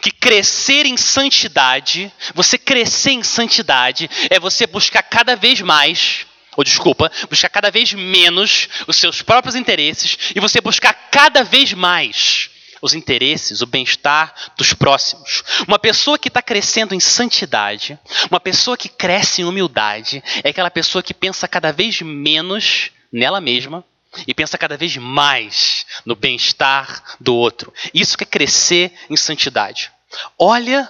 Que 0.00 0.10
crescer 0.10 0.86
em 0.86 0.96
santidade, 0.96 2.12
você 2.34 2.58
crescer 2.58 3.12
em 3.12 3.22
santidade 3.22 4.10
é 4.30 4.40
você 4.40 4.66
buscar 4.66 5.02
cada 5.02 5.36
vez 5.36 5.60
mais, 5.60 6.26
ou 6.56 6.64
desculpa, 6.64 7.10
buscar 7.28 7.48
cada 7.48 7.70
vez 7.70 7.92
menos 7.92 8.68
os 8.86 8.96
seus 8.96 9.22
próprios 9.22 9.54
interesses 9.54 10.16
e 10.34 10.40
você 10.40 10.60
buscar 10.60 10.92
cada 11.10 11.44
vez 11.44 11.72
mais 11.72 12.50
os 12.82 12.94
interesses, 12.94 13.62
o 13.62 13.66
bem-estar 13.66 14.34
dos 14.56 14.72
próximos. 14.74 15.42
Uma 15.66 15.78
pessoa 15.78 16.18
que 16.18 16.28
está 16.28 16.42
crescendo 16.42 16.94
em 16.94 17.00
santidade, 17.00 17.98
uma 18.30 18.40
pessoa 18.40 18.76
que 18.76 18.88
cresce 18.88 19.42
em 19.42 19.44
humildade, 19.44 20.22
é 20.44 20.50
aquela 20.50 20.70
pessoa 20.70 21.02
que 21.02 21.14
pensa 21.14 21.48
cada 21.48 21.72
vez 21.72 22.00
menos 22.02 22.90
nela 23.12 23.40
mesma 23.40 23.84
e 24.26 24.34
pensa 24.34 24.58
cada 24.58 24.76
vez 24.76 24.96
mais 24.96 25.86
no 26.04 26.14
bem-estar 26.14 27.16
do 27.20 27.34
outro. 27.34 27.72
Isso 27.92 28.16
que 28.16 28.24
é 28.24 28.26
crescer 28.26 28.92
em 29.10 29.16
santidade. 29.16 29.90
Olha, 30.38 30.88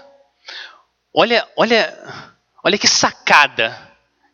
olha, 1.14 1.48
olha, 1.56 2.26
olha 2.62 2.78
que 2.78 2.86
sacada 2.86 3.86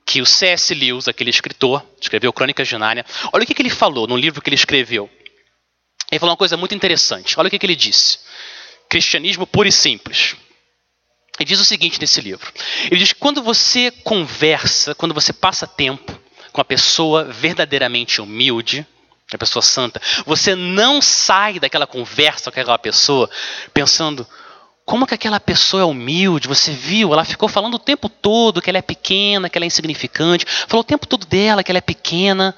que 0.04 0.20
o 0.20 0.26
C.S. 0.26 0.74
Lewis, 0.74 1.08
aquele 1.08 1.30
escritor, 1.30 1.84
escreveu 2.00 2.32
Crônicas 2.32 2.68
de 2.68 2.76
Nárnia, 2.76 3.06
olha 3.32 3.44
o 3.44 3.46
que, 3.46 3.54
que 3.54 3.62
ele 3.62 3.70
falou 3.70 4.06
no 4.06 4.16
livro 4.16 4.42
que 4.42 4.48
ele 4.48 4.56
escreveu. 4.56 5.08
Ele 6.10 6.18
falou 6.18 6.32
uma 6.32 6.36
coisa 6.36 6.56
muito 6.56 6.74
interessante. 6.74 7.38
Olha 7.38 7.46
o 7.46 7.50
que, 7.50 7.58
que 7.58 7.64
ele 7.64 7.76
disse. 7.76 8.18
Cristianismo 8.88 9.46
puro 9.46 9.68
e 9.68 9.72
simples. 9.72 10.36
Ele 11.38 11.48
diz 11.48 11.58
o 11.58 11.64
seguinte 11.64 11.98
nesse 11.98 12.20
livro. 12.20 12.52
Ele 12.84 12.96
diz 12.96 13.12
que 13.12 13.18
quando 13.18 13.42
você 13.42 13.90
conversa, 13.90 14.94
quando 14.94 15.14
você 15.14 15.32
passa 15.32 15.66
tempo 15.66 16.21
com 16.52 16.60
a 16.60 16.64
pessoa 16.64 17.24
verdadeiramente 17.24 18.20
humilde, 18.20 18.86
a 19.32 19.38
pessoa 19.38 19.62
santa, 19.62 20.00
você 20.26 20.54
não 20.54 21.00
sai 21.00 21.58
daquela 21.58 21.86
conversa 21.86 22.50
com 22.50 22.60
aquela 22.60 22.78
pessoa 22.78 23.30
pensando 23.72 24.26
como 24.84 25.06
que 25.06 25.14
aquela 25.14 25.40
pessoa 25.40 25.82
é 25.82 25.86
humilde, 25.86 26.48
você 26.48 26.72
viu, 26.72 27.12
ela 27.12 27.24
ficou 27.24 27.48
falando 27.48 27.74
o 27.74 27.78
tempo 27.78 28.08
todo 28.08 28.60
que 28.60 28.68
ela 28.68 28.78
é 28.78 28.82
pequena, 28.82 29.48
que 29.48 29.56
ela 29.56 29.64
é 29.64 29.68
insignificante, 29.68 30.44
falou 30.66 30.82
o 30.82 30.84
tempo 30.86 31.06
todo 31.06 31.24
dela 31.24 31.62
que 31.62 31.70
ela 31.70 31.78
é 31.78 31.82
pequena. 31.82 32.54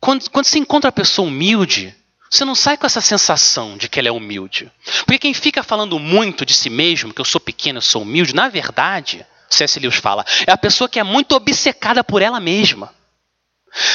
Quando, 0.00 0.28
quando 0.30 0.44
você 0.44 0.58
encontra 0.58 0.90
a 0.90 0.92
pessoa 0.92 1.28
humilde, 1.28 1.94
você 2.28 2.44
não 2.44 2.54
sai 2.54 2.76
com 2.76 2.86
essa 2.86 3.00
sensação 3.00 3.76
de 3.78 3.88
que 3.88 3.98
ela 3.98 4.08
é 4.08 4.12
humilde. 4.12 4.70
Porque 5.06 5.18
quem 5.18 5.32
fica 5.32 5.62
falando 5.62 5.98
muito 5.98 6.44
de 6.44 6.52
si 6.52 6.68
mesmo, 6.68 7.14
que 7.14 7.20
eu 7.20 7.24
sou 7.24 7.40
pequeno, 7.40 7.78
eu 7.78 7.82
sou 7.82 8.02
humilde, 8.02 8.34
na 8.34 8.48
verdade, 8.48 9.24
C.S. 9.48 9.78
Lewis 9.78 9.96
fala, 9.96 10.24
é 10.46 10.52
a 10.52 10.56
pessoa 10.56 10.88
que 10.88 10.98
é 10.98 11.04
muito 11.04 11.34
obcecada 11.34 12.02
por 12.02 12.22
ela 12.22 12.40
mesma. 12.40 12.94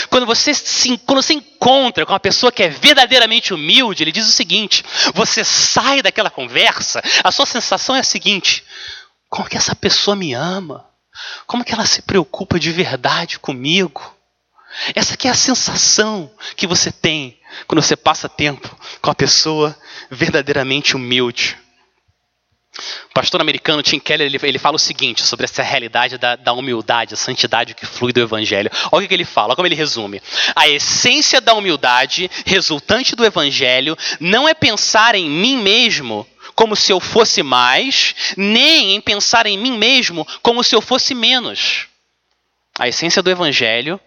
Quando 0.09 0.25
você, 0.25 0.53
se, 0.53 0.97
quando 0.99 1.21
você 1.21 1.33
encontra 1.33 2.05
com 2.05 2.13
uma 2.13 2.19
pessoa 2.19 2.51
que 2.51 2.61
é 2.61 2.69
verdadeiramente 2.69 3.53
humilde, 3.53 4.03
ele 4.03 4.11
diz 4.11 4.27
o 4.27 4.31
seguinte: 4.31 4.83
você 5.13 5.43
sai 5.43 6.01
daquela 6.01 6.29
conversa, 6.29 7.01
a 7.23 7.31
sua 7.31 7.45
sensação 7.45 7.95
é 7.95 7.99
a 7.99 8.03
seguinte: 8.03 8.63
como 9.27 9.49
que 9.49 9.57
essa 9.57 9.75
pessoa 9.75 10.15
me 10.15 10.33
ama? 10.33 10.85
Como 11.47 11.63
que 11.63 11.73
ela 11.73 11.85
se 11.85 12.01
preocupa 12.01 12.59
de 12.59 12.71
verdade 12.71 13.39
comigo? 13.39 14.15
Essa 14.95 15.17
que 15.17 15.27
é 15.27 15.31
a 15.31 15.35
sensação 15.35 16.31
que 16.55 16.67
você 16.67 16.91
tem 16.91 17.39
quando 17.67 17.81
você 17.81 17.95
passa 17.95 18.29
tempo 18.29 18.73
com 19.01 19.11
a 19.11 19.15
pessoa 19.15 19.75
verdadeiramente 20.09 20.95
humilde. 20.95 21.57
O 23.09 23.13
pastor 23.13 23.41
americano 23.41 23.83
Tim 23.83 23.99
Keller 23.99 24.27
ele, 24.27 24.39
ele 24.41 24.59
fala 24.59 24.77
o 24.77 24.79
seguinte 24.79 25.23
sobre 25.23 25.43
essa 25.43 25.61
realidade 25.61 26.17
da, 26.17 26.37
da, 26.37 26.53
humildade, 26.53 27.13
a 27.13 27.17
santidade 27.17 27.73
que 27.73 27.85
flui 27.85 28.13
do 28.13 28.21
evangelho. 28.21 28.71
Olha 28.91 29.05
o 29.05 29.07
que 29.07 29.13
ele 29.13 29.25
fala, 29.25 29.49
olha 29.49 29.55
como 29.57 29.67
ele 29.67 29.75
resume. 29.75 30.21
A 30.55 30.69
essência 30.69 31.41
da 31.41 31.53
humildade 31.53 32.31
resultante 32.45 33.13
do 33.13 33.25
evangelho 33.25 33.97
não 34.21 34.47
é 34.47 34.53
pensar 34.53 35.15
em 35.15 35.29
mim 35.29 35.57
mesmo 35.57 36.25
como 36.55 36.75
se 36.75 36.93
eu 36.93 36.99
fosse 36.99 37.43
mais, 37.43 38.33
nem 38.37 38.95
em 38.95 39.01
pensar 39.01 39.45
em 39.45 39.57
mim 39.57 39.77
mesmo 39.77 40.25
como 40.41 40.63
se 40.63 40.73
eu 40.73 40.81
fosse 40.81 41.13
menos. 41.13 41.87
A 42.79 42.87
essência 42.87 43.21
do 43.21 43.29
evangelho, 43.29 43.99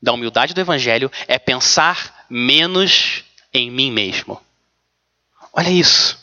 da 0.00 0.12
humildade 0.12 0.54
do 0.54 0.60
evangelho, 0.60 1.10
é 1.26 1.40
pensar 1.40 2.24
menos 2.30 3.24
em 3.52 3.68
mim 3.70 3.90
mesmo. 3.90 4.40
Olha 5.52 5.70
isso. 5.70 6.21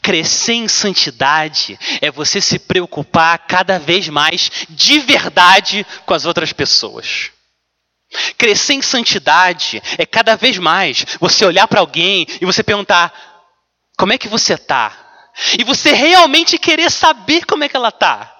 Crescer 0.00 0.54
em 0.54 0.68
santidade 0.68 1.78
é 2.00 2.10
você 2.10 2.40
se 2.40 2.58
preocupar 2.58 3.38
cada 3.46 3.78
vez 3.78 4.08
mais 4.08 4.50
de 4.68 4.98
verdade 5.00 5.86
com 6.06 6.14
as 6.14 6.24
outras 6.24 6.52
pessoas. 6.52 7.30
Crescer 8.38 8.74
em 8.74 8.82
santidade 8.82 9.82
é 9.98 10.06
cada 10.06 10.36
vez 10.36 10.58
mais 10.58 11.04
você 11.20 11.44
olhar 11.44 11.66
para 11.66 11.80
alguém 11.80 12.26
e 12.40 12.46
você 12.46 12.62
perguntar: 12.62 13.12
como 13.96 14.12
é 14.12 14.18
que 14.18 14.28
você 14.28 14.54
está? 14.54 14.96
E 15.58 15.64
você 15.64 15.92
realmente 15.92 16.58
querer 16.58 16.90
saber 16.90 17.44
como 17.44 17.64
é 17.64 17.68
que 17.68 17.76
ela 17.76 17.88
está. 17.88 18.34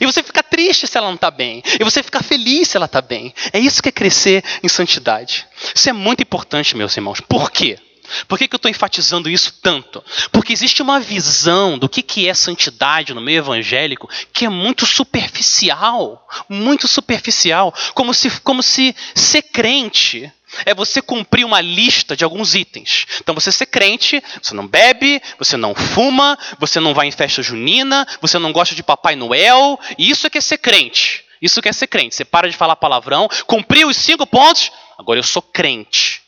E 0.00 0.06
você 0.06 0.22
fica 0.22 0.42
triste 0.42 0.86
se 0.86 0.96
ela 0.96 1.08
não 1.08 1.14
está 1.14 1.30
bem. 1.30 1.62
E 1.78 1.84
você 1.84 2.02
fica 2.02 2.22
feliz 2.22 2.68
se 2.68 2.76
ela 2.76 2.86
está 2.86 3.00
bem. 3.00 3.34
É 3.52 3.58
isso 3.58 3.82
que 3.82 3.88
é 3.88 3.92
crescer 3.92 4.44
em 4.62 4.68
santidade. 4.68 5.46
Isso 5.74 5.88
é 5.88 5.92
muito 5.92 6.22
importante, 6.22 6.76
meus 6.76 6.96
irmãos. 6.96 7.20
Por 7.20 7.50
quê? 7.50 7.78
Por 8.26 8.38
que, 8.38 8.48
que 8.48 8.54
eu 8.54 8.58
estou 8.58 8.70
enfatizando 8.70 9.30
isso 9.30 9.54
tanto? 9.62 10.02
Porque 10.30 10.52
existe 10.52 10.82
uma 10.82 10.98
visão 11.00 11.78
do 11.78 11.88
que, 11.88 12.02
que 12.02 12.28
é 12.28 12.34
santidade 12.34 13.14
no 13.14 13.20
meio 13.20 13.38
evangélico 13.38 14.08
que 14.32 14.44
é 14.44 14.48
muito 14.48 14.86
superficial. 14.86 16.28
Muito 16.48 16.88
superficial. 16.88 17.72
Como 17.94 18.12
se, 18.12 18.30
como 18.40 18.62
se 18.62 18.94
ser 19.14 19.42
crente 19.42 20.32
é 20.66 20.74
você 20.74 21.00
cumprir 21.00 21.44
uma 21.44 21.60
lista 21.60 22.16
de 22.16 22.24
alguns 22.24 22.54
itens. 22.54 23.06
Então, 23.20 23.34
você 23.34 23.50
ser 23.50 23.66
crente, 23.66 24.22
você 24.42 24.54
não 24.54 24.66
bebe, 24.66 25.22
você 25.38 25.56
não 25.56 25.74
fuma, 25.74 26.38
você 26.58 26.78
não 26.78 26.92
vai 26.92 27.06
em 27.06 27.12
festa 27.12 27.42
junina, 27.42 28.06
você 28.20 28.38
não 28.38 28.52
gosta 28.52 28.74
de 28.74 28.82
Papai 28.82 29.16
Noel. 29.16 29.80
E 29.96 30.10
isso 30.10 30.26
é 30.26 30.30
que 30.30 30.38
é 30.38 30.42
ser 30.42 30.58
crente. 30.58 31.24
Isso 31.40 31.62
que 31.62 31.68
é 31.68 31.72
ser 31.72 31.86
crente. 31.86 32.14
Você 32.14 32.24
para 32.24 32.50
de 32.50 32.56
falar 32.56 32.76
palavrão, 32.76 33.28
cumpriu 33.46 33.88
os 33.88 33.96
cinco 33.96 34.26
pontos, 34.26 34.70
agora 34.98 35.18
eu 35.18 35.24
sou 35.24 35.42
crente. 35.42 36.22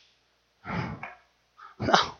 Não. 1.79 2.15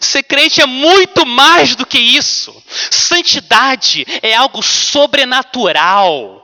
Ser 0.00 0.22
crente 0.22 0.60
é 0.60 0.66
muito 0.66 1.26
mais 1.26 1.74
do 1.74 1.84
que 1.84 1.98
isso. 1.98 2.54
Santidade 2.90 4.06
é 4.22 4.34
algo 4.34 4.62
sobrenatural. 4.62 6.38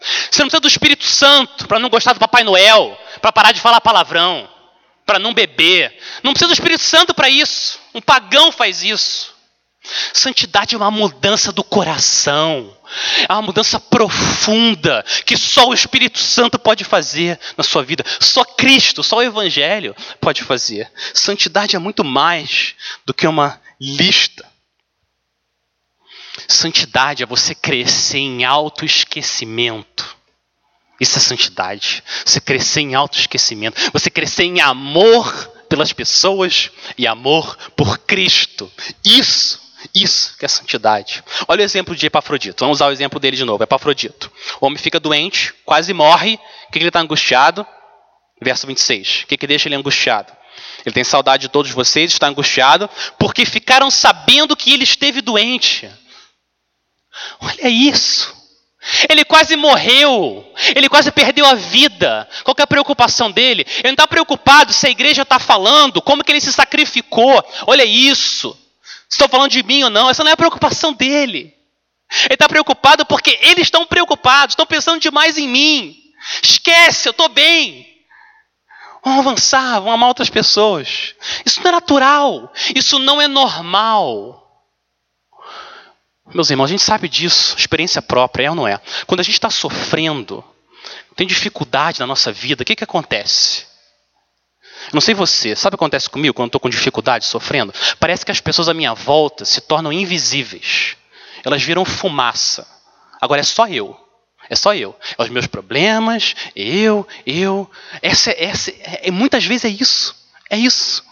Você 0.00 0.42
não 0.42 0.48
precisa 0.48 0.60
do 0.60 0.68
Espírito 0.68 1.04
Santo 1.04 1.66
para 1.66 1.78
não 1.78 1.88
gostar 1.88 2.12
do 2.12 2.20
Papai 2.20 2.42
Noel, 2.42 2.98
para 3.20 3.32
parar 3.32 3.52
de 3.52 3.60
falar 3.60 3.80
palavrão, 3.80 4.48
para 5.06 5.18
não 5.18 5.32
beber. 5.32 5.96
Não 6.22 6.32
precisa 6.32 6.48
do 6.48 6.54
Espírito 6.54 6.82
Santo 6.82 7.14
para 7.14 7.28
isso. 7.28 7.80
Um 7.94 8.00
pagão 8.00 8.52
faz 8.52 8.82
isso. 8.82 9.31
Santidade 10.12 10.74
é 10.74 10.78
uma 10.78 10.90
mudança 10.90 11.50
do 11.50 11.64
coração, 11.64 12.76
é 13.28 13.32
uma 13.32 13.42
mudança 13.42 13.80
profunda 13.80 15.04
que 15.26 15.36
só 15.36 15.68
o 15.68 15.74
Espírito 15.74 16.18
Santo 16.18 16.58
pode 16.58 16.84
fazer 16.84 17.38
na 17.56 17.64
sua 17.64 17.82
vida, 17.82 18.04
só 18.20 18.44
Cristo, 18.44 19.02
só 19.02 19.16
o 19.16 19.22
Evangelho 19.22 19.96
pode 20.20 20.42
fazer. 20.44 20.90
Santidade 21.12 21.74
é 21.74 21.78
muito 21.78 22.04
mais 22.04 22.74
do 23.04 23.12
que 23.12 23.26
uma 23.26 23.60
lista. 23.80 24.46
Santidade 26.46 27.22
é 27.22 27.26
você 27.26 27.54
crescer 27.54 28.18
em 28.18 28.44
autoesquecimento. 28.44 30.16
Isso 31.00 31.18
é 31.18 31.20
santidade. 31.20 32.04
Você 32.24 32.40
crescer 32.40 32.80
em 32.80 32.94
autoesquecimento. 32.94 33.90
Você 33.92 34.08
crescer 34.08 34.44
em 34.44 34.60
amor 34.60 35.48
pelas 35.68 35.92
pessoas 35.92 36.70
e 36.96 37.06
amor 37.06 37.56
por 37.76 37.98
Cristo. 37.98 38.70
Isso 39.04 39.61
isso 39.94 40.36
que 40.38 40.44
é 40.44 40.48
santidade. 40.48 41.22
Olha 41.48 41.62
o 41.62 41.64
exemplo 41.64 41.94
de 41.94 42.06
Epafrodito. 42.06 42.64
Vamos 42.64 42.78
usar 42.78 42.86
o 42.88 42.92
exemplo 42.92 43.18
dele 43.18 43.36
de 43.36 43.44
novo. 43.44 43.62
Epafrodito. 43.62 44.30
O 44.60 44.66
homem 44.66 44.78
fica 44.78 45.00
doente, 45.00 45.52
quase 45.64 45.92
morre. 45.92 46.38
O 46.68 46.72
que 46.72 46.78
ele 46.78 46.88
está 46.88 47.00
angustiado? 47.00 47.66
Verso 48.40 48.66
26. 48.66 49.22
O 49.22 49.26
que, 49.26 49.36
que 49.36 49.46
deixa 49.46 49.68
ele 49.68 49.74
angustiado? 49.74 50.32
Ele 50.84 50.94
tem 50.94 51.04
saudade 51.04 51.42
de 51.42 51.48
todos 51.48 51.70
vocês, 51.70 52.12
está 52.12 52.26
angustiado, 52.26 52.88
porque 53.18 53.44
ficaram 53.44 53.90
sabendo 53.90 54.56
que 54.56 54.72
ele 54.72 54.84
esteve 54.84 55.20
doente. 55.20 55.88
Olha 57.40 57.68
isso. 57.68 58.34
Ele 59.08 59.24
quase 59.24 59.54
morreu. 59.54 60.44
Ele 60.74 60.88
quase 60.88 61.12
perdeu 61.12 61.46
a 61.46 61.54
vida. 61.54 62.28
Qual 62.42 62.54
é 62.58 62.62
a 62.62 62.66
preocupação 62.66 63.30
dele? 63.30 63.64
Ele 63.78 63.88
não 63.88 63.92
está 63.92 64.08
preocupado 64.08 64.72
se 64.72 64.86
a 64.86 64.90
igreja 64.90 65.22
está 65.22 65.38
falando, 65.38 66.02
como 66.02 66.24
que 66.24 66.32
ele 66.32 66.40
se 66.40 66.52
sacrificou. 66.52 67.44
Olha 67.66 67.84
isso 67.84 68.58
estão 69.14 69.28
falando 69.28 69.50
de 69.50 69.62
mim 69.62 69.84
ou 69.84 69.90
não, 69.90 70.10
essa 70.10 70.22
não 70.22 70.30
é 70.30 70.34
a 70.34 70.36
preocupação 70.36 70.92
dele. 70.92 71.54
Ele 72.24 72.34
está 72.34 72.48
preocupado 72.48 73.06
porque 73.06 73.38
eles 73.40 73.66
estão 73.66 73.86
preocupados, 73.86 74.52
estão 74.52 74.66
pensando 74.66 75.00
demais 75.00 75.38
em 75.38 75.48
mim. 75.48 75.96
Esquece, 76.42 77.08
eu 77.08 77.12
estou 77.12 77.28
bem. 77.28 77.90
Vamos 79.04 79.26
avançar, 79.26 79.80
vamos 79.80 79.94
amar 79.94 80.08
outras 80.08 80.30
pessoas. 80.30 81.14
Isso 81.44 81.60
não 81.60 81.70
é 81.70 81.72
natural, 81.72 82.52
isso 82.74 82.98
não 82.98 83.20
é 83.20 83.26
normal. 83.26 84.38
Meus 86.32 86.50
irmãos, 86.50 86.66
a 86.66 86.68
gente 86.68 86.82
sabe 86.82 87.08
disso, 87.08 87.56
experiência 87.58 88.00
própria, 88.00 88.46
é 88.46 88.50
ou 88.50 88.56
não 88.56 88.68
é? 88.68 88.80
Quando 89.06 89.20
a 89.20 89.24
gente 89.24 89.34
está 89.34 89.50
sofrendo, 89.50 90.44
tem 91.16 91.26
dificuldade 91.26 91.98
na 91.98 92.06
nossa 92.06 92.30
vida, 92.30 92.62
o 92.62 92.64
que, 92.64 92.76
que 92.76 92.84
acontece? 92.84 93.66
Não 94.92 95.00
sei 95.00 95.14
você, 95.14 95.54
sabe 95.54 95.74
o 95.74 95.78
que 95.78 95.84
acontece 95.84 96.08
comigo 96.08 96.34
quando 96.34 96.48
estou 96.48 96.60
com 96.60 96.68
dificuldade, 96.68 97.24
sofrendo? 97.24 97.72
Parece 98.00 98.24
que 98.24 98.32
as 98.32 98.40
pessoas 98.40 98.68
à 98.68 98.74
minha 98.74 98.94
volta 98.94 99.44
se 99.44 99.60
tornam 99.60 99.92
invisíveis. 99.92 100.96
Elas 101.44 101.62
viram 101.62 101.84
fumaça. 101.84 102.66
Agora 103.20 103.40
é 103.40 103.44
só 103.44 103.66
eu. 103.68 103.98
É 104.48 104.56
só 104.56 104.74
eu. 104.74 104.96
É 105.16 105.22
os 105.22 105.28
meus 105.28 105.46
problemas, 105.46 106.34
eu, 106.54 107.06
eu. 107.26 107.70
Essa, 108.00 108.32
essa, 108.32 108.72
é, 109.02 109.10
muitas 109.10 109.44
vezes 109.44 109.64
é 109.64 109.68
isso. 109.68 110.14
É 110.50 110.56
isso. 110.56 111.04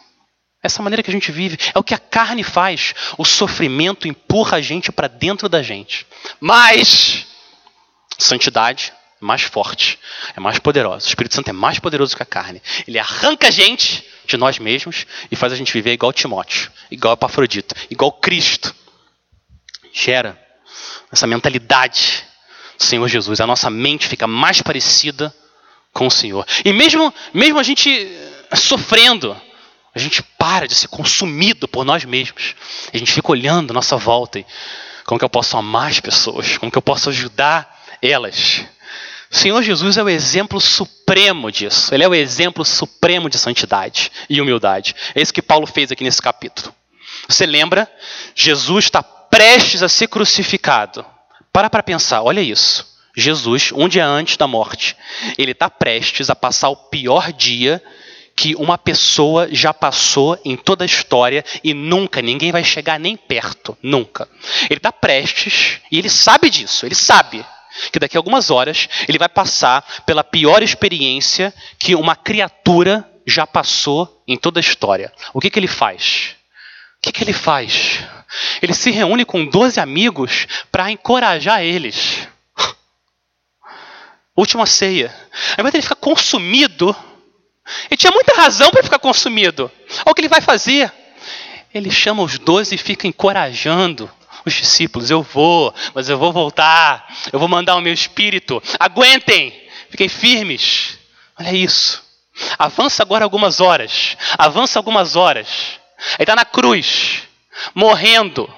Essa 0.63 0.83
maneira 0.83 1.03
que 1.03 1.11
a 1.11 1.13
gente 1.13 1.33
vive. 1.33 1.59
É 1.75 1.79
o 1.79 1.85
que 1.85 1.95
a 1.95 1.99
carne 1.99 2.43
faz. 2.43 2.95
O 3.17 3.25
sofrimento 3.25 4.07
empurra 4.07 4.59
a 4.59 4.61
gente 4.61 4.93
para 4.93 5.09
dentro 5.09 5.49
da 5.49 5.63
gente. 5.63 6.07
Mas, 6.41 7.27
santidade 8.19 8.93
mais 9.21 9.43
forte, 9.43 9.99
é 10.35 10.41
mais 10.41 10.59
poderosa. 10.59 11.05
O 11.05 11.09
Espírito 11.09 11.35
Santo 11.35 11.49
é 11.49 11.53
mais 11.53 11.79
poderoso 11.79 12.17
que 12.17 12.23
a 12.23 12.27
carne. 12.27 12.63
Ele 12.89 12.99
arranca 12.99 13.49
a 13.49 13.51
gente 13.51 14.05
de 14.27 14.37
nós 14.37 14.59
mesmos 14.59 15.07
e 15.31 15.37
faz 15.37 15.53
a 15.53 15.57
gente 15.57 15.73
viver 15.73 15.93
igual 15.93 16.13
Timóteo, 16.13 16.71
igual 16.91 17.15
Epafrodito, 17.15 17.75
igual 17.91 18.13
Cristo. 18.13 18.75
Gera 19.93 20.41
essa 21.13 21.27
mentalidade 21.27 22.25
do 22.79 22.85
Senhor 22.85 23.07
Jesus. 23.09 23.41
A 23.41 23.47
nossa 23.47 23.69
mente 23.69 24.09
fica 24.09 24.27
mais 24.27 24.63
parecida 24.63 25.35
com 25.93 26.07
o 26.07 26.11
Senhor. 26.11 26.47
E 26.65 26.73
mesmo, 26.73 27.13
mesmo 27.35 27.59
a 27.59 27.63
gente 27.63 27.91
eh, 27.91 28.57
sofrendo, 28.57 29.39
a 29.95 29.99
gente 29.99 30.23
para 30.23 30.67
de 30.67 30.75
ser 30.75 30.89
consumido 30.89 31.67
por 31.69 31.85
nós 31.85 32.05
mesmos. 32.05 32.55
A 32.93 32.97
gente 32.97 33.13
fica 33.13 33.33
olhando 33.33 33.73
a 33.73 33.75
nossa 33.75 33.97
volta 33.97 34.39
e 34.39 34.47
como 35.05 35.19
que 35.19 35.25
eu 35.25 35.31
posso 35.31 35.57
amar 35.57 35.91
as 35.91 36.01
pessoas, 36.01 36.57
como 36.59 36.71
que 36.71 36.79
eu 36.79 36.83
posso 36.83 37.11
ajudar 37.11 37.81
elas. 38.01 38.65
O 39.33 39.37
Senhor 39.37 39.63
Jesus 39.63 39.97
é 39.97 40.03
o 40.03 40.09
exemplo 40.09 40.61
supremo 40.61 41.53
disso. 41.53 41.95
Ele 41.95 42.03
é 42.03 42.09
o 42.09 42.15
exemplo 42.15 42.65
supremo 42.65 43.31
de 43.31 43.39
santidade 43.39 44.11
e 44.29 44.41
humildade. 44.41 44.95
É 45.15 45.23
isso 45.23 45.33
que 45.33 45.41
Paulo 45.41 45.67
fez 45.67 45.93
aqui 45.93 46.03
nesse 46.03 46.21
capítulo. 46.21 46.75
Você 47.29 47.47
lembra? 47.47 47.91
Jesus 48.35 48.87
está 48.87 49.03
prestes 49.03 49.85
a 49.85 49.89
ser 49.89 50.09
crucificado. 50.09 51.07
Para 51.53 51.71
para 51.71 51.83
pensar, 51.83 52.23
olha 52.23 52.41
isso. 52.41 52.89
Jesus, 53.17 53.71
um 53.73 53.89
dia 53.89 54.07
antes 54.07 54.37
da 54.37 54.49
morte, 54.49 54.97
ele 55.39 55.53
está 55.53 55.71
prestes 55.71 56.29
a 56.29 56.35
passar 56.35 56.69
o 56.69 56.77
pior 56.77 57.33
dia 57.33 57.83
que 58.35 58.55
uma 58.57 58.79
pessoa 58.79 59.49
já 59.53 59.75
passou 59.75 60.41
em 60.45 60.57
toda 60.57 60.85
a 60.85 60.87
história 60.87 61.45
e 61.63 61.75
nunca 61.75 62.23
ninguém 62.23 62.51
vai 62.51 62.65
chegar 62.65 62.99
nem 62.99 63.17
perto, 63.17 63.77
nunca. 63.83 64.29
Ele 64.69 64.79
está 64.79 64.91
prestes 64.91 65.79
e 65.91 65.99
ele 65.99 66.09
sabe 66.09 66.49
disso, 66.49 66.87
ele 66.87 66.95
sabe 66.95 67.45
que 67.93 67.99
daqui 67.99 68.17
a 68.17 68.21
algumas 68.21 68.51
horas 68.51 68.89
ele 69.09 69.19
vai 69.19 69.29
passar 69.29 69.85
pela 70.05 70.25
pior 70.25 70.63
experiência 70.63 71.55
que 71.79 71.95
uma 71.95 72.17
criatura 72.17 73.09
já 73.27 73.47
passou 73.47 74.23
em 74.27 74.37
toda 74.37 74.59
a 74.59 74.63
história. 74.63 75.13
O 75.33 75.41
que, 75.41 75.51
que 75.51 75.59
ele 75.59 75.69
faz? 75.69 76.37
O 76.99 77.03
que, 77.03 77.13
que 77.13 77.25
ele 77.25 77.33
faz? 77.33 78.01
Ele 78.61 78.75
se 78.75 78.91
reúne 78.91 79.25
com 79.25 79.45
12 79.45 79.81
amigos 79.81 80.47
para 80.71 80.91
encorajar 80.91 81.63
eles. 81.63 82.29
Última 84.37 84.67
ceia. 84.67 85.15
Ao 85.57 85.63
invés 85.63 85.75
ele 85.75 85.83
ficar 85.83 85.97
consumido, 85.97 86.95
ele 87.91 87.97
tinha 87.97 88.13
muita 88.13 88.35
razão 88.35 88.71
para 88.71 88.83
ficar 88.83 88.99
consumido. 88.99 89.71
Olha 90.05 90.13
o 90.13 90.15
que 90.15 90.21
ele 90.21 90.29
vai 90.29 90.41
fazer. 90.41 90.93
Ele 91.73 91.91
chama 91.91 92.23
os 92.23 92.39
doze 92.39 92.75
e 92.75 92.79
fica 92.79 93.07
encorajando 93.07 94.11
os 94.45 94.55
discípulos: 94.55 95.11
Eu 95.11 95.23
vou, 95.23 95.75
mas 95.95 96.09
eu 96.09 96.19
vou 96.19 96.33
voltar, 96.33 97.07
eu 97.33 97.39
vou 97.39 97.49
mandar 97.49 97.77
o 97.77 97.81
meu 97.81 97.93
espírito. 97.93 98.63
Aguentem, 98.79 99.53
fiquem 99.91 100.09
firmes. 100.09 100.99
Olha 101.39 101.55
isso. 101.55 102.03
Avança 102.59 103.03
agora 103.03 103.25
algumas 103.25 103.61
horas. 103.61 104.17
Avança 104.39 104.79
algumas 104.79 105.17
horas. 105.17 105.79
Ele 106.15 106.23
está 106.23 106.35
na 106.35 106.45
cruz, 106.45 107.23
morrendo, 107.75 108.53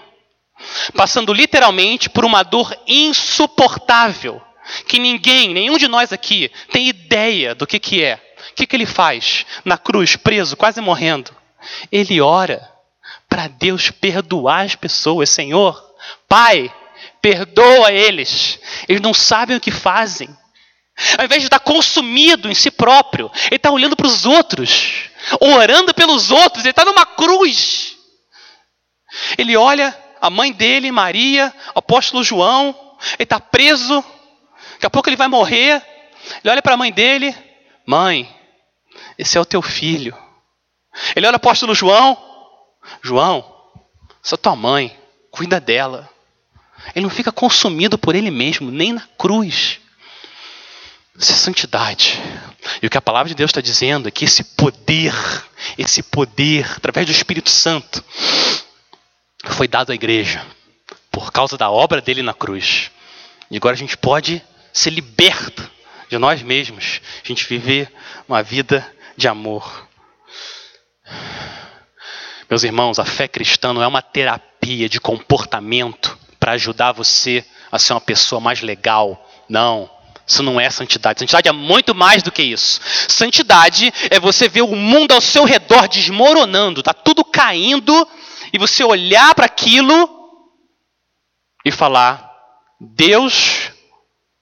passando 0.97 1.33
literalmente 1.33 2.09
por 2.09 2.24
uma 2.24 2.43
dor 2.43 2.74
insuportável, 2.87 4.41
que 4.87 4.99
ninguém, 4.99 5.53
nenhum 5.53 5.76
de 5.76 5.89
nós 5.89 6.12
aqui, 6.12 6.51
tem 6.70 6.89
ideia 6.89 7.55
do 7.55 7.66
que, 7.66 7.80
que 7.80 8.03
é. 8.03 8.20
O 8.51 8.55
que, 8.55 8.66
que 8.66 8.76
ele 8.76 8.87
faz 8.87 9.47
na 9.64 9.78
cruz, 9.78 10.16
preso, 10.16 10.57
quase 10.57 10.80
morrendo? 10.80 11.35
Ele 11.91 12.20
ora 12.20 12.71
para 13.33 13.49
Deus 13.49 13.91
perdoar 13.91 14.66
as 14.66 14.74
pessoas. 14.74 15.30
Senhor, 15.30 15.83
Pai, 16.28 16.70
perdoa 17.22 17.91
eles. 17.91 18.61
Eles 18.87 19.01
não 19.01 19.14
sabem 19.14 19.57
o 19.57 19.61
que 19.61 19.70
fazem. 19.70 20.28
Ao 21.16 21.24
invés 21.24 21.41
de 21.41 21.47
estar 21.47 21.59
consumido 21.59 22.51
em 22.51 22.55
si 22.55 22.70
próprio, 22.70 23.30
ele 23.47 23.57
está 23.57 23.70
olhando 23.70 23.97
para 23.97 24.07
os 24.07 24.26
outros, 24.26 25.05
orando 25.41 25.95
pelos 25.95 26.30
outros, 26.30 26.62
ele 26.62 26.72
está 26.72 26.85
numa 26.85 27.07
cruz. 27.07 27.97
Ele 29.39 29.57
olha 29.57 29.97
a 30.20 30.28
mãe 30.28 30.53
dele, 30.53 30.93
Maria, 30.93 31.55
o 31.74 31.78
apóstolo 31.78 32.22
João, 32.22 32.76
ele 33.14 33.22
está 33.22 33.41
preso, 33.41 34.05
daqui 34.74 34.85
a 34.85 34.91
pouco 34.91 35.09
ele 35.09 35.16
vai 35.16 35.28
morrer. 35.28 35.83
Ele 36.45 36.53
olha 36.53 36.61
para 36.61 36.74
a 36.74 36.76
mãe 36.76 36.93
dele, 36.93 37.35
mãe, 37.87 38.30
esse 39.16 39.39
é 39.39 39.41
o 39.41 39.47
teu 39.47 39.62
filho. 39.62 40.14
Ele 41.16 41.26
olha 41.26 41.37
o 41.37 41.37
apóstolo 41.37 41.74
João, 41.74 42.32
João, 43.01 43.45
essa 44.24 44.36
tua 44.36 44.57
mãe, 44.57 44.97
cuida 45.30 45.61
dela. 45.61 46.09
Ele 46.95 47.05
não 47.05 47.11
fica 47.11 47.30
consumido 47.30 47.97
por 47.97 48.14
ele 48.14 48.30
mesmo, 48.30 48.70
nem 48.70 48.93
na 48.93 49.07
cruz. 49.16 49.80
Isso 51.16 51.32
é 51.32 51.36
santidade. 51.36 52.20
E 52.82 52.86
o 52.86 52.90
que 52.90 52.99
a 52.99 53.03
palavra 53.03 53.28
de 53.28 53.34
Deus 53.34 53.51
está 53.51 53.61
dizendo 53.61 54.09
é 54.09 54.11
que 54.11 54.24
esse 54.24 54.43
poder, 54.43 55.14
esse 55.76 56.03
poder, 56.03 56.70
através 56.76 57.07
do 57.07 57.12
Espírito 57.12 57.51
Santo, 57.51 58.05
foi 59.45 59.68
dado 59.68 59.93
à 59.93 59.95
igreja 59.95 60.45
por 61.11 61.30
causa 61.30 61.59
da 61.59 61.70
obra 61.70 62.01
dele 62.01 62.22
na 62.22 62.32
cruz. 62.32 62.90
E 63.51 63.57
agora 63.57 63.74
a 63.74 63.78
gente 63.78 63.97
pode 63.97 64.43
ser 64.72 64.90
liberto 64.90 65.70
de 66.09 66.16
nós 66.18 66.43
mesmos, 66.43 67.01
a 67.22 67.28
gente 67.28 67.47
viver 67.47 67.93
uma 68.28 68.43
vida 68.43 68.86
de 69.16 69.28
amor. 69.28 69.88
Meus 72.53 72.64
irmãos, 72.64 72.98
a 72.98 73.05
fé 73.07 73.26
cristã 73.26 73.72
não 73.72 73.82
é 73.82 73.86
uma 73.86 74.03
terapia 74.03 74.86
de 74.86 75.00
comportamento 75.00 76.18
para 76.38 76.53
ajudar 76.53 76.92
você 76.92 77.42
a 77.70 77.78
ser 77.78 77.94
uma 77.94 78.00
pessoa 78.03 78.42
mais 78.42 78.61
legal. 78.61 79.26
Não. 79.48 79.88
Isso 80.26 80.42
não 80.42 80.61
é 80.61 80.68
santidade. 80.68 81.20
Santidade 81.20 81.48
é 81.48 81.53
muito 81.53 81.94
mais 81.94 82.22
do 82.22 82.30
que 82.30 82.42
isso. 82.42 82.78
Santidade 83.09 83.90
é 84.11 84.20
você 84.20 84.50
ver 84.50 84.61
o 84.61 84.76
mundo 84.76 85.12
ao 85.12 85.20
seu 85.22 85.44
redor 85.44 85.88
desmoronando, 85.88 86.80
está 86.80 86.92
tudo 86.92 87.24
caindo, 87.24 88.07
e 88.53 88.59
você 88.59 88.84
olhar 88.84 89.34
para 89.34 89.46
aquilo 89.46 90.11
e 91.64 91.70
falar: 91.70 92.30
Deus 92.78 93.70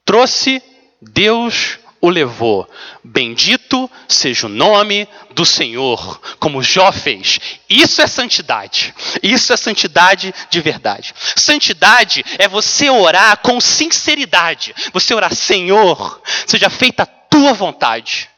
trouxe, 0.05 0.61
Deus 1.01 1.79
o 2.01 2.09
levou. 2.09 2.69
Bendito 3.05 3.91
seja 4.09 4.47
o 4.47 4.51
nome 4.51 5.07
do 5.33 5.45
Senhor, 5.45 6.21
como 6.39 6.63
Jó 6.63 6.91
fez. 6.91 7.39
Isso 7.69 8.01
é 8.01 8.07
santidade. 8.07 8.95
Isso 9.23 9.53
é 9.53 9.57
santidade 9.57 10.35
de 10.49 10.61
verdade. 10.61 11.15
Santidade 11.37 12.25
é 12.39 12.49
você 12.49 12.89
orar 12.89 13.39
com 13.39 13.61
sinceridade. 13.61 14.75
Você 14.93 15.15
orar, 15.15 15.35
Senhor, 15.35 16.21
seja 16.47 16.71
feita 16.71 17.03
a 17.03 17.07
tua 17.07 17.53
vontade 17.53 18.31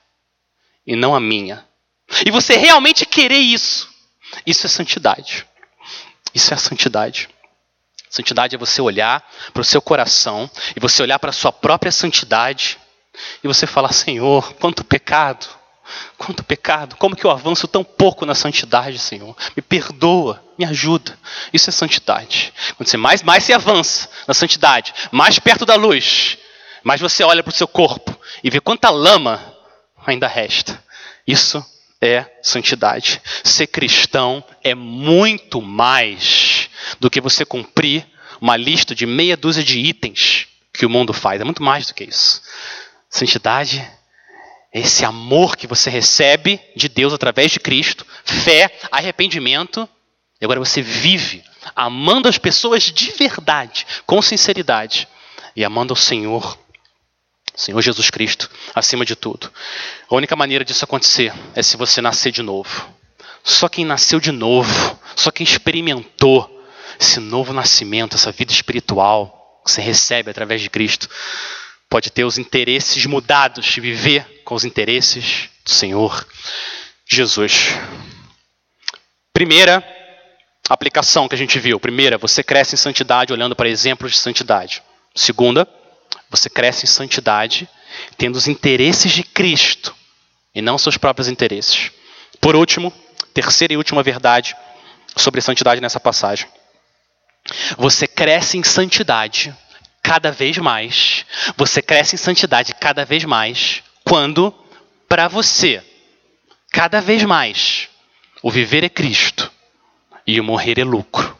e 0.86 0.96
não 0.96 1.14
a 1.14 1.20
minha. 1.20 1.64
E 2.26 2.30
você 2.30 2.56
realmente 2.56 3.06
querer 3.06 3.38
isso. 3.38 3.88
Isso 4.46 4.66
é 4.66 4.68
santidade. 4.68 5.46
Isso 6.34 6.52
é 6.52 6.56
santidade. 6.56 7.28
Santidade 8.10 8.54
é 8.54 8.58
você 8.58 8.82
olhar 8.82 9.26
para 9.54 9.62
o 9.62 9.64
seu 9.64 9.80
coração 9.80 10.50
e 10.76 10.80
você 10.80 11.02
olhar 11.02 11.18
para 11.18 11.30
a 11.30 11.32
sua 11.32 11.52
própria 11.52 11.90
santidade 11.90 12.78
e 13.42 13.48
você 13.48 13.66
falar: 13.66 13.92
Senhor, 13.92 14.54
quanto 14.54 14.84
pecado, 14.84 15.46
quanto 16.16 16.44
pecado, 16.44 16.96
como 16.96 17.16
que 17.16 17.24
eu 17.24 17.30
avanço 17.30 17.68
tão 17.68 17.84
pouco 17.84 18.24
na 18.24 18.34
santidade, 18.34 18.98
Senhor? 18.98 19.36
Me 19.56 19.62
perdoa, 19.62 20.42
me 20.58 20.64
ajuda. 20.64 21.18
Isso 21.52 21.70
é 21.70 21.72
santidade. 21.72 22.52
Quando 22.76 22.88
você 22.88 22.96
mais, 22.96 23.22
mais 23.22 23.44
se 23.44 23.52
avança 23.52 24.08
na 24.26 24.34
santidade, 24.34 24.94
mais 25.10 25.38
perto 25.38 25.66
da 25.66 25.74
luz, 25.74 26.38
mais 26.82 27.00
você 27.00 27.22
olha 27.22 27.42
para 27.42 27.50
o 27.50 27.56
seu 27.56 27.68
corpo 27.68 28.16
e 28.42 28.50
vê 28.50 28.60
quanta 28.60 28.90
lama 28.90 29.40
ainda 30.06 30.26
resta. 30.26 30.82
Isso 31.26 31.64
é 32.00 32.26
santidade. 32.42 33.22
Ser 33.44 33.68
cristão 33.68 34.44
é 34.62 34.74
muito 34.74 35.62
mais 35.62 36.68
do 36.98 37.08
que 37.08 37.20
você 37.20 37.44
cumprir 37.44 38.06
uma 38.40 38.56
lista 38.56 38.92
de 38.94 39.06
meia 39.06 39.36
dúzia 39.36 39.62
de 39.62 39.78
itens 39.78 40.48
que 40.72 40.84
o 40.84 40.90
mundo 40.90 41.12
faz. 41.12 41.40
É 41.40 41.44
muito 41.44 41.62
mais 41.62 41.86
do 41.86 41.94
que 41.94 42.02
isso. 42.02 42.42
Santidade 43.12 43.86
é 44.72 44.80
esse 44.80 45.04
amor 45.04 45.54
que 45.54 45.66
você 45.66 45.90
recebe 45.90 46.58
de 46.74 46.88
Deus 46.88 47.12
através 47.12 47.52
de 47.52 47.60
Cristo, 47.60 48.06
fé, 48.24 48.74
arrependimento, 48.90 49.86
e 50.40 50.44
agora 50.46 50.58
você 50.58 50.80
vive 50.80 51.44
amando 51.76 52.26
as 52.26 52.38
pessoas 52.38 52.84
de 52.84 53.10
verdade, 53.12 53.86
com 54.06 54.22
sinceridade, 54.22 55.06
e 55.54 55.62
amando 55.62 55.92
ao 55.92 55.96
Senhor 55.96 56.58
Senhor 57.54 57.82
Jesus 57.82 58.08
Cristo, 58.08 58.50
acima 58.74 59.04
de 59.04 59.14
tudo. 59.14 59.52
A 60.08 60.14
única 60.14 60.34
maneira 60.34 60.64
disso 60.64 60.86
acontecer 60.86 61.34
é 61.54 61.62
se 61.62 61.76
você 61.76 62.00
nascer 62.00 62.32
de 62.32 62.40
novo. 62.40 62.88
Só 63.44 63.68
quem 63.68 63.84
nasceu 63.84 64.18
de 64.18 64.32
novo, 64.32 64.98
só 65.14 65.30
quem 65.30 65.44
experimentou 65.44 66.48
esse 66.98 67.20
novo 67.20 67.52
nascimento, 67.52 68.16
essa 68.16 68.32
vida 68.32 68.50
espiritual 68.50 69.60
que 69.62 69.70
você 69.70 69.82
recebe 69.82 70.30
através 70.30 70.62
de 70.62 70.70
Cristo, 70.70 71.10
pode 71.92 72.10
ter 72.10 72.24
os 72.24 72.38
interesses 72.38 73.04
mudados 73.04 73.76
viver 73.76 74.40
com 74.46 74.54
os 74.54 74.64
interesses 74.64 75.50
do 75.62 75.70
Senhor 75.70 76.26
Jesus. 77.06 77.76
Primeira 79.30 79.86
aplicação 80.70 81.28
que 81.28 81.34
a 81.34 81.38
gente 81.38 81.58
viu. 81.58 81.78
Primeira, 81.78 82.16
você 82.16 82.42
cresce 82.42 82.74
em 82.74 82.78
santidade 82.78 83.30
olhando 83.30 83.54
para 83.54 83.68
exemplos 83.68 84.12
de 84.12 84.16
santidade. 84.16 84.82
Segunda, 85.14 85.68
você 86.30 86.48
cresce 86.48 86.86
em 86.86 86.88
santidade, 86.88 87.68
tendo 88.16 88.36
os 88.36 88.48
interesses 88.48 89.12
de 89.12 89.22
Cristo 89.22 89.94
e 90.54 90.62
não 90.62 90.78
seus 90.78 90.96
próprios 90.96 91.28
interesses. 91.28 91.90
Por 92.40 92.56
último, 92.56 92.90
terceira 93.34 93.74
e 93.74 93.76
última 93.76 94.02
verdade 94.02 94.56
sobre 95.14 95.42
santidade 95.42 95.78
nessa 95.82 96.00
passagem. 96.00 96.48
Você 97.76 98.06
cresce 98.06 98.56
em 98.56 98.62
santidade 98.62 99.54
cada 100.02 100.30
vez 100.30 100.58
mais. 100.58 101.24
Você 101.56 101.80
cresce 101.80 102.14
em 102.14 102.18
santidade 102.18 102.74
cada 102.74 103.04
vez 103.04 103.24
mais 103.24 103.82
quando, 104.04 104.52
para 105.08 105.28
você, 105.28 105.82
cada 106.72 107.00
vez 107.00 107.22
mais, 107.22 107.88
o 108.42 108.50
viver 108.50 108.84
é 108.84 108.88
Cristo 108.88 109.50
e 110.26 110.40
o 110.40 110.44
morrer 110.44 110.78
é 110.78 110.84
lucro. 110.84 111.36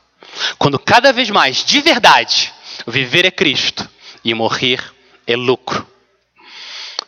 Quando 0.59 0.79
cada 0.79 1.13
vez 1.13 1.29
mais, 1.31 1.65
de 1.65 1.81
verdade, 1.81 2.53
o 2.87 2.91
viver 2.91 3.25
é 3.25 3.31
Cristo 3.31 3.89
e 4.25 4.33
morrer 4.33 4.83
é 5.27 5.37
lucro. 5.37 5.87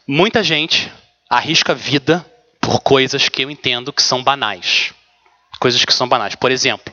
Muita 0.07 0.43
gente 0.43 0.93
arrisca 1.31 1.73
a 1.73 1.75
vida 1.75 2.25
por 2.61 2.81
coisas 2.81 3.29
que 3.29 3.43
eu 3.43 3.51
entendo 3.51 3.93
que 3.93 4.03
são 4.03 4.23
banais. 4.23 4.93
Coisas 5.59 5.85
que 5.85 5.95
são 5.95 6.09
banais. 6.09 6.35
Por 6.35 6.51
exemplo, 6.51 6.93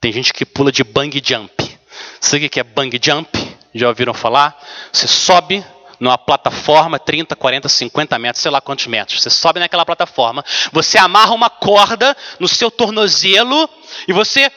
tem 0.00 0.12
gente 0.12 0.32
que 0.32 0.44
pula 0.44 0.72
de 0.72 0.82
bang 0.82 1.22
jump. 1.24 1.78
Sabe 2.20 2.46
o 2.46 2.50
que 2.50 2.60
é 2.60 2.64
bang 2.64 2.98
jump? 3.02 3.45
Já 3.76 3.88
ouviram 3.88 4.14
falar? 4.14 4.58
Você 4.90 5.06
sobe 5.06 5.64
numa 6.00 6.16
plataforma 6.16 6.98
30, 6.98 7.36
40, 7.36 7.68
50 7.68 8.18
metros, 8.18 8.42
sei 8.42 8.50
lá 8.50 8.60
quantos 8.60 8.86
metros. 8.86 9.22
Você 9.22 9.30
sobe 9.30 9.60
naquela 9.60 9.84
plataforma, 9.84 10.44
você 10.72 10.98
amarra 10.98 11.32
uma 11.32 11.50
corda 11.50 12.16
no 12.38 12.48
seu 12.48 12.70
tornozelo 12.70 13.68
e 14.08 14.12
você 14.12 14.50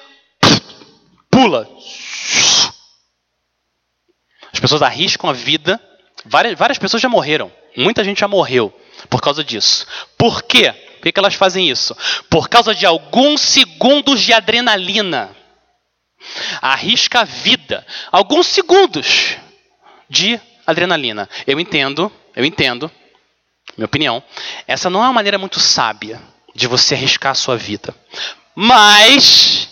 pula. 1.30 1.68
As 4.54 4.60
pessoas 4.60 4.82
arriscam 4.82 5.30
a 5.30 5.34
vida. 5.34 5.80
Várias, 6.26 6.58
várias 6.58 6.78
pessoas 6.78 7.02
já 7.02 7.10
morreram. 7.10 7.52
Muita 7.78 8.04
gente 8.04 8.20
já 8.20 8.28
morreu 8.28 8.74
por 9.10 9.22
causa 9.22 9.44
disso. 9.44 9.86
Por 10.18 10.44
quê? 10.44 10.72
Por 10.72 11.04
que, 11.04 11.12
que 11.14 11.20
elas 11.20 11.36
fazem 11.36 11.70
isso? 11.70 11.96
Por 12.30 12.50
causa 12.50 12.76
de 12.76 12.86
alguns 12.86 13.40
segundos 13.40 14.22
de 14.22 14.34
adrenalina. 14.34 15.34
Arrisca 16.62 17.22
a 17.22 17.24
vida. 17.24 17.86
Alguns 18.12 18.48
segundos 18.48 19.38
de 20.10 20.40
adrenalina. 20.66 21.30
Eu 21.46 21.60
entendo, 21.60 22.12
eu 22.36 22.46
entendo, 22.46 22.92
minha 23.78 23.86
opinião. 23.86 24.24
Essa 24.68 24.90
não 24.90 25.02
é 25.02 25.08
uma 25.08 25.14
maneira 25.14 25.38
muito 25.38 25.60
sábia 25.60 26.22
de 26.56 26.68
você 26.68 26.96
arriscar 26.96 27.32
a 27.32 27.36
sua 27.36 27.58
vida. 27.58 27.96
Mas 28.56 29.70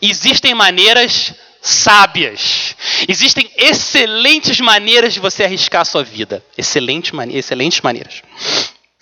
existem 0.00 0.54
maneiras 0.54 1.34
sábias. 1.60 2.76
Existem 3.08 3.50
excelentes 3.56 4.60
maneiras 4.60 5.14
de 5.14 5.20
você 5.20 5.44
arriscar 5.44 5.82
a 5.82 5.84
sua 5.84 6.04
vida. 6.04 6.44
Excelentes, 6.56 7.12
mane 7.12 7.36
excelentes 7.36 7.80
maneiras. 7.80 8.22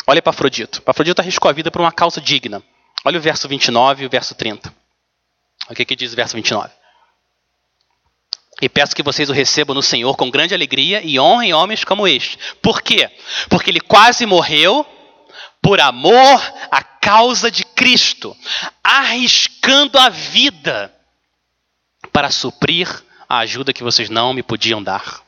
Olha 0.07 0.23
para 0.23 0.31
Afrodito. 0.31 0.83
Afrodito 0.87 1.21
arriscou 1.21 1.49
a 1.49 1.53
vida 1.53 1.71
por 1.71 1.81
uma 1.81 1.93
causa 1.93 2.21
digna. 2.21 2.63
Olha 3.05 3.19
o 3.19 3.23
verso 3.23 3.49
29 3.49 4.05
e 4.05 4.07
o 4.07 4.11
verso 4.11 4.35
30. 4.35 4.82
O 5.73 5.75
que, 5.75 5.87
que 5.87 5.97
diz 5.97 6.13
o 6.13 6.17
verso 6.17 6.37
29? 6.37 6.71
E 8.61 8.69
peço 8.69 8.95
que 8.95 9.03
vocês 9.03 9.31
o 9.31 9.33
recebam 9.33 9.75
no 9.75 9.83
Senhor 9.83 10.17
com 10.17 10.31
grande 10.31 10.55
alegria 10.55 11.01
e 11.03 11.19
honrem 11.19 11.55
homens 11.55 11.83
como 11.83 12.07
este. 12.07 12.39
Por 12.61 12.83
quê? 12.83 13.11
Porque 13.49 13.71
ele 13.71 13.81
quase 13.81 14.27
morreu 14.27 14.87
por 15.63 15.81
amor 15.81 16.41
à 16.71 16.83
causa 16.83 17.51
de 17.51 17.65
Cristo, 17.65 18.37
arriscando 18.85 19.99
a 19.99 20.11
vida 20.11 20.95
para 22.13 22.31
suprir 22.31 22.87
a 23.27 23.39
ajuda 23.39 23.73
que 23.73 23.83
vocês 23.83 24.11
não 24.11 24.35
me 24.35 24.43
podiam 24.43 24.83
dar. 24.83 25.23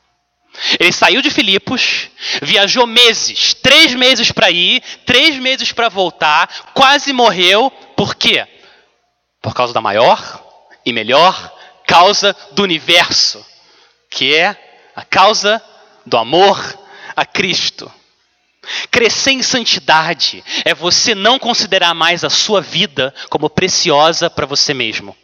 Ele 0.79 0.91
saiu 0.91 1.21
de 1.23 1.31
Filipos, 1.31 2.09
viajou 2.41 2.85
meses, 2.85 3.55
três 3.55 3.95
meses 3.95 4.31
para 4.31 4.51
ir, 4.51 4.81
três 5.05 5.37
meses 5.37 5.71
para 5.71 5.89
voltar, 5.89 6.47
quase 6.73 7.11
morreu. 7.11 7.71
Por 7.97 8.15
quê? 8.15 8.47
Por 9.45 9.53
causa 9.53 9.71
da 9.71 9.79
maior 9.79 10.43
e 10.83 10.91
melhor 10.91 11.53
causa 11.85 12.35
do 12.53 12.63
universo, 12.63 13.45
que 14.09 14.33
é 14.33 14.57
a 14.95 15.05
causa 15.05 15.61
do 16.03 16.17
amor 16.17 16.57
a 17.15 17.23
Cristo. 17.27 17.91
Crescer 18.89 19.33
em 19.33 19.43
santidade 19.43 20.43
é 20.65 20.73
você 20.73 21.13
não 21.13 21.37
considerar 21.37 21.93
mais 21.93 22.23
a 22.23 22.29
sua 22.31 22.59
vida 22.59 23.13
como 23.29 23.47
preciosa 23.47 24.31
para 24.31 24.47
você 24.47 24.73
mesmo. 24.73 25.15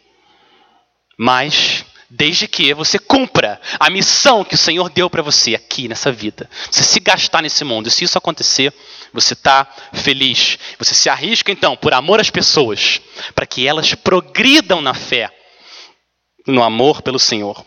Mas 1.18 1.84
desde 2.14 2.46
que 2.46 2.74
você 2.74 2.98
cumpra 2.98 3.58
a 3.80 3.88
missão 3.88 4.44
que 4.44 4.54
o 4.54 4.58
Senhor 4.58 4.90
deu 4.90 5.08
para 5.08 5.22
você 5.22 5.54
aqui 5.54 5.88
nessa 5.88 6.12
vida. 6.12 6.48
Você 6.70 6.82
se 6.82 7.00
gastar 7.00 7.40
nesse 7.40 7.64
mundo. 7.64 7.88
E 7.88 7.90
se 7.90 8.04
isso 8.04 8.18
acontecer, 8.18 8.70
você 9.14 9.32
está 9.32 9.66
feliz. 9.94 10.58
Você 10.78 10.94
se 10.94 11.08
arrisca 11.08 11.50
então 11.50 11.74
por 11.74 11.94
amor 11.94 12.20
às 12.20 12.28
pessoas, 12.28 13.00
para 13.34 13.46
que 13.46 13.66
elas 13.66 13.94
progridam 13.94 14.82
na 14.82 14.92
fé, 14.92 15.30
no 16.46 16.62
amor 16.62 17.00
pelo 17.00 17.18
Senhor. 17.18 17.64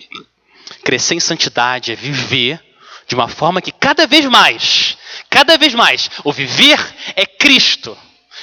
Crescer 0.83 1.15
em 1.15 1.19
santidade 1.19 1.91
é 1.91 1.95
viver 1.95 2.63
de 3.07 3.15
uma 3.15 3.27
forma 3.27 3.61
que 3.61 3.71
cada 3.71 4.05
vez 4.05 4.25
mais, 4.25 4.95
cada 5.27 5.57
vez 5.57 5.73
mais, 5.73 6.09
o 6.23 6.31
viver 6.31 6.79
é 7.15 7.25
Cristo 7.25 7.97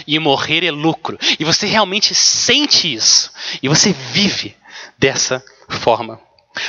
e 0.05 0.19
morrer 0.19 0.65
é 0.65 0.71
lucro. 0.73 1.17
E 1.39 1.45
você 1.45 1.65
realmente 1.65 2.13
sente 2.13 2.93
isso. 2.93 3.31
E 3.63 3.69
você 3.69 3.93
vive 3.93 4.57
dessa 4.99 5.45
forma. 5.77 6.21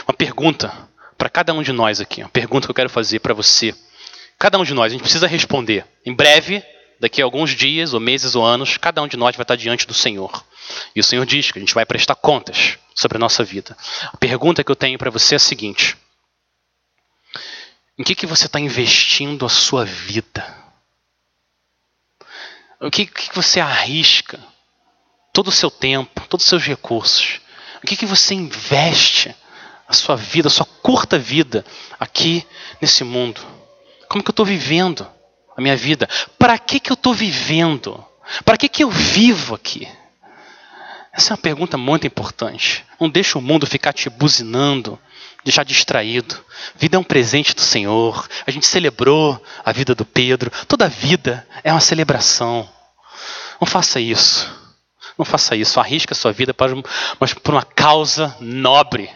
Uma 0.08 0.14
pergunta 0.14 0.90
para 1.18 1.30
cada 1.30 1.54
um 1.54 1.62
de 1.62 1.72
nós 1.72 2.02
aqui, 2.02 2.22
uma 2.22 2.30
pergunta 2.30 2.68
que 2.68 2.72
eu 2.72 2.76
quero 2.76 2.90
fazer 2.90 3.20
para 3.20 3.34
você. 3.34 3.76
Cada 4.38 4.58
um 4.58 4.64
de 4.64 4.74
nós, 4.74 4.88
a 4.88 4.94
gente 4.94 5.02
precisa 5.02 5.28
responder. 5.28 5.86
Em 6.06 6.14
breve, 6.14 6.64
daqui 7.00 7.22
a 7.22 7.26
alguns 7.26 7.52
dias, 7.52 7.94
ou 7.94 8.00
meses, 8.00 8.36
ou 8.36 8.46
anos, 8.46 8.78
cada 8.78 9.02
um 9.02 9.08
de 9.08 9.18
nós 9.18 9.36
vai 9.36 9.44
estar 9.44 9.56
diante 9.56 9.88
do 9.88 9.94
Senhor. 9.94 10.44
E 10.96 11.00
o 11.00 11.04
Senhor 11.04 11.26
diz 11.26 11.52
que 11.52 11.60
a 11.60 11.62
gente 11.62 11.74
vai 11.74 11.86
prestar 11.86 12.16
contas 12.16 12.78
sobre 12.96 13.18
a 13.18 13.20
nossa 13.20 13.44
vida. 13.44 13.78
A 14.12 14.18
pergunta 14.18 14.64
que 14.64 14.72
eu 14.72 14.76
tenho 14.76 14.98
para 14.98 15.10
você 15.10 15.36
é 15.36 15.38
a 15.38 15.40
seguinte: 15.40 15.98
Em 17.98 18.04
que, 18.04 18.16
que 18.16 18.26
você 18.26 18.46
está 18.46 18.60
investindo 18.60 19.46
a 19.46 19.50
sua 19.50 19.86
vida? 19.86 20.64
O 22.80 22.92
que, 22.92 23.06
que 23.06 23.34
você 23.34 23.60
arrisca? 23.60 24.40
Todo 25.32 25.48
o 25.48 25.52
seu 25.52 25.72
tempo, 25.72 26.28
todos 26.28 26.46
os 26.46 26.50
seus 26.50 26.64
recursos. 26.64 27.40
O 27.84 27.88
que, 27.88 27.98
que 27.98 28.06
você 28.06 28.34
investe 28.34 29.36
a 29.88 29.94
sua 29.94 30.16
vida, 30.16 30.48
a 30.48 30.52
sua 30.52 30.66
curta 30.66 31.20
vida 31.20 31.66
aqui 32.00 32.48
nesse 32.82 33.04
mundo? 33.04 33.42
Como 34.08 34.24
que 34.24 34.30
eu 34.30 34.34
estou 34.34 34.46
vivendo 34.46 35.06
a 35.56 35.62
minha 35.62 35.76
vida? 35.76 36.08
Para 36.40 36.58
que, 36.58 36.80
que 36.80 36.92
eu 36.92 36.96
estou 36.96 37.14
vivendo? 37.14 38.04
Para 38.46 38.58
que, 38.58 38.70
que 38.70 38.84
eu 38.84 38.90
vivo 38.90 39.54
aqui? 39.54 39.88
Essa 41.12 41.34
é 41.34 41.36
uma 41.36 41.42
pergunta 41.42 41.78
muito 41.78 42.08
importante. 42.08 42.86
Não 43.00 43.10
deixa 43.10 43.38
o 43.38 43.42
mundo 43.42 43.68
ficar 43.68 43.92
te 43.92 44.10
buzinando, 44.10 44.98
deixar 45.44 45.64
distraído. 45.64 46.44
Vida 46.76 46.96
é 46.96 47.00
um 47.00 47.04
presente 47.04 47.54
do 47.54 47.62
Senhor. 47.62 48.28
A 48.48 48.50
gente 48.50 48.66
celebrou 48.66 49.44
a 49.64 49.72
vida 49.74 49.94
do 49.94 50.06
Pedro. 50.06 50.50
Toda 50.68 50.88
vida 50.88 51.46
é 51.64 51.72
uma 51.72 51.82
celebração. 51.82 52.68
Não 53.60 53.68
faça 53.68 54.00
isso. 54.00 54.63
Não 55.18 55.26
faça 55.26 55.56
isso. 55.56 55.80
Arrisque 55.80 56.14
a 56.14 56.16
sua 56.16 56.32
vida 56.32 56.54
para, 56.54 56.74
mas 57.20 57.34
por 57.34 57.54
uma 57.54 57.64
causa 57.64 58.36
nobre, 58.40 59.10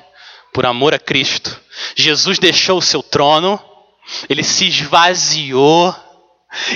por 0.54 0.66
amor 0.66 0.94
a 0.94 1.00
Cristo. 1.00 1.60
Jesus 1.96 2.40
deixou 2.40 2.78
o 2.78 2.82
seu 2.82 3.02
trono, 3.02 3.60
ele 4.30 4.44
se 4.44 4.68
esvaziou, 4.68 5.96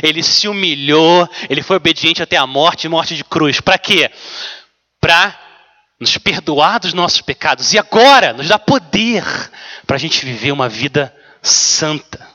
ele 0.04 0.22
se 0.22 0.48
humilhou, 0.48 1.28
ele 1.50 1.62
foi 1.62 1.78
obediente 1.78 2.22
até 2.22 2.38
a 2.38 2.48
morte 2.48 2.88
morte 2.88 3.16
de 3.16 3.24
cruz. 3.24 3.60
Para 3.62 3.78
quê? 3.78 4.10
Para 5.00 5.38
nos 6.00 6.18
perdoar 6.18 6.80
dos 6.80 6.94
nossos 6.94 7.22
pecados 7.22 7.74
e 7.74 7.80
agora 7.80 8.34
nos 8.34 8.48
dá 8.48 8.58
poder 8.58 9.24
para 9.86 9.96
a 9.96 10.00
gente 10.00 10.26
viver 10.26 10.52
uma 10.52 10.68
vida 10.68 11.16
santa. 11.42 12.30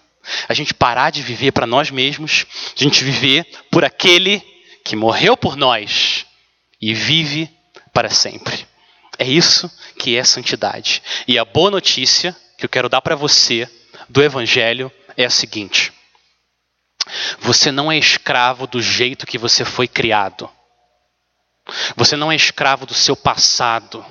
A 0.49 0.55
gente 0.55 0.75
parar 0.75 1.11
de 1.11 1.23
viver 1.23 1.53
para 1.53 1.67
nós 1.67 1.91
mesmos, 1.91 2.47
a 2.77 2.83
gente 2.83 3.05
viver 3.05 3.45
por 3.71 3.85
aquele 3.85 4.43
que 4.85 4.97
morreu 4.97 5.37
por 5.37 5.57
nós 5.57 6.26
e 6.81 6.95
vive 6.95 7.51
para 7.93 8.11
sempre. 8.11 8.67
É 9.19 9.25
isso 9.25 9.71
que 9.99 10.17
é 10.17 10.25
santidade. 10.25 11.03
E 11.27 11.39
a 11.39 11.45
boa 11.45 11.71
notícia 11.71 12.37
que 12.59 12.65
eu 12.65 12.69
quero 12.69 12.89
dar 12.89 13.01
para 13.01 13.17
você 13.17 13.69
do 14.09 14.23
Evangelho 14.23 14.93
é 15.17 15.25
a 15.25 15.31
seguinte: 15.31 15.93
você 17.39 17.71
não 17.71 17.91
é 17.91 17.97
escravo 17.97 18.67
do 18.67 18.81
jeito 18.81 19.27
que 19.27 19.39
você 19.39 19.65
foi 19.65 19.89
criado. 19.89 20.51
Você 21.97 22.15
não 22.17 22.31
é 22.31 22.37
escravo 22.37 22.87
do 22.87 22.95
seu 22.95 23.17
passado, 23.17 24.05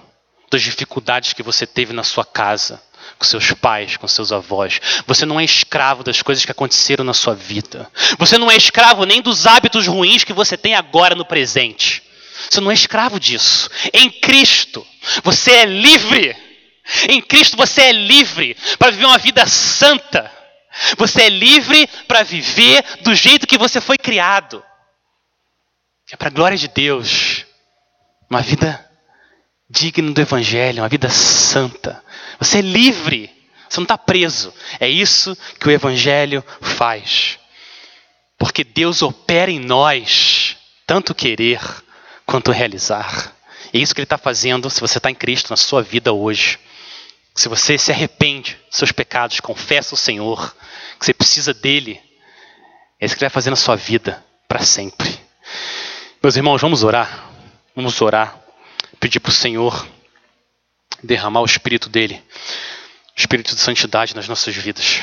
das 0.51 0.61
dificuldades 0.61 1.31
que 1.31 1.43
você 1.43 1.65
teve 1.65 1.93
na 1.93 2.03
sua 2.03 2.25
casa 2.25 2.81
com 3.17 3.25
seus 3.25 3.51
pais, 3.51 3.97
com 3.97 4.07
seus 4.07 4.31
avós. 4.31 4.79
Você 5.07 5.25
não 5.25 5.39
é 5.39 5.43
escravo 5.43 6.03
das 6.03 6.21
coisas 6.21 6.43
que 6.43 6.51
aconteceram 6.51 7.03
na 7.03 7.13
sua 7.13 7.33
vida. 7.33 7.89
Você 8.17 8.37
não 8.37 8.49
é 8.49 8.55
escravo 8.55 9.05
nem 9.05 9.21
dos 9.21 9.45
hábitos 9.45 9.87
ruins 9.87 10.23
que 10.23 10.33
você 10.33 10.57
tem 10.57 10.75
agora 10.75 11.15
no 11.15 11.25
presente. 11.25 12.03
Você 12.49 12.61
não 12.61 12.71
é 12.71 12.73
escravo 12.73 13.19
disso. 13.19 13.69
Em 13.93 14.09
Cristo, 14.09 14.85
você 15.23 15.51
é 15.51 15.65
livre. 15.65 16.35
Em 17.09 17.21
Cristo, 17.21 17.57
você 17.57 17.81
é 17.81 17.91
livre 17.91 18.55
para 18.77 18.91
viver 18.91 19.05
uma 19.05 19.17
vida 19.17 19.45
santa. 19.45 20.31
Você 20.97 21.23
é 21.23 21.29
livre 21.29 21.87
para 22.07 22.23
viver 22.23 22.83
do 23.01 23.15
jeito 23.15 23.47
que 23.47 23.57
você 23.57 23.79
foi 23.79 23.97
criado. 23.97 24.63
É 26.11 26.15
para 26.15 26.27
a 26.27 26.31
glória 26.31 26.57
de 26.57 26.67
Deus. 26.67 27.45
Uma 28.29 28.41
vida 28.41 28.83
digna 29.69 30.11
do 30.11 30.21
Evangelho, 30.21 30.83
uma 30.83 30.89
vida 30.89 31.09
santa. 31.09 32.03
Você 32.39 32.59
é 32.59 32.61
livre. 32.61 33.31
Você 33.67 33.79
não 33.79 33.85
está 33.85 33.97
preso. 33.97 34.53
É 34.79 34.87
isso 34.87 35.35
que 35.59 35.67
o 35.67 35.71
Evangelho 35.71 36.43
faz. 36.61 37.39
Porque 38.37 38.63
Deus 38.63 39.01
opera 39.01 39.49
em 39.49 39.59
nós 39.59 40.57
tanto 40.85 41.15
querer 41.15 41.59
quanto 42.35 42.51
realizar. 42.51 43.33
É 43.73 43.77
isso 43.77 43.95
que 43.95 44.01
Ele 44.01 44.05
está 44.05 44.17
fazendo 44.17 44.69
se 44.69 44.81
você 44.81 44.97
está 44.97 45.09
em 45.09 45.15
Cristo 45.15 45.51
na 45.51 45.55
sua 45.55 45.81
vida 45.81 46.11
hoje. 46.11 46.59
Se 47.33 47.47
você 47.47 47.77
se 47.77 47.93
arrepende 47.93 48.59
dos 48.67 48.77
seus 48.77 48.91
pecados, 48.91 49.39
confessa 49.39 49.95
o 49.95 49.97
Senhor, 49.97 50.53
que 50.99 51.05
você 51.05 51.13
precisa 51.13 51.53
dele, 51.53 51.97
é 52.99 53.05
isso 53.05 53.15
que 53.15 53.23
Ele 53.23 53.29
vai 53.29 53.33
fazer 53.33 53.51
na 53.51 53.55
sua 53.55 53.77
vida 53.77 54.21
para 54.49 54.59
sempre. 54.59 55.17
Meus 56.21 56.35
irmãos, 56.35 56.59
vamos 56.59 56.83
orar. 56.83 57.29
Vamos 57.73 58.01
orar. 58.01 58.37
Pedir 58.99 59.21
para 59.21 59.29
o 59.29 59.33
Senhor 59.33 59.87
derramar 61.01 61.39
o 61.39 61.45
Espírito 61.45 61.87
dele, 61.87 62.21
o 63.15 63.19
Espírito 63.19 63.55
de 63.55 63.61
santidade 63.61 64.13
nas 64.13 64.27
nossas 64.27 64.53
vidas. 64.53 65.01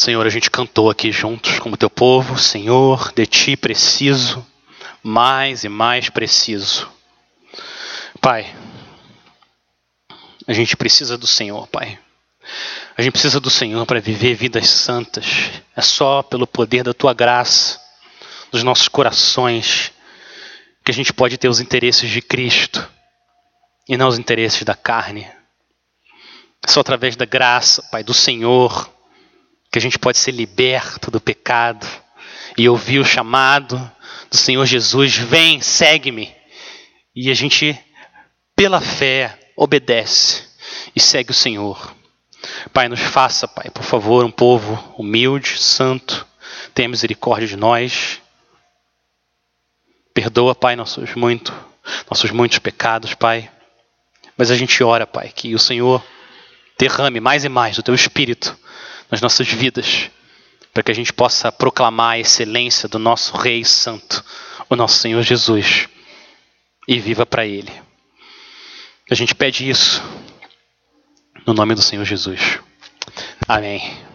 Senhor, 0.00 0.26
a 0.26 0.30
gente 0.30 0.50
cantou 0.50 0.88
aqui 0.88 1.12
juntos 1.12 1.58
como 1.58 1.76
teu 1.76 1.90
povo, 1.90 2.38
Senhor, 2.38 3.12
de 3.12 3.26
ti 3.26 3.54
preciso, 3.54 4.42
mais 5.02 5.62
e 5.62 5.68
mais 5.68 6.08
preciso. 6.08 6.90
Pai, 8.18 8.50
a 10.46 10.54
gente 10.54 10.74
precisa 10.74 11.18
do 11.18 11.26
Senhor, 11.26 11.66
Pai. 11.66 11.98
A 12.96 13.02
gente 13.02 13.12
precisa 13.12 13.38
do 13.38 13.50
Senhor 13.50 13.84
para 13.84 14.00
viver 14.00 14.32
vidas 14.32 14.70
santas. 14.70 15.26
É 15.76 15.82
só 15.82 16.22
pelo 16.22 16.46
poder 16.46 16.82
da 16.82 16.94
tua 16.94 17.12
graça, 17.12 17.78
dos 18.50 18.62
nossos 18.62 18.88
corações, 18.88 19.92
que 20.82 20.90
a 20.90 20.94
gente 20.94 21.12
pode 21.12 21.36
ter 21.36 21.50
os 21.50 21.60
interesses 21.60 22.08
de 22.08 22.22
Cristo 22.22 22.88
e 23.86 23.98
não 23.98 24.08
os 24.08 24.18
interesses 24.18 24.62
da 24.62 24.74
carne. 24.74 25.30
É 26.66 26.70
só 26.70 26.80
através 26.80 27.16
da 27.16 27.26
graça, 27.26 27.82
Pai, 27.90 28.02
do 28.02 28.14
Senhor, 28.14 28.90
que 29.70 29.78
a 29.78 29.80
gente 29.80 29.98
pode 29.98 30.18
ser 30.18 30.32
liberto 30.32 31.10
do 31.10 31.20
pecado 31.20 31.86
e 32.58 32.68
ouvir 32.68 32.98
o 32.98 33.04
chamado 33.04 33.78
do 34.30 34.36
Senhor 34.36 34.66
Jesus: 34.66 35.16
vem, 35.16 35.60
segue-me. 35.60 36.34
E 37.14 37.30
a 37.30 37.34
gente, 37.34 37.78
pela 38.56 38.80
fé, 38.80 39.38
obedece 39.56 40.44
e 40.94 41.00
segue 41.00 41.30
o 41.30 41.34
Senhor. 41.34 41.94
Pai, 42.72 42.88
nos 42.88 43.00
faça, 43.00 43.46
Pai, 43.46 43.70
por 43.70 43.82
favor, 43.82 44.24
um 44.24 44.30
povo 44.30 44.94
humilde, 44.96 45.58
santo, 45.58 46.26
tenha 46.74 46.88
misericórdia 46.88 47.46
de 47.46 47.56
nós. 47.56 48.20
Perdoa, 50.14 50.54
Pai, 50.54 50.74
nossos, 50.74 51.14
muito, 51.14 51.54
nossos 52.10 52.30
muitos 52.30 52.58
pecados, 52.58 53.14
Pai. 53.14 53.50
Mas 54.36 54.50
a 54.50 54.56
gente 54.56 54.82
ora, 54.82 55.06
Pai, 55.06 55.30
que 55.34 55.54
o 55.54 55.58
Senhor 55.58 56.02
derrame 56.78 57.20
mais 57.20 57.44
e 57.44 57.48
mais 57.48 57.76
do 57.76 57.82
Teu 57.82 57.94
Espírito 57.94 58.58
nas 59.10 59.20
nossas 59.20 59.48
vidas, 59.48 60.10
para 60.72 60.82
que 60.82 60.90
a 60.90 60.94
gente 60.94 61.12
possa 61.12 61.50
proclamar 61.50 62.12
a 62.12 62.18
excelência 62.18 62.88
do 62.88 62.98
nosso 62.98 63.36
Rei 63.36 63.64
Santo, 63.64 64.24
o 64.68 64.76
nosso 64.76 64.98
Senhor 64.98 65.22
Jesus, 65.22 65.88
e 66.86 66.98
viva 66.98 67.26
para 67.26 67.46
Ele. 67.46 67.72
A 69.10 69.14
gente 69.14 69.34
pede 69.34 69.68
isso 69.68 70.02
no 71.46 71.52
nome 71.52 71.74
do 71.74 71.82
Senhor 71.82 72.04
Jesus. 72.04 72.60
Amém. 73.48 74.09